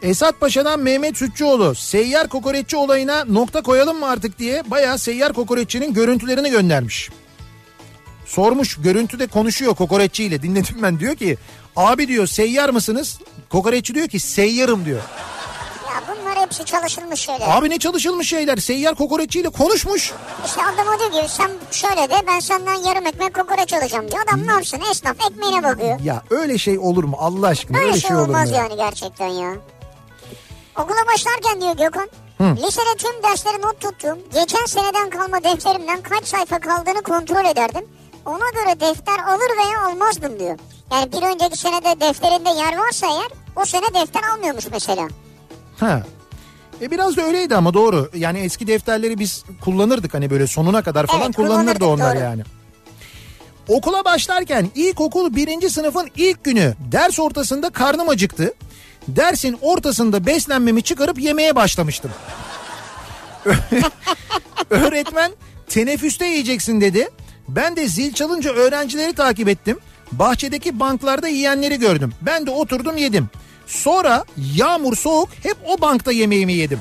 [0.03, 5.95] Esat Paşa'dan Mehmet Sütçüoğlu seyyar kokoreççi olayına nokta koyalım mı artık diye bayağı seyyar kokoreççinin
[5.95, 7.11] görüntülerini göndermiş.
[8.27, 11.39] Sormuş görüntüde konuşuyor kokoreççiyle dinledim ben diyor ki
[11.77, 13.19] abi diyor seyyar mısınız?
[13.51, 15.01] Kokoreççi diyor ki seyyarım diyor.
[15.87, 17.47] Ya bunlar hepsi çalışılmış şeyler.
[17.49, 20.13] Abi ne çalışılmış şeyler seyyar kokoreççiyle konuşmuş.
[20.47, 24.23] İşte adam o diyor ki sen şöyle de ben senden yarım ekmek kokoreç alacağım diyor.
[24.29, 26.01] Adam ne yapsın esnaf ekmeğine bakıyor.
[26.01, 28.57] Ya öyle şey olur mu Allah aşkına Böyle öyle şey şey olur mu olmaz ya?
[28.57, 29.53] yani gerçekten ya.
[30.77, 32.09] Okula başlarken diyor Gökhan.
[32.41, 37.85] Lisede tüm dersleri not tuttuğum, geçen seneden kalma defterimden kaç sayfa kaldığını kontrol ederdim.
[38.27, 40.59] Ona göre defter alır veya almazdım diyor.
[40.93, 45.09] Yani bir önceki senede defterinde yer varsa eğer o sene defter almıyormuş mesela.
[45.81, 46.03] Ha.
[46.83, 48.11] E biraz da öyleydi ama doğru.
[48.15, 52.25] Yani eski defterleri biz kullanırdık hani böyle sonuna kadar falan Evet, kullanılırdı onlar doğru.
[52.25, 52.43] yani.
[53.69, 58.55] Okula başlarken ilkokul birinci sınıfın ilk günü ders ortasında karnım acıktı.
[59.09, 62.11] Dersin ortasında beslenmemi çıkarıp yemeye başlamıştım.
[64.71, 65.33] Öğretmen
[65.69, 67.09] teneffüste yiyeceksin dedi.
[67.49, 69.79] Ben de zil çalınca öğrencileri takip ettim.
[70.13, 72.13] Bahçedeki banklarda yiyenleri gördüm.
[72.23, 73.29] Ben de oturdum yedim.
[73.67, 74.25] Sonra
[74.55, 76.81] yağmur soğuk hep o bankta yemeğimi yedim.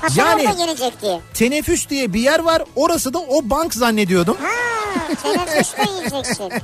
[0.00, 1.20] Ha sen Yani- yenecek diye.
[1.34, 2.62] Teneffüs diye bir yer var.
[2.76, 4.36] Orası da o bank zannediyordum.
[4.42, 6.52] Ha teneffüste yiyeceksin.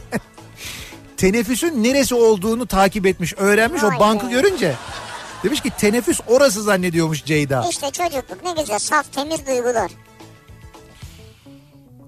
[1.21, 4.31] Teneffüsün neresi olduğunu takip etmiş, öğrenmiş Vay o bankı be.
[4.31, 4.75] görünce.
[5.45, 7.67] Demiş ki teneffüs orası zannediyormuş Ceyda.
[7.71, 9.91] İşte çocukluk ne güzel saf temiz duygular.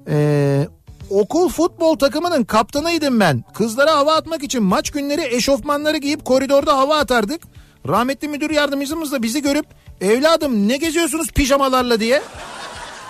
[0.09, 0.69] Ee,
[1.11, 3.45] okul futbol takımının kaptanıydım ben.
[3.55, 7.43] Kızlara hava atmak için maç günleri eşofmanları giyip koridorda hava atardık.
[7.89, 9.67] Rahmetli müdür yardımcımız da bizi görüp
[10.01, 12.23] evladım ne geziyorsunuz pijamalarla diye.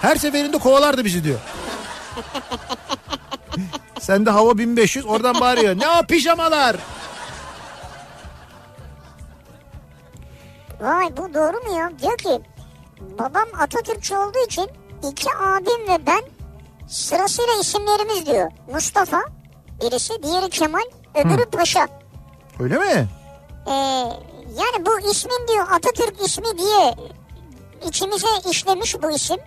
[0.00, 1.38] Her seferinde kovalardı bizi diyor.
[4.02, 5.78] Sen de hava 1500 oradan bağırıyor.
[5.78, 6.76] Ne o pijamalar?
[10.80, 11.92] Vay bu doğru mu ya?
[12.02, 12.42] Diyor ki
[13.18, 14.70] babam Atatürkçü olduğu için
[15.12, 16.22] iki abim ve ben
[16.88, 18.50] sırasıyla isimlerimiz diyor.
[18.72, 19.22] Mustafa
[19.82, 20.84] birisi diğeri Kemal
[21.14, 21.88] öbürü Paşa.
[22.60, 23.08] Öyle mi?
[23.66, 23.72] Ee,
[24.60, 26.94] yani bu ismin diyor Atatürk ismi diye
[27.88, 29.38] içimize işlemiş bu isim.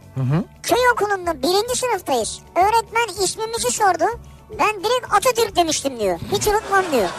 [0.64, 2.40] Köy okulunda birinci sınıftayız.
[2.56, 4.06] Öğretmen ismimizi sordu.
[4.60, 6.20] Ben direkt Atatürk demiştim diyor.
[6.32, 7.10] Hiç unutmam diyor.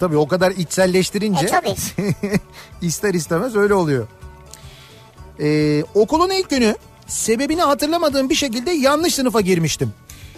[0.00, 1.74] Tabii o kadar içselleştirince E, tabii.
[2.82, 4.06] ister istemez öyle oluyor.
[5.40, 6.76] Ee, okulun ilk günü
[7.06, 9.92] sebebini hatırlamadığım bir şekilde yanlış sınıfa girmiştim.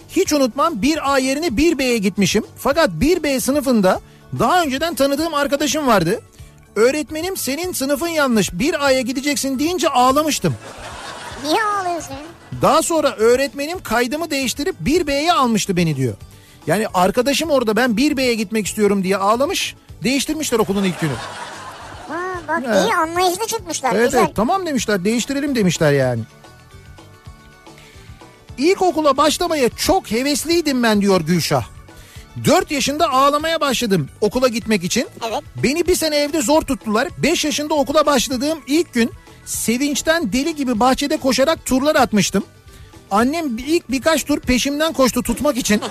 [0.09, 2.43] Hiç unutmam 1A yerine 1B'ye gitmişim.
[2.57, 4.01] Fakat 1B sınıfında
[4.39, 6.21] daha önceden tanıdığım arkadaşım vardı.
[6.75, 10.55] Öğretmenim senin sınıfın yanlış 1A'ya gideceksin deyince ağlamıştım.
[11.43, 12.11] Niye ağlıyorsun?
[12.13, 12.61] ya?
[12.61, 16.13] Daha sonra öğretmenim kaydımı değiştirip 1B'ye almıştı beni diyor.
[16.67, 19.75] Yani arkadaşım orada ben 1B'ye gitmek istiyorum diye ağlamış.
[20.03, 21.11] Değiştirmişler okulun ilk günü.
[22.07, 22.85] Ha, bak Evet.
[22.85, 23.93] iyi anlayışlı çıkmışlar.
[23.95, 24.19] Evet Güzel.
[24.25, 26.21] evet tamam demişler değiştirelim demişler yani.
[28.57, 31.65] İlkokula başlamaya çok hevesliydim ben diyor Gülşah.
[32.45, 35.07] 4 yaşında ağlamaya başladım okula gitmek için.
[35.27, 35.41] Evet.
[35.63, 37.07] Beni bir sene evde zor tuttular.
[37.17, 39.11] 5 yaşında okula başladığım ilk gün
[39.45, 42.43] sevinçten deli gibi bahçede koşarak turlar atmıştım.
[43.11, 45.81] Annem ilk birkaç tur peşimden koştu tutmak için.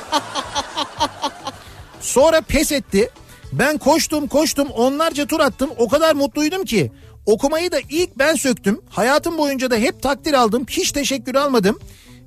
[2.01, 3.11] Sonra pes etti.
[3.53, 5.71] Ben koştum koştum onlarca tur attım.
[5.79, 6.93] O kadar mutluydum ki.
[7.27, 8.81] Okumayı da ilk ben söktüm.
[8.91, 10.67] Hayatım boyunca da hep takdir aldım.
[10.71, 11.79] Hiç teşekkür almadım.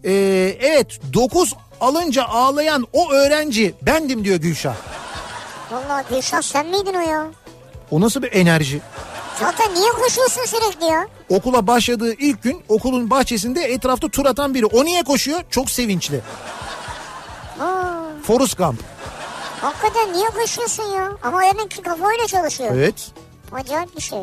[0.04, 0.12] Ee,
[0.60, 4.76] evet 9 alınca ağlayan o öğrenci bendim diyor Gülşah.
[5.72, 7.28] Vallahi Gülşah sen miydin o ya?
[7.92, 8.82] O nasıl bir enerji?
[9.40, 11.08] Zaten niye koşuyorsun sürekli ya?
[11.30, 14.66] Okula başladığı ilk gün okulun bahçesinde etrafta tur atan biri.
[14.66, 15.42] O niye koşuyor?
[15.50, 16.22] Çok sevinçli.
[17.60, 17.66] Aa,
[18.24, 18.80] Forrest Gump.
[19.62, 21.12] hakikaten niye koşuyorsun ya?
[21.24, 22.70] Ama demek ki kafayla çalışıyor.
[22.74, 23.12] Evet.
[23.52, 24.20] Acayip bir şey.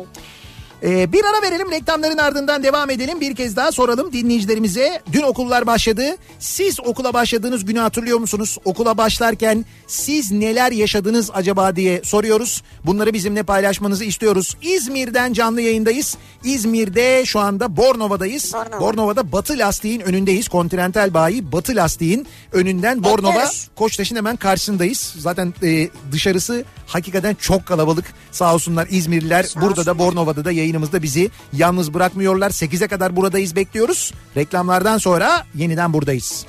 [0.83, 3.21] Ee, bir ara verelim reklamların ardından devam edelim.
[3.21, 5.01] Bir kez daha soralım dinleyicilerimize.
[5.11, 6.03] Dün okullar başladı.
[6.39, 8.57] Siz okula başladığınız günü hatırlıyor musunuz?
[8.65, 12.63] Okula başlarken siz neler yaşadınız acaba diye soruyoruz.
[12.85, 14.57] Bunları bizimle paylaşmanızı istiyoruz.
[14.61, 16.17] İzmir'den canlı yayındayız.
[16.43, 18.53] İzmir'de şu anda Bornova'dayız.
[18.53, 18.79] Bornova.
[18.79, 20.47] Bornova'da Batı Lastiğin önündeyiz.
[20.47, 23.69] Continental Bayi Batı Lastiğin önünden Bornova Bekliyoruz.
[23.75, 25.15] Koçtaş'ın hemen karşısındayız.
[25.17, 28.05] Zaten e, dışarısı hakikaten çok kalabalık.
[28.31, 29.99] Sağ olsunlar İzmirliler Sağ burada da olsunlar.
[29.99, 32.49] Bornova'da da yayınımızda bizi yalnız bırakmıyorlar.
[32.49, 34.13] 8'e kadar buradayız bekliyoruz.
[34.37, 36.45] Reklamlardan sonra yeniden buradayız.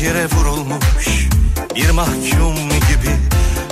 [0.00, 1.28] Zincire vurulmuş
[1.76, 3.16] bir mahkum gibi.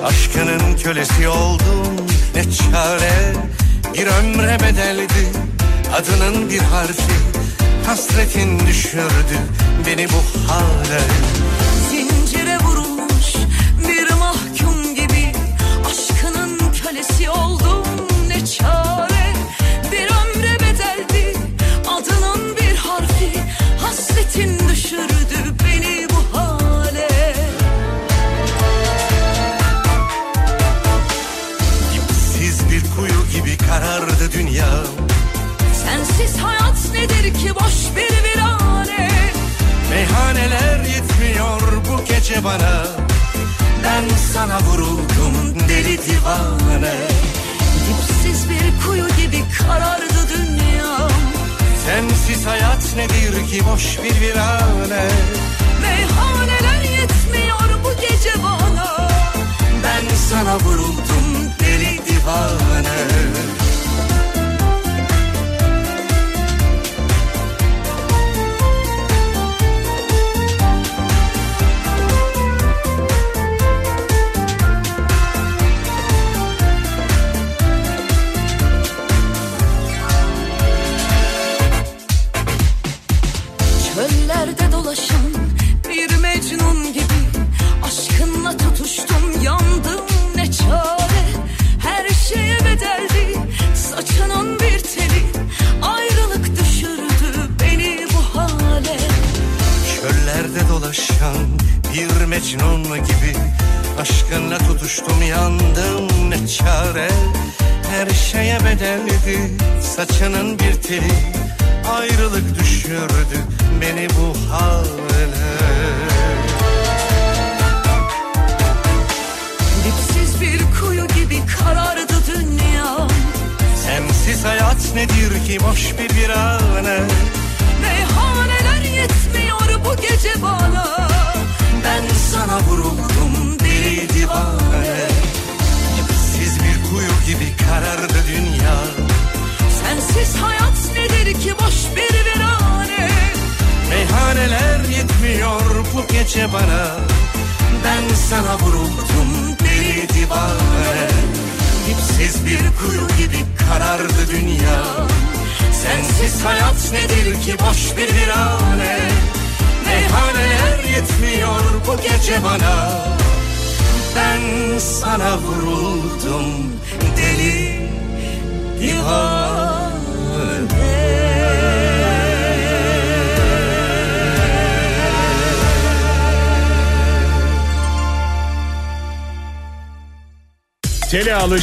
[0.05, 3.32] Aşkının kölesi oldum ne çare?
[3.94, 5.32] Bir ömre bedeldi
[5.94, 7.12] adının bir harfi.
[7.86, 9.38] Hasretin düşürdü
[9.86, 11.00] beni bu hale
[53.78, 54.07] nedir ki boş bir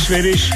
[0.06, 0.52] alışveriş,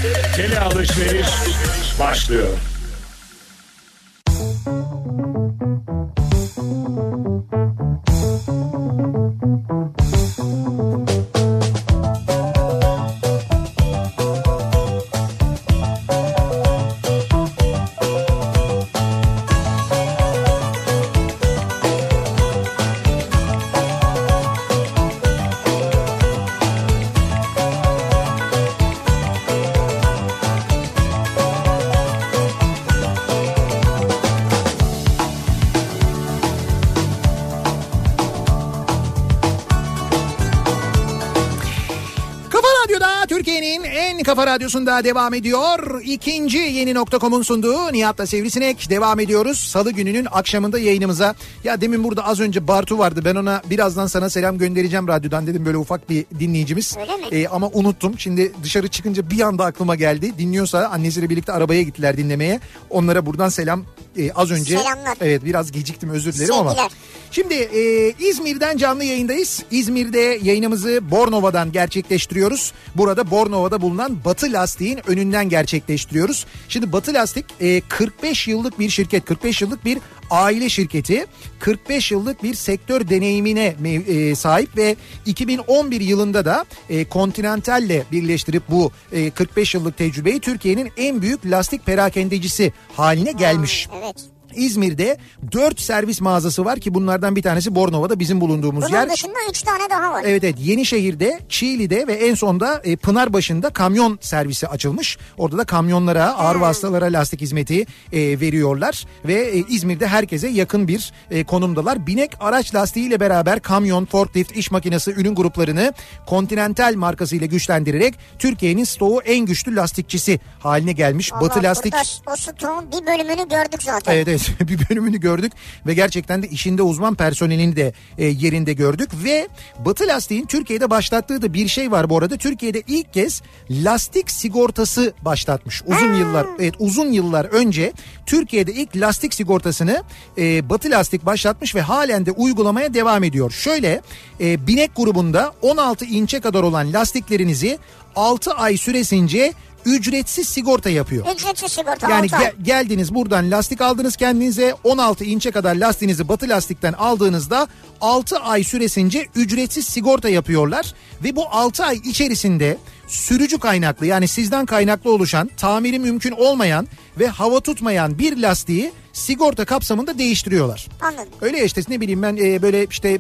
[44.39, 46.01] kafa radyosunda devam ediyor.
[46.03, 49.59] İkinci yeni nokta.com'un sunduğu Nihat'la Sivrisinek devam ediyoruz.
[49.59, 51.35] Salı gününün akşamında yayınımıza.
[51.63, 53.21] Ya demin burada az önce Bartu vardı.
[53.25, 56.97] Ben ona birazdan sana selam göndereceğim radyodan dedim böyle ufak bir dinleyicimiz.
[57.31, 58.19] Ee, ama unuttum.
[58.19, 60.37] Şimdi dışarı çıkınca bir anda aklıma geldi.
[60.37, 62.59] Dinliyorsa annesiyle birlikte arabaya gittiler dinlemeye.
[62.89, 63.83] Onlara buradan selam
[64.17, 64.77] e, az önce.
[64.77, 65.17] Selamlar.
[65.21, 66.69] Evet biraz geciktim özür dilerim ama.
[66.69, 66.91] Sevgiler.
[67.31, 69.63] Şimdi e, İzmir'den canlı yayındayız.
[69.71, 72.73] İzmir'de yayınımızı Bornova'dan gerçekleştiriyoruz.
[72.95, 76.45] Burada Bornova'da bulunan Batı Lastik'in önünden gerçekleştiriyoruz.
[76.67, 79.97] Şimdi Batı Lastik e, 45 yıllık bir şirket, 45 yıllık bir
[80.29, 81.25] aile şirketi.
[81.59, 83.75] 45 yıllık bir sektör deneyimine
[84.07, 84.95] e, sahip ve
[85.25, 91.85] 2011 yılında da e, Continental'le birleştirip bu e, 45 yıllık tecrübeyi Türkiye'nin en büyük lastik
[91.85, 93.87] perakendecisi haline gelmiş.
[94.03, 94.38] Evet.
[94.55, 95.17] İzmir'de
[95.51, 99.09] 4 servis mağazası var ki bunlardan bir tanesi Bornova'da bizim bulunduğumuz Bunun yer.
[99.09, 100.23] dışında 3 tane daha var.
[100.25, 105.17] Evet evet Yenişehir'de, Çiğli'de ve en sonda e, Pınarbaşı'nda kamyon servisi açılmış.
[105.37, 109.05] Orada da kamyonlara, ağır vasıtalara lastik hizmeti e, veriyorlar.
[109.25, 112.07] Ve e, İzmir'de herkese yakın bir e, konumdalar.
[112.07, 115.93] Binek araç lastiğiyle beraber kamyon, forklift, iş makinesi ürün gruplarını
[116.27, 121.33] Continental markasıyla güçlendirerek Türkiye'nin stoğu en güçlü lastikçisi haline gelmiş.
[121.33, 121.93] Vallahi Batı Lastik...
[122.27, 124.13] O stoğun bir bölümünü gördük zaten.
[124.13, 125.51] Evet evet bir bölümünü gördük
[125.85, 129.47] ve gerçekten de işinde uzman personelini de e, yerinde gördük ve
[129.85, 132.37] Batı Lastik'in Türkiye'de başlattığı da bir şey var bu arada.
[132.37, 135.81] Türkiye'de ilk kez lastik sigortası başlatmış.
[135.85, 137.93] Uzun yıllar evet uzun yıllar önce
[138.25, 140.03] Türkiye'de ilk lastik sigortasını
[140.37, 143.51] e, Batı Lastik başlatmış ve halen de uygulamaya devam ediyor.
[143.51, 144.01] Şöyle
[144.39, 147.79] e, binek grubunda 16 inçe kadar olan lastiklerinizi
[148.15, 149.53] 6 ay süresince
[149.85, 151.25] ücretsiz sigorta yapıyor.
[151.35, 152.09] Ücretsiz sigorta.
[152.09, 157.67] Yani ge- geldiniz buradan lastik aldınız kendinize 16 inçe kadar lastiğinizi batı lastikten aldığınızda
[158.01, 160.93] 6 ay süresince ücretsiz sigorta yapıyorlar
[161.23, 162.77] ve bu 6 ay içerisinde
[163.07, 166.87] sürücü kaynaklı yani sizden kaynaklı oluşan tamiri mümkün olmayan
[167.19, 170.87] ve hava tutmayan bir lastiği sigorta kapsamında değiştiriyorlar.
[171.01, 171.27] Anladım.
[171.41, 173.19] Öyle ya işte ne bileyim ben e, böyle işte e,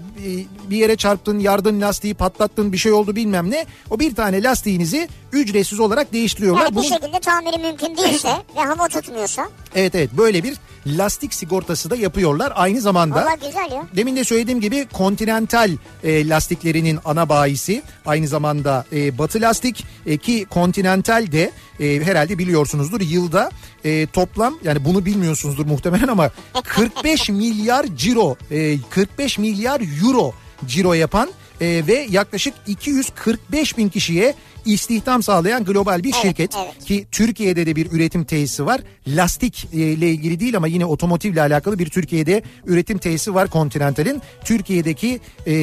[0.69, 3.65] bir yere çarptın, yardın lastiği patlattın bir şey oldu bilmem ne.
[3.89, 6.71] O bir tane lastiğinizi ücretsiz olarak değiştiriyorlar.
[6.71, 9.49] Bir Bunun- şekilde tamiri mümkün değilse ve hava tutmuyorsa.
[9.75, 10.57] Evet evet böyle bir
[10.87, 13.15] lastik sigortası da yapıyorlar aynı zamanda.
[13.15, 13.83] Valla güzel ya.
[13.95, 15.71] Demin de söylediğim gibi Continental
[16.03, 22.37] e, lastiklerinin ana bayisi aynı zamanda e, Batı lastik e, ki Continental de e, herhalde
[22.37, 23.51] biliyorsunuzdur yılda
[23.85, 26.29] e, toplam yani bunu bilmiyorsunuzdur muhtemelen ama
[26.63, 30.33] 45 milyar ciro e, 45 milyar euro
[30.67, 31.29] ciro yapan
[31.61, 36.85] e, ve yaklaşık 245 bin kişiye istihdam sağlayan global bir Evet, şirket evet.
[36.85, 38.81] ki Türkiye'de de bir üretim tesisi var.
[39.07, 44.21] Lastik e, ile ilgili değil ama yine otomotivle alakalı bir Türkiye'de üretim tesisi var Continental'in.
[44.43, 45.53] Türkiye'deki e,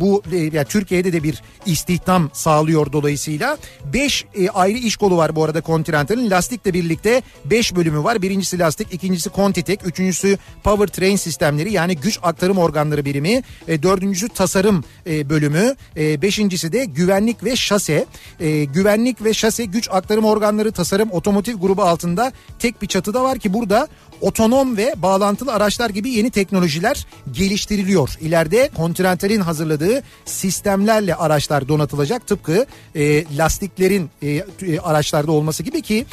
[0.00, 3.58] bu e, yani Türkiye'de de bir istihdam sağlıyor dolayısıyla.
[3.92, 6.30] 5 ayrı iş kolu var bu arada Continental'in.
[6.30, 8.22] Lastikle birlikte 5 bölümü var.
[8.22, 14.28] Birincisi lastik, ikincisi Contitech, üçüncüsü Power Train sistemleri yani güç aktarım organları birimi, e, dördüncüsü
[14.28, 18.06] tasarım e, bölümü, e, beşincisi de güvenlik ve şase.
[18.40, 23.38] E, güvenlik ve şase güç aktarım organları tasarım otomotiv grubu altında tek bir çatıda var
[23.38, 23.88] ki burada
[24.20, 28.16] otonom ve bağlantılı araçlar gibi yeni teknolojiler geliştiriliyor.
[28.20, 34.44] İleride Continental'in hazırladığı sistemlerle araçlar donatılacak tıpkı e, lastiklerin e, e,
[34.82, 36.06] araçlarda olması gibi ki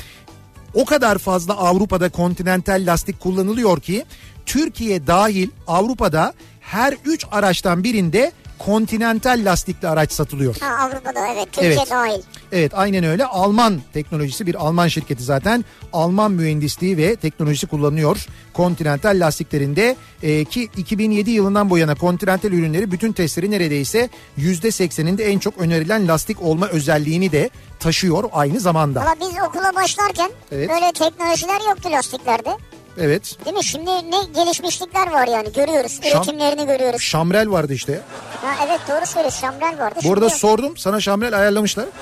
[0.74, 4.06] o kadar fazla Avrupa'da kontinental lastik kullanılıyor ki
[4.45, 10.56] Türkiye dahil Avrupa'da her 3 araçtan birinde kontinental lastikli araç satılıyor.
[10.60, 11.90] Ha Avrupa'da evet Türkiye Evet.
[11.92, 12.22] dahil.
[12.52, 18.26] Evet aynen öyle Alman teknolojisi bir Alman şirketi zaten Alman mühendisliği ve teknolojisi kullanıyor
[18.56, 24.10] Continental lastiklerinde Ee, ki 2007 yılından bu yana Continental ürünleri bütün testleri neredeyse
[24.40, 29.00] %80'inde en çok önerilen lastik olma özelliğini de taşıyor aynı zamanda.
[29.02, 30.70] Valla biz okula başlarken Evet.
[30.70, 32.50] böyle teknolojiler yoktu lastiklerde.
[32.99, 33.64] Evet Değil mi?
[33.64, 35.99] Şimdi ne gelişmişlikler var yani görüyoruz.
[36.02, 37.02] Şam- Üretimlerini görüyoruz.
[37.02, 38.02] Şamrel vardı işte.
[38.41, 39.40] Ha, evet doğru söylüyorsun.
[39.40, 39.99] Şamrel vardı.
[40.03, 41.86] Bu arada Şimdi sordum sana şamrel ayarlamışlar.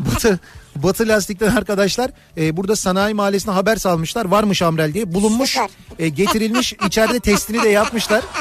[0.00, 0.38] Batı
[0.76, 5.58] Batı lastikten arkadaşlar e, burada sanayi mahallesine haber salmışlar var mı şamrel diye bulunmuş
[5.98, 8.22] e, getirilmiş içeride testini de yapmışlar.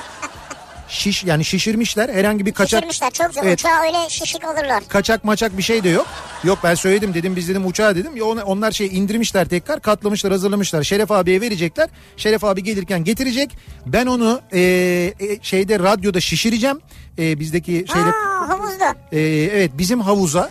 [0.87, 3.43] Şiş yani şişirmişler herhangi bir kaçak Şişirmişler çok güzel.
[3.43, 3.59] Evet.
[3.59, 4.83] Uçağa öyle şişik alırlar.
[4.87, 6.07] kaçak maçak bir şey de yok.
[6.43, 8.15] Yok ben söyledim dedim biz dedim uçağa dedim.
[8.17, 10.83] Ya ona- onlar şey indirmişler tekrar katlamışlar hazırlamışlar.
[10.83, 11.89] Şeref abiye verecekler.
[12.17, 13.57] Şeref abi gelirken getirecek.
[13.85, 16.79] Ben onu e, e, şeyde radyoda şişireceğim.
[17.19, 18.95] E, bizdeki şeyde Aa havuzda.
[19.11, 19.19] ee,
[19.53, 20.49] evet bizim havuza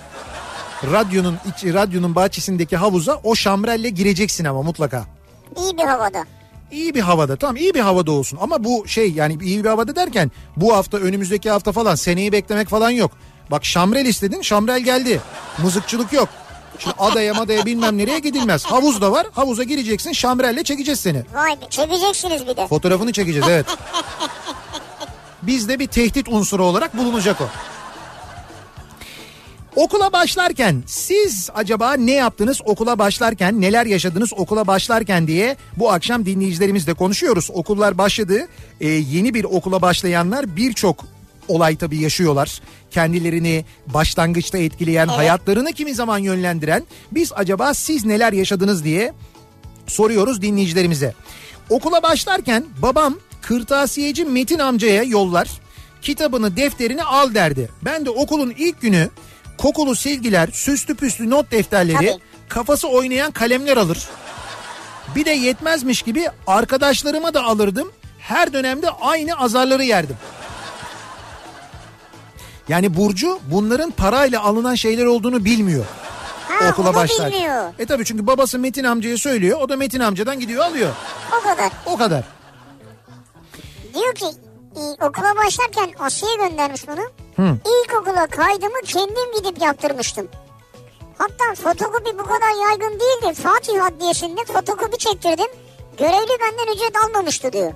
[0.92, 5.04] radyonun iç, radyonun bahçesindeki havuza o şamrelle gireceksin ama mutlaka.
[5.56, 6.24] İyi bir havada.
[6.72, 9.96] İyi bir havada tamam iyi bir havada olsun ama bu şey yani iyi bir havada
[9.96, 13.10] derken bu hafta önümüzdeki hafta falan seneyi beklemek falan yok.
[13.50, 15.20] Bak şamrel istedin şamrel geldi
[15.62, 16.28] mızıkçılık yok.
[16.78, 18.64] Şimdi adaya madaya bilmem nereye gidilmez.
[18.64, 21.22] Havuz da var havuza gireceksin şamrelle çekeceğiz seni.
[21.34, 22.66] Vay be çekeceksiniz bir de.
[22.68, 23.66] Fotoğrafını çekeceğiz evet.
[25.42, 27.44] Bizde bir tehdit unsuru olarak bulunacak o.
[29.76, 36.26] Okula başlarken siz acaba ne yaptınız okula başlarken neler yaşadınız okula başlarken diye bu akşam
[36.26, 37.50] dinleyicilerimizle konuşuyoruz.
[37.52, 38.48] Okullar başladı
[38.80, 41.04] Ee, yeni bir okula başlayanlar birçok
[41.48, 42.60] olay tabii yaşıyorlar.
[42.90, 46.82] Kendilerini başlangıçta etkileyen hayatlarını kimi zaman yönlendiren
[47.12, 49.12] biz acaba siz neler yaşadınız diye
[49.86, 51.14] soruyoruz dinleyicilerimize.
[51.70, 55.48] Okula başlarken babam kırtasiyeci Metin amcaya yollar.
[56.02, 57.68] Kitabını defterini al derdi.
[57.82, 59.08] Ben de okulun ilk günü
[59.62, 62.20] kokulu silgiler, süslü püslü not defterleri, Tabii.
[62.48, 64.08] kafası oynayan kalemler alır.
[65.14, 67.92] Bir de yetmezmiş gibi arkadaşlarıma da alırdım.
[68.18, 70.16] Her dönemde aynı azarları yerdim.
[72.68, 75.84] Yani Burcu bunların parayla alınan şeyler olduğunu bilmiyor.
[76.48, 77.32] Ha, okula başlar.
[77.32, 77.74] bilmiyor.
[77.78, 79.60] E tabii çünkü babası Metin amcaya söylüyor.
[79.60, 80.90] O da Metin amcadan gidiyor alıyor.
[81.38, 81.72] O kadar.
[81.86, 82.24] O kadar.
[83.94, 84.26] Diyor ki
[84.76, 87.21] e, okula başlarken Asya'ya göndermiş bunu.
[87.38, 90.28] İlk okula kaydımı kendim gidip yaptırmıştım.
[91.18, 93.42] Hatta fotokopi bu kadar yaygın değildi.
[93.42, 95.46] Fatih Adliyesi'nde fotokopi çektirdim.
[95.98, 97.72] Görevli benden ücret almamıştı diyor.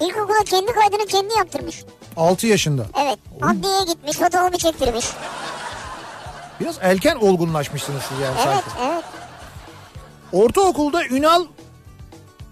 [0.00, 1.84] İlkokula kendi kaydını kendi yaptırmış.
[2.16, 2.86] 6 yaşında.
[3.02, 3.18] Evet.
[3.42, 5.06] Adliyeye gitmiş fotokopi çektirmiş.
[6.60, 8.92] Biraz erken olgunlaşmışsınız siz yani Evet sanki.
[8.92, 9.04] evet.
[10.32, 11.46] Ortaokulda Ünal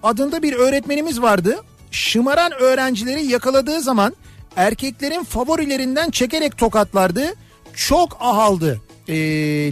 [0.03, 1.61] adında bir öğretmenimiz vardı.
[1.91, 4.15] Şımaran öğrencileri yakaladığı zaman
[4.57, 7.35] erkeklerin favorilerinden çekerek tokatlardı.
[7.75, 9.13] Çok ahaldı ee,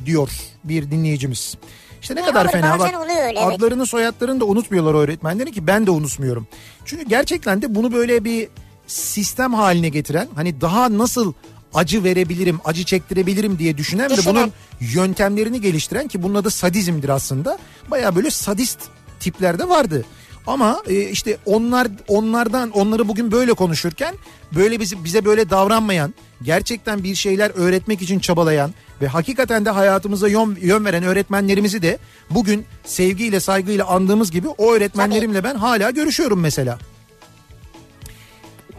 [0.06, 0.30] diyor
[0.64, 1.56] bir dinleyicimiz.
[2.02, 2.94] İşte ne Ne kadar fena bak.
[3.00, 3.38] öyle, evet.
[3.38, 6.46] Adlarını soyadlarını da unutmuyorlar öğretmenlerin ki ben de unutmuyorum.
[6.84, 8.48] Çünkü gerçekten de bunu böyle bir
[8.86, 11.32] sistem haline getiren hani daha nasıl
[11.74, 17.58] acı verebilirim, acı çektirebilirim diye düşünen ve bunun yöntemlerini geliştiren ki bunun adı sadizmdir aslında.
[17.90, 18.78] Baya böyle sadist
[19.20, 20.04] tiplerde vardı.
[20.46, 24.14] Ama e, işte onlar onlardan onları bugün böyle konuşurken
[24.54, 30.28] böyle bizi bize böyle davranmayan, gerçekten bir şeyler öğretmek için çabalayan ve hakikaten de hayatımıza
[30.28, 31.98] yön, yön veren öğretmenlerimizi de
[32.30, 36.78] bugün sevgiyle saygıyla andığımız gibi o öğretmenlerimle ben hala görüşüyorum mesela.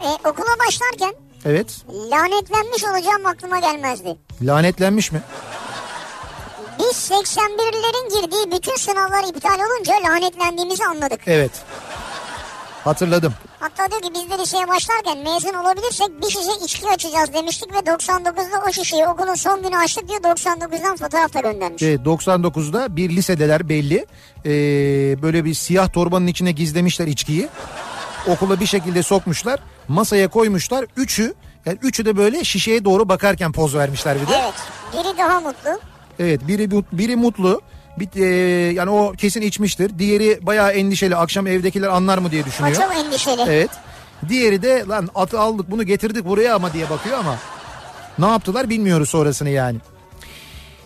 [0.01, 1.13] E, okula başlarken
[1.45, 1.81] Evet.
[2.11, 4.15] lanetlenmiş olacağım aklıma gelmezdi.
[4.41, 5.21] Lanetlenmiş mi?
[6.83, 11.21] Biz 81'lerin girdiği bütün sınavlar iptal olunca lanetlendiğimizi anladık.
[11.27, 11.51] Evet.
[12.83, 13.33] Hatırladım.
[13.59, 17.77] Hatta diyor ki biz de liseye başlarken mezun olabilirsek bir şişe içki açacağız demiştik ve
[17.77, 21.83] 99'da o şişeyi okulun son günü açtık diyor 99'dan fotoğraf da göndermiş.
[21.83, 24.05] Evet, 99'da bir lisedeler belli.
[24.45, 24.51] Ee,
[25.21, 27.49] böyle bir siyah torbanın içine gizlemişler içkiyi.
[28.27, 29.59] Okula bir şekilde sokmuşlar.
[29.87, 30.85] Masaya koymuşlar.
[30.97, 31.33] Üçü
[31.65, 34.35] yani üçü de böyle şişeye doğru bakarken poz vermişler bir de.
[34.43, 34.53] Evet
[34.93, 35.92] biri daha mutlu.
[36.23, 37.61] Evet biri biri mutlu.
[37.99, 38.25] Bir, e,
[38.73, 39.99] yani o kesin içmiştir.
[39.99, 41.15] Diğeri bayağı endişeli.
[41.15, 42.75] Akşam evdekiler anlar mı diye düşünüyor.
[42.75, 43.41] çok endişeli.
[43.47, 43.69] Evet.
[44.29, 47.37] Diğeri de lan atı aldık bunu getirdik buraya ama diye bakıyor ama
[48.19, 49.77] ne yaptılar bilmiyoruz sonrasını yani.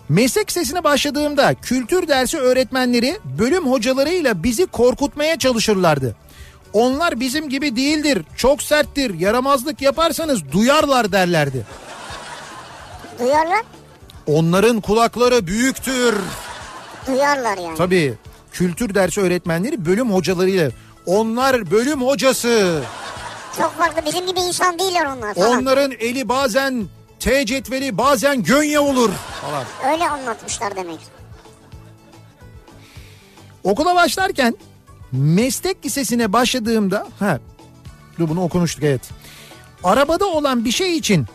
[0.08, 6.16] Meslek sesine başladığımda kültür dersi öğretmenleri bölüm hocalarıyla bizi korkutmaya çalışırlardı.
[6.72, 11.66] Onlar bizim gibi değildir, çok serttir, yaramazlık yaparsanız duyarlar derlerdi.
[13.18, 13.62] Duyarlar.
[14.28, 16.14] Onların kulakları büyüktür.
[17.06, 17.76] Duyarlar yani.
[17.76, 18.14] Tabii
[18.52, 20.70] kültür dersi öğretmenleri bölüm hocalarıyla.
[21.06, 22.82] Onlar bölüm hocası.
[23.58, 25.58] Çok farklı bizim gibi insan değiller onlar falan.
[25.62, 26.86] Onların eli bazen
[27.20, 29.10] T cetveli bazen gönye olur
[29.40, 29.64] falan.
[29.92, 30.98] Öyle anlatmışlar demek.
[33.64, 34.54] Okula başlarken
[35.12, 37.38] meslek lisesine başladığımda ha
[38.18, 39.02] dur bunu okumuştuk evet.
[39.84, 41.26] Arabada olan bir şey için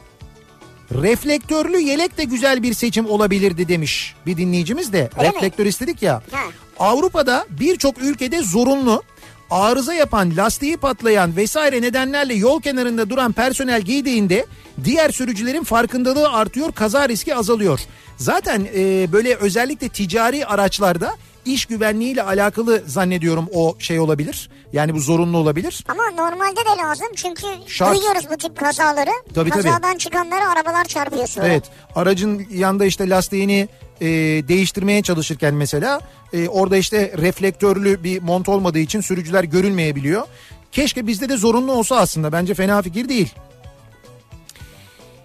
[0.91, 5.09] reflektörlü yelek de güzel bir seçim olabilirdi demiş bir dinleyicimiz de.
[5.17, 5.35] Öyle mi?
[5.35, 6.21] Reflektör istedik ya.
[6.31, 6.41] Ha.
[6.79, 9.03] Avrupa'da birçok ülkede zorunlu
[9.49, 14.45] arıza yapan, lastiği patlayan vesaire nedenlerle yol kenarında duran personel giydiğinde
[14.83, 17.79] diğer sürücülerin farkındalığı artıyor, kaza riski azalıyor.
[18.17, 21.15] Zaten e, böyle özellikle ticari araçlarda
[21.45, 24.49] iş güvenliğiyle alakalı zannediyorum o şey olabilir.
[24.73, 25.83] Yani bu zorunlu olabilir.
[25.87, 27.95] Ama normalde de lazım çünkü Şart.
[27.95, 29.09] duyuyoruz bu tip kazaları.
[29.33, 29.63] Tabii, tabii.
[29.63, 31.47] Kazadan çıkanları arabalar çarpıyor sonra.
[31.47, 31.63] Evet
[31.95, 33.69] aracın yanda işte lastiğini
[34.01, 34.07] e,
[34.47, 36.01] değiştirmeye çalışırken mesela
[36.33, 40.27] e, orada işte reflektörlü bir mont olmadığı için sürücüler görülmeyebiliyor.
[40.71, 43.33] Keşke bizde de zorunlu olsa aslında bence fena fikir değil.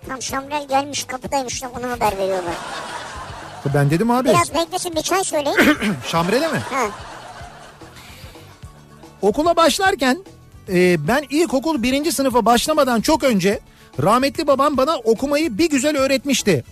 [0.09, 2.55] Tam Şamrel gelmiş kapıdaymış da ona haber veriyorlar.
[3.75, 5.57] Ben dedim abi Biraz beklesin bir çay söyleyin.
[6.07, 6.59] Şamrele mi?
[6.71, 6.87] ha.
[9.23, 10.25] Okula başlarken
[10.69, 13.61] e, ben ilkokul birinci sınıfa başlamadan çok önce
[14.03, 16.65] rahmetli babam bana okumayı bir güzel öğretmişti.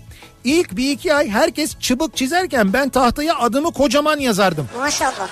[0.45, 4.69] İlk bir iki ay herkes çıbık çizerken ben tahtaya adımı kocaman yazardım.
[4.79, 5.29] Maşallah.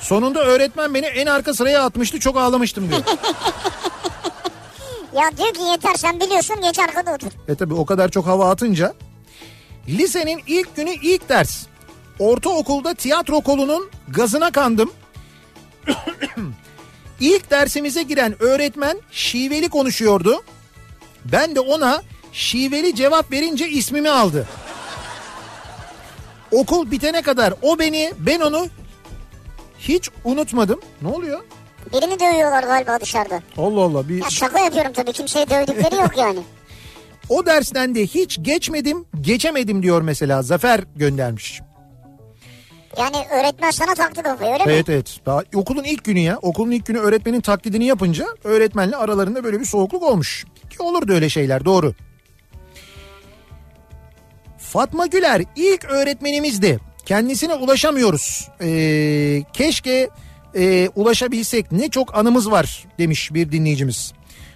[0.00, 3.00] Sonunda öğretmen beni en arka sıraya atmıştı çok ağlamıştım diyor.
[5.14, 7.28] Ya diyor ki yeter sen biliyorsun geç arkada otur.
[7.48, 8.94] e tabi o kadar çok hava atınca.
[9.88, 11.66] Lisenin ilk günü ilk ders.
[12.18, 14.92] Ortaokulda tiyatro kolunun gazına kandım.
[17.20, 20.42] ilk dersimize giren öğretmen şiveli konuşuyordu.
[21.24, 22.02] Ben de ona
[22.32, 24.48] şiveli cevap verince ismimi aldı.
[26.52, 28.66] Okul bitene kadar o beni ben onu
[29.78, 30.80] hiç unutmadım.
[31.02, 31.44] Ne oluyor?
[31.92, 33.42] Birini dövüyorlar galiba dışarıda.
[33.58, 36.38] Allah Allah bir Ya şaka yapıyorum tabii kimseyi dövdükleri yok yani.
[37.28, 41.60] O dersten de hiç geçmedim, geçemedim diyor mesela Zafer göndermiş.
[42.98, 44.72] Yani öğretmen sana taktı kafayı öyle mi?
[44.72, 45.20] Evet evet.
[45.26, 46.38] Daha okulun ilk günü ya.
[46.42, 50.44] Okulun ilk günü öğretmenin taklidini yapınca öğretmenle aralarında böyle bir soğukluk olmuş.
[50.70, 51.94] Ki olurdu öyle şeyler doğru.
[54.58, 56.80] Fatma Güler ilk öğretmenimizdi.
[57.06, 58.48] Kendisine ulaşamıyoruz.
[58.60, 60.08] Ee, keşke
[60.54, 61.72] e, ulaşabilsek.
[61.72, 64.12] Ne çok anımız var demiş bir dinleyicimiz.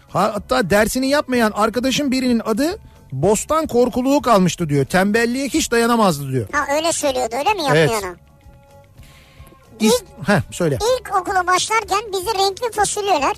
[0.08, 2.78] Ha- Hatta dersini yapmayan arkadaşın birinin adı
[3.12, 4.84] Bostan Korkuluğu kalmıştı diyor.
[4.84, 6.46] Tembelliğe hiç dayanamazdı diyor.
[6.52, 7.90] Ha öyle söylüyordu öyle mi Evet.
[7.90, 8.16] yapmayana?
[9.80, 10.78] İs- Heh, söyle.
[11.00, 13.36] İlk okula başlarken bize renkli fasulyeler,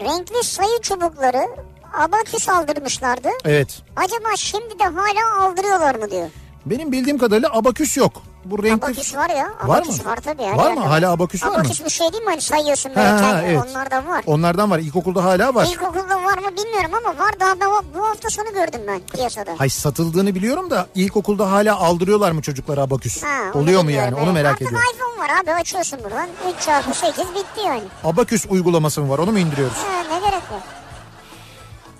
[0.00, 1.48] renkli sayı çubukları,
[1.94, 3.28] abaküs aldırmışlardı.
[3.44, 3.82] Evet.
[3.96, 6.30] Acaba şimdi de hala aldırıyorlar mı diyor.
[6.66, 8.22] Benim bildiğim kadarıyla abaküs yok.
[8.44, 8.86] Bu renkli...
[8.86, 9.50] Abaküs var ya.
[9.64, 10.10] Var Abaküs mı?
[10.10, 10.42] var tabii.
[10.42, 10.86] her Var yerde mı?
[10.86, 11.54] Hala abaküs var mı?
[11.54, 13.62] Abaküs bu şey değil mi hani sayıyorsun böyle Ha, ha, kendi evet.
[13.70, 14.24] onlardan var.
[14.26, 14.78] Onlardan var.
[14.78, 15.66] İlkokulda hala var.
[15.72, 19.50] İlkokulda var mı bilmiyorum ama var daha ben bu hafta sonu gördüm ben piyasada.
[19.58, 23.22] Hay satıldığını biliyorum da ilkokulda hala aldırıyorlar mı çocuklara abaküs?
[23.22, 24.14] Ha, onu Oluyor mu yani?
[24.14, 24.34] Onu evet.
[24.34, 24.88] merak Artık ediyorum.
[24.94, 27.82] iPhone var abi açıyorsun buradan 3 çarpı 8 bitti yani.
[28.04, 29.18] Abaküs uygulaması mı var?
[29.18, 29.76] Onu mu indiriyoruz?
[29.76, 30.62] Ha, ne gerek var?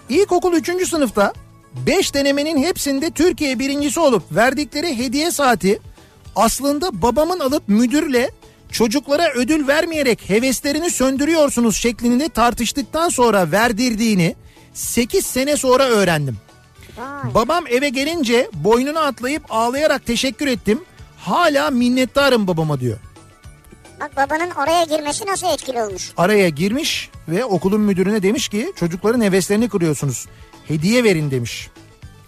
[0.09, 0.89] İlkokul 3.
[0.89, 1.33] sınıfta
[1.87, 5.81] 5 denemenin hepsinde Türkiye birincisi olup verdikleri hediye saati
[6.37, 8.31] aslında babamın alıp müdürle
[8.73, 14.37] çocuklara ödül vermeyerek heveslerini söndürüyorsunuz şeklinde tartıştıktan sonra verdirdiğini
[14.75, 16.37] 8 sene sonra öğrendim.
[16.97, 17.35] Vay.
[17.35, 20.81] Babam eve gelince boynuna atlayıp ağlayarak teşekkür ettim.
[21.19, 22.99] Hala minnettarım babama diyor.
[24.01, 26.13] Bak babanın oraya girmesi nasıl etkili olmuş.
[26.17, 30.27] Araya girmiş ve okulun müdürüne demiş ki çocukların heveslerini kırıyorsunuz.
[30.69, 31.69] Hediye verin demiş.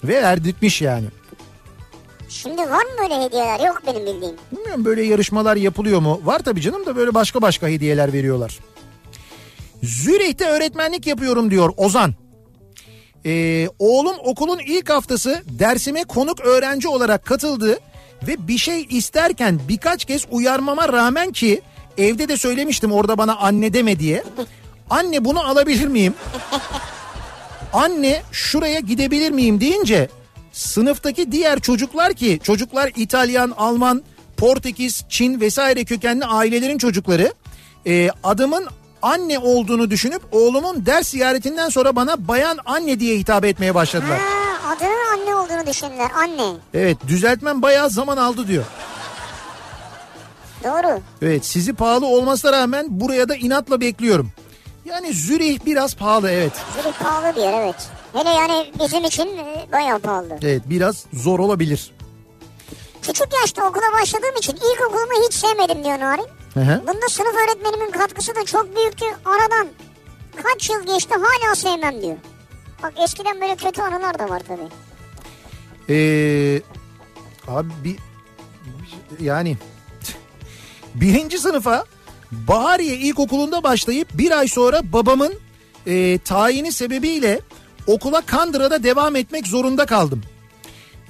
[0.05, 1.07] Ve verdirtmiş yani.
[2.33, 3.61] Şimdi var mı böyle hediyeler?
[3.61, 4.37] Yok benim bildiğim.
[4.53, 6.21] Bilmiyorum böyle yarışmalar yapılıyor mu?
[6.25, 8.59] Var tabii canım da böyle başka başka hediyeler veriyorlar.
[9.83, 12.15] Zürih'te öğretmenlik yapıyorum diyor Ozan.
[13.27, 17.79] Ee, oğlum okulun ilk haftası dersime konuk öğrenci olarak katıldı
[18.29, 21.61] ve bir şey isterken birkaç kez uyarmama rağmen ki
[21.99, 24.25] evde de söylemiştim orada bana anne deme diye.
[24.91, 26.15] Anne bunu alabilir miyim?
[27.73, 30.09] Anne şuraya gidebilir miyim deyince
[30.53, 34.03] sınıftaki diğer çocuklar ki çocuklar İtalyan, Alman,
[34.37, 37.33] Portekiz, Çin vesaire kökenli ailelerin çocukları
[37.87, 38.69] e, adımın
[39.03, 44.19] anne olduğunu düşünüp oğlumun ders ziyaretinden sonra bana bayan anne diye hitap etmeye başladılar.
[44.19, 46.11] Ha, adının anne olduğunu düşündüler.
[46.16, 46.57] Anne.
[46.74, 48.65] Evet düzeltmem bayağı zaman aldı diyor.
[50.65, 51.01] Doğru.
[51.23, 54.31] Evet sizi pahalı olmasına rağmen buraya da inatla bekliyorum.
[54.85, 56.53] Yani Zürih biraz pahalı evet.
[56.77, 57.89] Zürih pahalı bir yer evet.
[58.13, 60.39] Hele yani bizim için e, bayağı pahalı.
[60.43, 61.93] Evet biraz zor olabilir.
[63.03, 66.27] Küçük yaşta okula başladığım için ilkokulumu hiç sevmedim diyor Narin.
[66.55, 66.81] Hı hı.
[66.81, 69.05] Bunda sınıf öğretmenimin katkısı da çok büyüktü.
[69.25, 69.69] Aradan
[70.43, 72.17] kaç yıl geçti hala sevmem diyor.
[72.83, 74.69] Bak eskiden böyle kötü anılar da var tabii.
[75.89, 76.61] Ee,
[77.49, 77.97] abi bir
[79.21, 79.57] yani
[80.95, 81.85] birinci sınıfa
[82.33, 85.35] Bahariye İlkokulu'nda başlayıp bir ay sonra babamın
[85.87, 87.41] e, tayini sebebiyle
[87.87, 90.23] okula Kandıra'da devam etmek zorunda kaldım.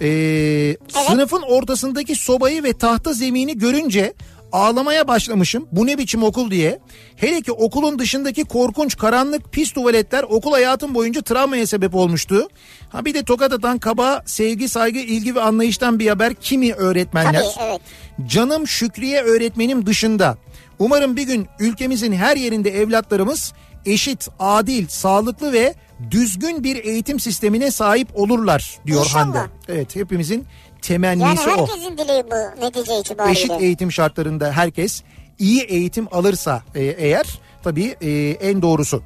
[0.00, 4.14] Ee, Sınıfın ortasındaki sobayı ve tahta zemini görünce
[4.52, 5.66] ağlamaya başlamışım.
[5.72, 6.78] Bu ne biçim okul diye.
[7.16, 12.48] Hele ki okulun dışındaki korkunç karanlık pis tuvaletler okul hayatım boyunca travmaya sebep olmuştu.
[12.88, 17.44] Ha bir de tokat atan kaba sevgi, saygı, ilgi ve anlayıştan bir haber kimi öğretmenler.
[17.54, 17.80] Tabii evet.
[18.26, 20.36] Canım Şükriye öğretmenim dışında.
[20.78, 23.52] Umarım bir gün ülkemizin her yerinde evlatlarımız
[23.86, 25.74] eşit, adil, sağlıklı ve
[26.10, 29.24] düzgün bir eğitim sistemine sahip olurlar diyor İnşallah.
[29.24, 29.50] Hande.
[29.68, 30.46] Evet hepimizin Yani
[30.82, 31.66] temennisi o.
[31.66, 33.32] herkesin dileği bu netice itibariyle.
[33.32, 35.02] Eşit eğitim şartlarında herkes
[35.38, 39.02] iyi eğitim alırsa e, eğer tabii e, en doğrusu.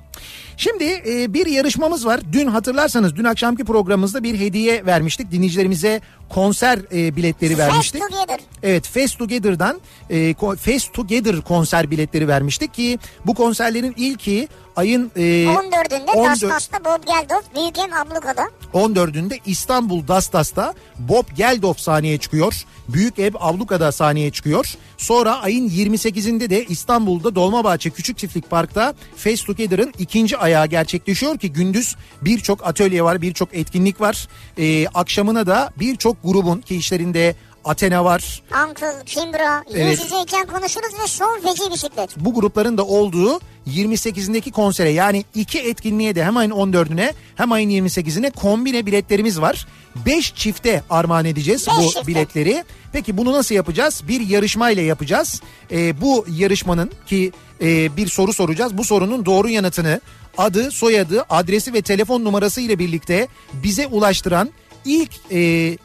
[0.57, 2.21] Şimdi e, bir yarışmamız var.
[2.33, 5.31] Dün hatırlarsanız dün akşamki programımızda bir hediye vermiştik.
[5.31, 8.01] Dinleyicilerimize konser e, biletleri vermiştik.
[8.01, 8.41] Fast Together.
[8.63, 9.81] Evet Fest Together'dan
[10.11, 16.85] e, Fest Together konser biletleri vermiştik ki bu konserlerin ilki ayın e, 14'ünde 14 Dastas'ta
[16.85, 18.49] Bob Geldof Büyükem Abluka'da.
[18.75, 22.65] 14'ünde İstanbul Dastas'ta Bob Geldof sahneye çıkıyor.
[22.89, 24.75] Büyük Ev Avluka'da sahneye çıkıyor.
[24.97, 31.53] Sonra ayın 28'inde de İstanbul'da Dolmabahçe Küçük Çiftlik Park'ta Face Together'ın ikinci ayağı gerçekleşiyor ki
[31.53, 34.29] gündüz birçok atölye var, birçok etkinlik var.
[34.59, 37.35] Ee, akşamına da birçok grubun ki işlerinde
[37.65, 38.43] Athena var.
[38.69, 39.91] Uncle, Kimbra, Evet.
[39.91, 42.11] yüz yüzeyken konuşuruz ve son feci bisiklet.
[42.17, 47.71] Bu grupların da olduğu 28'indeki konsere yani iki etkinliğe de hem ayın 14'üne hem ayın
[47.71, 49.67] 28'ine kombine biletlerimiz var.
[50.07, 52.07] 5 çifte armağan edeceğiz Beş bu çifte.
[52.07, 52.65] biletleri.
[52.93, 54.03] Peki bunu nasıl yapacağız?
[54.09, 55.43] Bir yarışma ile yapacağız.
[55.71, 58.79] Ee, bu yarışmanın ki e, bir soru soracağız.
[58.79, 60.01] Bu sorunun doğru yanıtını
[60.39, 64.51] adı, soyadı, adresi ve telefon numarası ile birlikte bize ulaştıran
[64.85, 65.79] ilk e,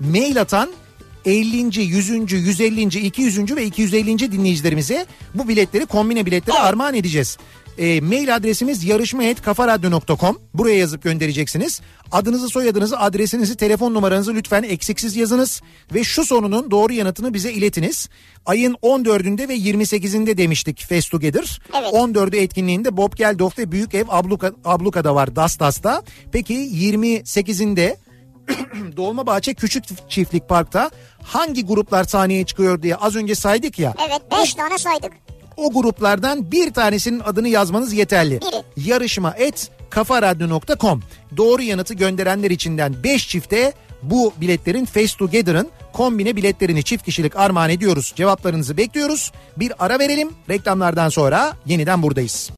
[0.00, 0.70] mail atan
[1.24, 1.80] 50.
[1.80, 2.32] 100.
[2.32, 2.82] 150.
[2.82, 3.56] 200.
[3.56, 4.32] ve 250.
[4.32, 7.38] dinleyicilerimize bu biletleri kombine biletleri armağan edeceğiz.
[7.78, 11.80] E, mail adresimiz yarışma.kafaradyo.com buraya yazıp göndereceksiniz.
[12.12, 15.62] Adınızı, soyadınızı, adresinizi, telefon numaranızı lütfen eksiksiz yazınız
[15.94, 18.08] ve şu sorunun doğru yanıtını bize iletiniz.
[18.46, 21.60] Ayın 14'ünde ve 28'inde demiştik Fest Together.
[21.78, 21.92] Evet.
[21.92, 26.02] 14'ü etkinliğinde Bob Geldof ve Büyük Ev Abluka, Abluka'da var Dastas'ta.
[26.32, 27.96] Peki 28'inde
[28.96, 30.90] Dolmabahçe Küçük Çiftlik Park'ta
[31.22, 33.94] hangi gruplar sahneye çıkıyor diye az önce saydık ya.
[34.08, 35.12] Evet 5 tane saydık.
[35.56, 38.40] O gruplardan bir tanesinin adını yazmanız yeterli.
[38.76, 41.02] Yarışma et kafaradyo.com
[41.36, 43.72] Doğru yanıtı gönderenler içinden 5 çifte
[44.02, 48.12] bu biletlerin Face Together'ın kombine biletlerini çift kişilik armağan ediyoruz.
[48.16, 49.32] Cevaplarınızı bekliyoruz.
[49.56, 50.30] Bir ara verelim.
[50.50, 52.50] Reklamlardan sonra yeniden buradayız.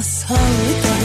[0.00, 0.99] ashağı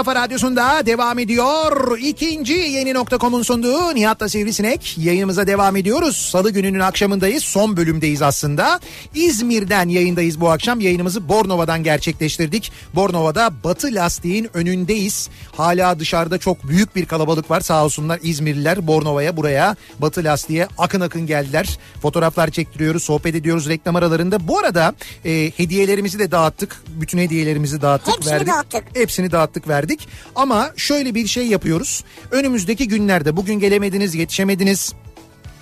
[0.00, 1.98] kafa radyosunda devam ediyor.
[1.98, 6.16] İkinci yeni nokta.com'un sunduğu Nihat'la Sivrisinek yayınımıza devam ediyoruz.
[6.16, 7.44] Salı gününün akşamındayız.
[7.44, 8.80] Son bölümdeyiz aslında.
[9.14, 10.80] İzmir'den yayındayız bu akşam.
[10.80, 12.72] Yayınımızı Bornova'dan gerçekleştirdik.
[12.94, 15.28] Bornova'da Batı Lastiğin önündeyiz.
[15.52, 17.60] Hala dışarıda çok büyük bir kalabalık var.
[17.60, 21.78] Sağ olsunlar İzmirliler Bornova'ya buraya Batı Lastiğe akın akın geldiler.
[22.02, 24.48] Fotoğraflar çektiriyoruz, sohbet ediyoruz reklam aralarında.
[24.48, 24.94] Bu arada
[25.24, 26.82] e, hediyelerimizi de dağıttık.
[26.88, 28.14] Bütün hediyelerimizi dağıttık.
[28.14, 28.48] Hepsini verdik.
[28.48, 28.84] dağıttık.
[28.94, 29.89] Hepsini dağıttık verdik.
[30.34, 32.04] Ama şöyle bir şey yapıyoruz.
[32.30, 34.92] Önümüzdeki günlerde bugün gelemediniz, yetişemediniz.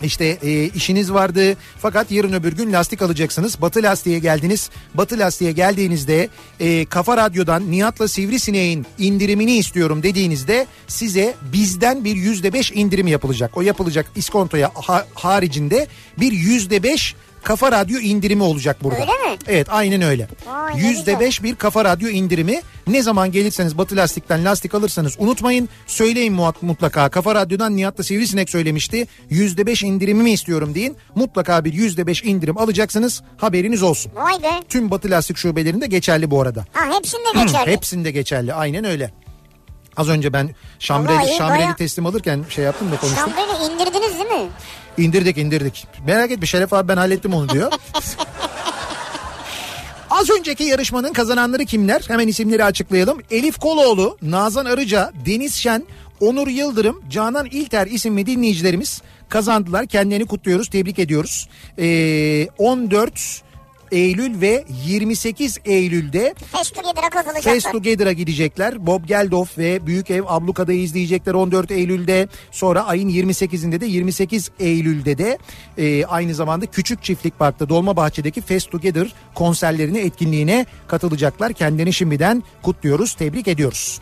[0.02, 3.60] İşte e, işiniz vardı fakat yarın öbür gün lastik alacaksınız.
[3.60, 4.70] Batı Lastiğe geldiniz.
[4.94, 6.28] Batı Lastiğe geldiğinizde
[6.60, 13.56] e, Kafa Radyo'dan Nihat'la Sivrisineğin indirimini istiyorum dediğinizde size bizden bir yüzde beş indirim yapılacak.
[13.56, 15.86] O yapılacak iskontoya ha- haricinde
[16.20, 19.00] bir yüzde beş Kafa Radyo indirimi olacak burada.
[19.00, 19.38] Öyle mi?
[19.46, 20.28] Evet aynen öyle.
[20.76, 22.60] Yüzde beş bir Kafa Radyo indirimi.
[22.86, 25.68] Ne zaman gelirseniz Batı Lastik'ten lastik alırsanız unutmayın.
[25.86, 26.32] Söyleyin
[26.62, 27.08] mutlaka.
[27.08, 29.06] Kafa Radyo'dan Nihat'la Sivrisinek söylemişti.
[29.30, 30.96] Yüzde beş indirimimi istiyorum deyin.
[31.14, 33.22] Mutlaka bir yüzde beş indirim alacaksınız.
[33.36, 34.12] Haberiniz olsun.
[34.14, 34.50] Vay be.
[34.68, 36.64] Tüm Batı Lastik şubelerinde geçerli bu arada.
[36.72, 37.70] Ha hepsinde geçerli.
[37.76, 38.54] Hepsinde geçerli.
[38.54, 39.10] Aynen öyle.
[39.96, 43.32] Az önce ben Şamreli, Şamreli baya- teslim alırken şey yaptım da konuştum.
[43.36, 44.48] Şambreli indirdiniz değil mi?
[44.98, 45.86] İndirdik indirdik.
[46.06, 47.72] Merak etme Şeref abi ben hallettim onu diyor.
[50.10, 52.04] Az önceki yarışmanın kazananları kimler?
[52.08, 53.18] Hemen isimleri açıklayalım.
[53.30, 55.86] Elif Koloğlu, Nazan Arıca, Deniz Şen,
[56.20, 59.86] Onur Yıldırım, Canan İlter isimli dinleyicilerimiz kazandılar.
[59.86, 61.48] Kendilerini kutluyoruz, tebrik ediyoruz.
[61.78, 63.42] Ee, 14
[63.92, 67.52] Eylül ve 28 Eylül'de Fest Together'a katılacaklar.
[67.52, 68.86] Face Together'a gidecekler.
[68.86, 72.28] Bob Geldof ve Büyük Ev Abluka'da izleyecekler 14 Eylül'de.
[72.50, 75.38] Sonra ayın 28'inde de 28 Eylül'de de
[75.78, 81.52] e, aynı zamanda Küçük Çiftlik Park'ta Dolmabahçe'deki Face Together konserlerine etkinliğine katılacaklar.
[81.52, 84.00] Kendilerini şimdiden kutluyoruz, tebrik ediyoruz.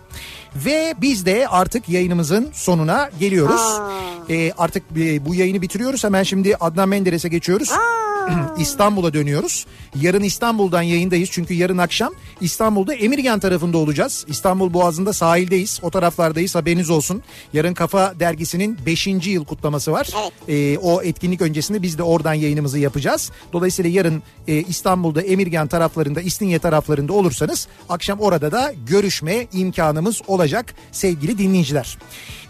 [0.65, 3.81] Ve biz de artık yayınımızın sonuna geliyoruz.
[4.29, 6.05] E, artık e, bu yayını bitiriyoruz.
[6.05, 7.71] Hemen şimdi Adnan Menderes'e geçiyoruz.
[8.59, 9.67] İstanbul'a dönüyoruz.
[10.01, 14.25] Yarın İstanbul'dan yayındayız çünkü yarın akşam İstanbul'da Emirgan tarafında olacağız.
[14.29, 15.81] İstanbul Boğazı'nda sahildeyiz.
[15.83, 17.23] O taraflardayız haberiniz olsun.
[17.53, 19.07] Yarın Kafa Dergisi'nin 5.
[19.07, 20.09] yıl kutlaması var.
[20.49, 23.31] Ee, o etkinlik öncesinde biz de oradan yayınımızı yapacağız.
[23.53, 30.46] Dolayısıyla yarın e, İstanbul'da Emirgan taraflarında, İstinye taraflarında olursanız akşam orada da görüşme imkanımız olacak
[30.93, 31.99] sevgili dinleyiciler.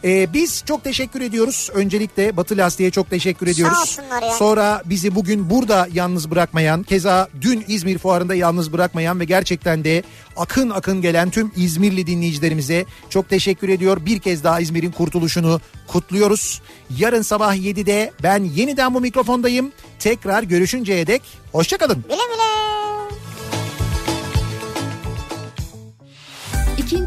[0.04, 1.70] Ee, biz çok teşekkür ediyoruz.
[1.74, 3.98] Öncelikle Batı Lastiğe çok teşekkür ediyoruz.
[4.22, 4.30] ya.
[4.32, 10.02] Sonra bizi bugün burada yalnız bırakmayan, keza dün İzmir Fuarı'nda yalnız bırakmayan ve gerçekten de
[10.36, 14.06] akın akın gelen tüm İzmirli dinleyicilerimize çok teşekkür ediyor.
[14.06, 16.62] Bir kez daha İzmir'in kurtuluşunu kutluyoruz.
[16.98, 19.72] Yarın sabah 7'de ben yeniden bu mikrofondayım.
[19.98, 22.04] Tekrar görüşünceye dek hoşçakalın.
[22.08, 22.75] Güle güle.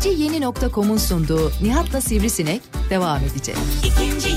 [0.09, 3.55] İkinci yeni nokta.com'un sunduğu Nihat'la Sivrisinek devam edecek.
[3.83, 4.28] İkinci